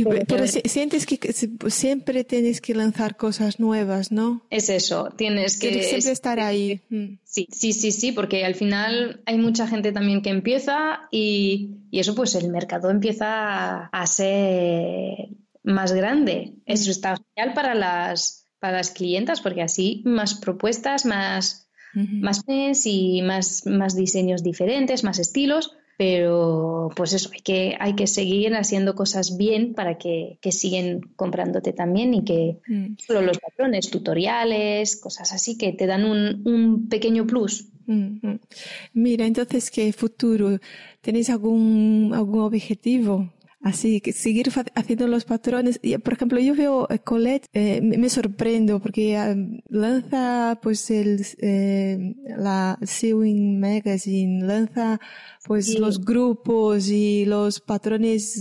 Mm, 0.04 0.26
pero, 0.28 0.48
sientes 0.48 1.06
que 1.06 1.34
siempre 1.70 2.24
tienes 2.24 2.62
que 2.62 2.76
lanzar 2.76 3.16
cosas 3.16 3.60
nuevas, 3.60 4.12
¿no? 4.12 4.46
Es 4.50 4.70
eso, 4.70 5.10
tienes 5.16 5.60
que... 5.60 5.84
siempre 5.84 6.12
estar 6.12 6.40
ahí. 6.40 6.82
Mm. 6.90 7.18
Sí, 7.24 7.48
sí, 7.52 7.74
sí, 7.74 7.92
sí, 7.92 8.12
porque 8.12 8.46
al 8.46 8.56
final 8.56 9.22
hay 9.26 9.38
mucha 9.38 9.68
gente 9.68 9.92
también 9.92 10.22
que 10.22 10.30
empieza 10.30 11.08
y, 11.12 11.78
y 11.92 12.00
eso 12.00 12.16
pues 12.16 12.36
el 12.36 12.50
mercado 12.50 12.90
empieza 12.90 13.86
a 13.86 14.08
ser 14.08 15.30
más 15.64 15.94
grande. 15.94 16.54
Eso 16.66 16.92
está 16.92 17.16
genial 17.36 17.54
para 17.54 17.76
las, 17.76 18.48
para 18.60 18.78
las 18.78 18.92
clientas 18.92 19.42
porque 19.42 19.62
así 19.62 20.02
más 20.06 20.36
propuestas, 20.36 21.06
más, 21.06 21.70
más 21.94 22.44
y 22.86 23.22
más, 23.22 23.66
más 23.66 23.96
diseños 23.96 24.44
diferentes, 24.44 25.04
más 25.04 25.20
estilos. 25.20 25.76
Pero 25.98 26.90
pues 26.96 27.14
eso, 27.14 27.30
hay 27.34 27.40
que, 27.40 27.78
hay 27.80 27.96
que 27.96 28.08
seguir 28.08 28.54
haciendo 28.56 28.96
cosas 28.96 29.38
bien 29.38 29.74
para 29.74 29.98
que, 29.98 30.38
que 30.42 30.52
siguen 30.52 31.02
comprándote 31.16 31.72
también 31.72 32.14
y 32.14 32.26
que 32.26 32.58
mm. 32.68 32.96
solo 33.06 33.22
los 33.22 33.40
patrones, 33.40 33.90
tutoriales, 33.90 34.98
cosas 34.98 35.32
así 35.32 35.58
que 35.58 35.72
te 35.72 35.88
dan 35.88 36.06
un, 36.06 36.42
un 36.46 36.90
pequeño 36.90 37.26
plus. 37.26 37.70
Mira, 38.94 39.26
entonces, 39.26 39.70
¿qué 39.70 39.94
futuro? 39.94 40.60
¿Tenéis 41.02 41.30
algún, 41.30 42.12
algún 42.16 42.42
objetivo 42.42 43.32
Así 43.66 44.00
que 44.00 44.14
seguir 44.14 44.52
haciendo 44.76 45.08
los 45.08 45.26
patrones. 45.26 45.80
Y, 45.82 45.98
por 45.98 46.14
ejemplo, 46.14 46.40
yo 46.40 46.54
veo 46.54 46.88
eh, 46.88 47.00
Colette, 47.00 47.48
eh, 47.52 47.82
me, 47.82 48.10
sorprendo 48.12 48.80
porque 48.80 49.16
eh, 49.16 49.64
lanza 49.70 50.60
pues 50.62 50.92
el, 50.92 51.26
la 52.38 52.78
Sewing 52.84 53.60
Magazine, 53.60 54.46
lanza 54.46 55.00
pues 55.48 55.80
los 55.80 56.06
grupos 56.06 56.90
y 56.90 57.26
los 57.26 57.60
patrones, 57.60 58.40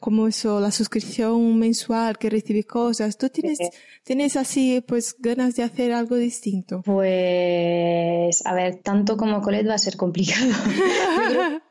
como 0.00 0.26
eso, 0.26 0.58
la 0.58 0.72
suscripción 0.72 1.56
mensual 1.56 2.18
que 2.18 2.30
recibe 2.30 2.64
cosas. 2.64 3.16
¿Tú 3.16 3.28
tienes, 3.28 3.60
tienes 4.02 4.34
así 4.34 4.82
pues 4.88 5.14
ganas 5.20 5.54
de 5.54 5.62
hacer 5.62 5.92
algo 5.92 6.16
distinto? 6.16 6.82
Pues, 6.82 8.44
a 8.44 8.54
ver, 8.54 8.80
tanto 8.82 9.16
como 9.16 9.40
Colette 9.40 9.68
va 9.68 9.74
a 9.74 9.78
ser 9.78 9.96
complicado. 9.96 10.50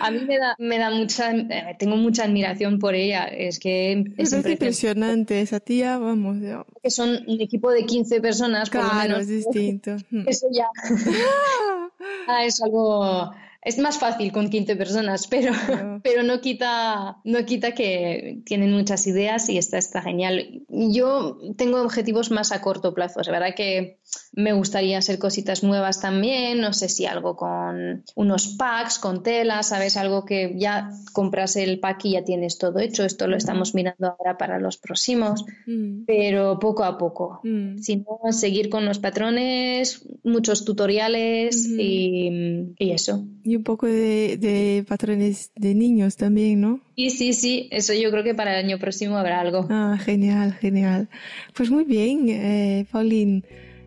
A 0.00 0.10
mí 0.10 0.20
me 0.26 0.38
da, 0.38 0.54
me 0.58 0.78
da 0.78 0.90
mucha, 0.90 1.32
eh, 1.32 1.76
tengo 1.78 1.96
mucha 1.96 2.24
admiración 2.24 2.78
por 2.78 2.94
ella. 2.94 3.24
Es 3.24 3.58
que 3.58 4.04
es, 4.16 4.32
impresionante 4.32 5.40
esa 5.40 5.60
tía, 5.60 5.98
vamos. 5.98 6.38
Que 6.82 6.90
son 6.90 7.24
un 7.26 7.40
equipo 7.40 7.70
de 7.70 7.84
15 7.84 8.20
personas, 8.20 8.70
claro, 8.70 8.88
por 8.88 8.96
lo 8.96 9.02
menos. 9.02 9.20
es 9.20 9.28
distinto. 9.28 9.96
Eso 10.26 10.46
ya. 10.52 10.68
ah, 12.28 12.44
es 12.44 12.62
algo 12.62 13.30
es 13.62 13.78
más 13.78 13.98
fácil 13.98 14.30
con 14.30 14.50
15 14.50 14.76
personas, 14.76 15.26
pero, 15.26 15.52
pero 16.04 16.22
no, 16.22 16.40
quita, 16.40 17.18
no 17.24 17.44
quita 17.44 17.72
que 17.72 18.40
tienen 18.44 18.72
muchas 18.72 19.06
ideas 19.06 19.48
y 19.48 19.58
esta 19.58 19.78
está 19.78 20.00
genial. 20.00 20.62
Yo 20.68 21.38
tengo 21.56 21.82
objetivos 21.82 22.30
más 22.30 22.52
a 22.52 22.60
corto 22.60 22.94
plazo. 22.94 23.20
Es 23.20 23.28
verdad 23.28 23.54
que 23.56 23.98
me 24.32 24.52
gustaría 24.52 24.98
hacer 24.98 25.18
cositas 25.18 25.64
nuevas 25.64 26.00
también. 26.00 26.60
No 26.60 26.72
sé 26.72 26.88
si 26.88 27.06
algo 27.06 27.36
con 27.36 28.04
unos 28.14 28.46
packs, 28.56 28.98
con 28.98 29.22
telas, 29.24 29.68
¿sabes? 29.68 29.96
Algo 29.96 30.24
que 30.24 30.54
ya 30.56 30.90
compras 31.12 31.56
el 31.56 31.80
pack 31.80 32.04
y 32.04 32.12
ya 32.12 32.24
tienes 32.24 32.58
todo 32.58 32.78
hecho. 32.78 33.04
Esto 33.04 33.26
lo 33.26 33.36
estamos 33.36 33.74
mirando 33.74 34.16
ahora 34.18 34.38
para 34.38 34.60
los 34.60 34.78
próximos, 34.78 35.44
mm. 35.66 36.04
pero 36.06 36.60
poco 36.60 36.84
a 36.84 36.96
poco. 36.96 37.40
Mm. 37.42 37.78
Si 37.78 37.96
no, 37.96 38.32
seguir 38.32 38.70
con 38.70 38.84
los 38.84 39.00
patrones, 39.00 40.06
muchos 40.22 40.64
tutoriales 40.64 41.66
y, 41.66 42.74
y 42.78 42.92
eso 42.92 43.24
y 43.48 43.56
un 43.56 43.62
poco 43.62 43.86
de, 43.86 44.84
patrones 44.86 45.50
de 45.56 45.74
niños 45.74 46.16
también, 46.16 46.60
¿no? 46.60 46.80
Sí, 46.96 47.10
sí, 47.10 47.32
sí, 47.32 47.68
eso 47.70 47.94
yo 47.94 48.10
creo 48.10 48.22
que 48.22 48.34
para 48.34 48.58
el 48.58 48.66
año 48.66 48.78
próximo 48.78 49.16
habrá 49.16 49.40
algo. 49.40 49.66
Ah, 49.70 49.98
genial, 50.04 50.52
genial. 50.54 51.08
Pues 51.54 51.70
muy 51.70 51.84
bien, 51.84 52.28
eh, 52.28 52.86
Pauline. 52.90 53.42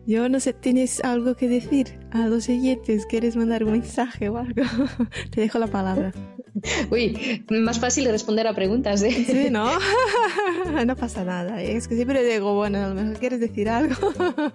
Yo 0.06 0.28
no 0.28 0.40
sé, 0.40 0.52
¿tienes 0.52 1.02
algo 1.04 1.36
que 1.36 1.48
decir 1.48 1.98
a 2.10 2.26
los 2.26 2.48
oyentes? 2.48 3.06
¿Quieres 3.06 3.36
mandar 3.36 3.64
un 3.64 3.72
mensaje 3.72 4.28
o 4.28 4.36
algo? 4.36 4.62
Te 5.30 5.42
dejo 5.42 5.58
la 5.58 5.68
palabra. 5.68 6.12
Uy, 6.90 7.44
más 7.50 7.80
fácil 7.80 8.04
responder 8.06 8.46
a 8.46 8.54
preguntas, 8.54 9.02
¿eh? 9.02 9.10
Sí, 9.10 9.48
¿no? 9.50 9.70
no 10.86 10.96
pasa 10.96 11.24
nada. 11.24 11.62
Es 11.62 11.88
que 11.88 11.94
siempre 11.94 12.24
digo, 12.24 12.54
bueno, 12.54 12.78
a 12.84 12.88
lo 12.88 12.94
mejor 12.94 13.18
quieres 13.18 13.40
decir 13.40 13.68
algo. 13.68 13.94
no 14.16 14.52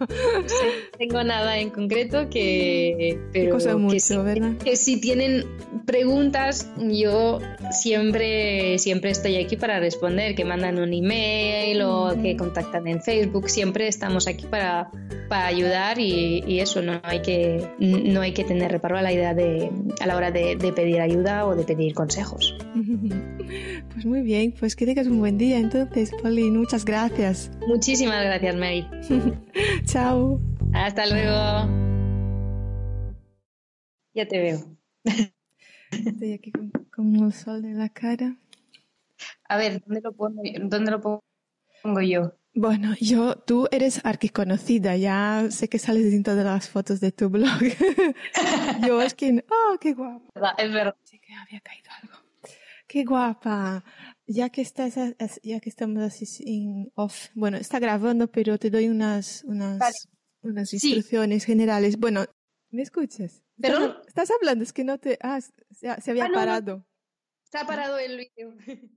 tengo 0.98 1.24
nada 1.24 1.58
en 1.60 1.70
concreto 1.70 2.30
que... 2.30 3.20
Pero 3.34 3.56
cosa 3.56 3.78
mucho, 3.78 4.00
si, 4.00 4.18
¿verdad? 4.18 4.58
Que 4.64 4.76
si 4.76 5.00
tienen 5.00 5.46
preguntas, 5.86 6.70
yo 6.78 7.40
siempre, 7.72 8.78
siempre 8.80 9.12
estoy 9.12 9.38
aquí 9.38 9.56
para 9.56 9.80
responder, 9.80 10.36
que 10.36 10.46
mandan 10.46 10.80
un 10.80 10.94
email 10.94 11.82
o 11.82 12.16
que 12.22 12.36
contactan 12.38 12.88
en 12.88 13.02
Facebook. 13.02 13.50
Siempre 13.50 13.88
estamos 13.88 14.28
aquí 14.28 14.46
para, 14.46 14.90
para 15.30 15.37
ayudar 15.46 16.00
y, 16.00 16.60
eso, 16.60 16.82
no 16.82 17.00
hay, 17.04 17.22
que, 17.22 17.70
no 17.80 18.22
hay 18.22 18.34
que 18.34 18.44
tener 18.44 18.72
reparo 18.72 18.98
a 18.98 19.02
la 19.02 19.14
idea 19.14 19.34
de, 19.34 19.72
a 20.00 20.08
la 20.08 20.16
hora 20.16 20.32
de, 20.32 20.56
de 20.56 20.74
pedir 20.74 21.00
ayuda 21.00 21.46
o 21.46 21.56
de 21.56 21.64
pedir 21.64 21.94
consejos. 21.94 22.58
Pues 23.94 24.06
muy 24.06 24.22
bien, 24.22 24.52
pues 24.52 24.76
que 24.76 24.86
tengas 24.86 25.08
un 25.08 25.20
buen 25.20 25.40
día 25.40 25.58
entonces, 25.58 26.12
Pauline. 26.22 26.56
Muchas 26.56 26.86
gracias. 26.86 27.50
Muchísimas 27.66 28.24
gracias, 28.24 28.56
Mary. 28.56 28.86
Chao. 29.86 30.40
Hasta 30.74 31.08
luego. 31.08 31.68
Ya 34.14 34.28
te 34.28 34.40
veo. 34.40 34.60
Estoy 35.92 36.34
aquí 36.34 36.52
con, 36.52 36.70
con 36.94 37.16
el 37.16 37.34
sol 37.34 37.66
en 37.66 37.80
la 37.80 37.90
cara. 37.90 38.36
A 39.50 39.58
ver, 39.58 39.82
¿dónde 39.86 40.02
lo 40.02 40.14
pongo, 40.14 40.42
dónde 40.62 40.92
lo 40.92 41.02
pongo 41.02 42.02
yo? 42.02 42.34
Bueno, 42.60 42.96
yo, 43.00 43.36
tú 43.36 43.68
eres 43.70 44.04
arquiconocida, 44.04 44.98
ya 44.98 45.46
sé 45.52 45.70
que 45.70 45.78
sales 45.78 46.12
en 46.12 46.24
todas 46.24 46.44
las 46.44 46.68
fotos 46.68 47.00
de 47.00 47.12
tu 47.12 47.30
blog. 47.30 47.60
yo 48.88 49.00
es 49.00 49.14
que, 49.14 49.46
oh, 49.48 49.78
qué 49.80 49.94
guapa. 49.94 50.56
Es 50.58 50.74
verdad. 50.74 50.96
Sí 51.04 51.20
que 51.20 51.36
había 51.36 51.60
caído 51.60 51.92
algo. 52.02 52.16
Qué 52.88 53.04
guapa. 53.04 53.84
Ya 54.26 54.50
que 54.50 54.62
estás, 54.62 54.96
ya 55.44 55.60
que 55.60 55.70
estamos 55.70 56.02
así 56.02 56.26
en 56.48 56.92
off, 56.96 57.28
bueno, 57.36 57.58
está 57.58 57.78
grabando, 57.78 58.32
pero 58.32 58.58
te 58.58 58.72
doy 58.72 58.88
unas, 58.88 59.44
unas, 59.44 60.10
unas 60.42 60.74
instrucciones 60.74 61.46
generales. 61.46 62.00
Bueno, 62.00 62.26
¿me 62.72 62.82
escuchas? 62.82 63.44
¿Perdón? 63.62 63.98
Estás, 64.08 64.32
hablando, 64.32 64.64
es 64.64 64.74
que 64.74 64.84
no 64.84 64.98
te, 64.98 65.20
ah, 65.22 65.40
se, 65.70 66.10
había 66.10 66.26
ah, 66.26 66.32
parado. 66.34 66.88
Está 67.44 67.68
parado 67.68 68.00
el 68.00 68.18
vídeo. 68.18 68.56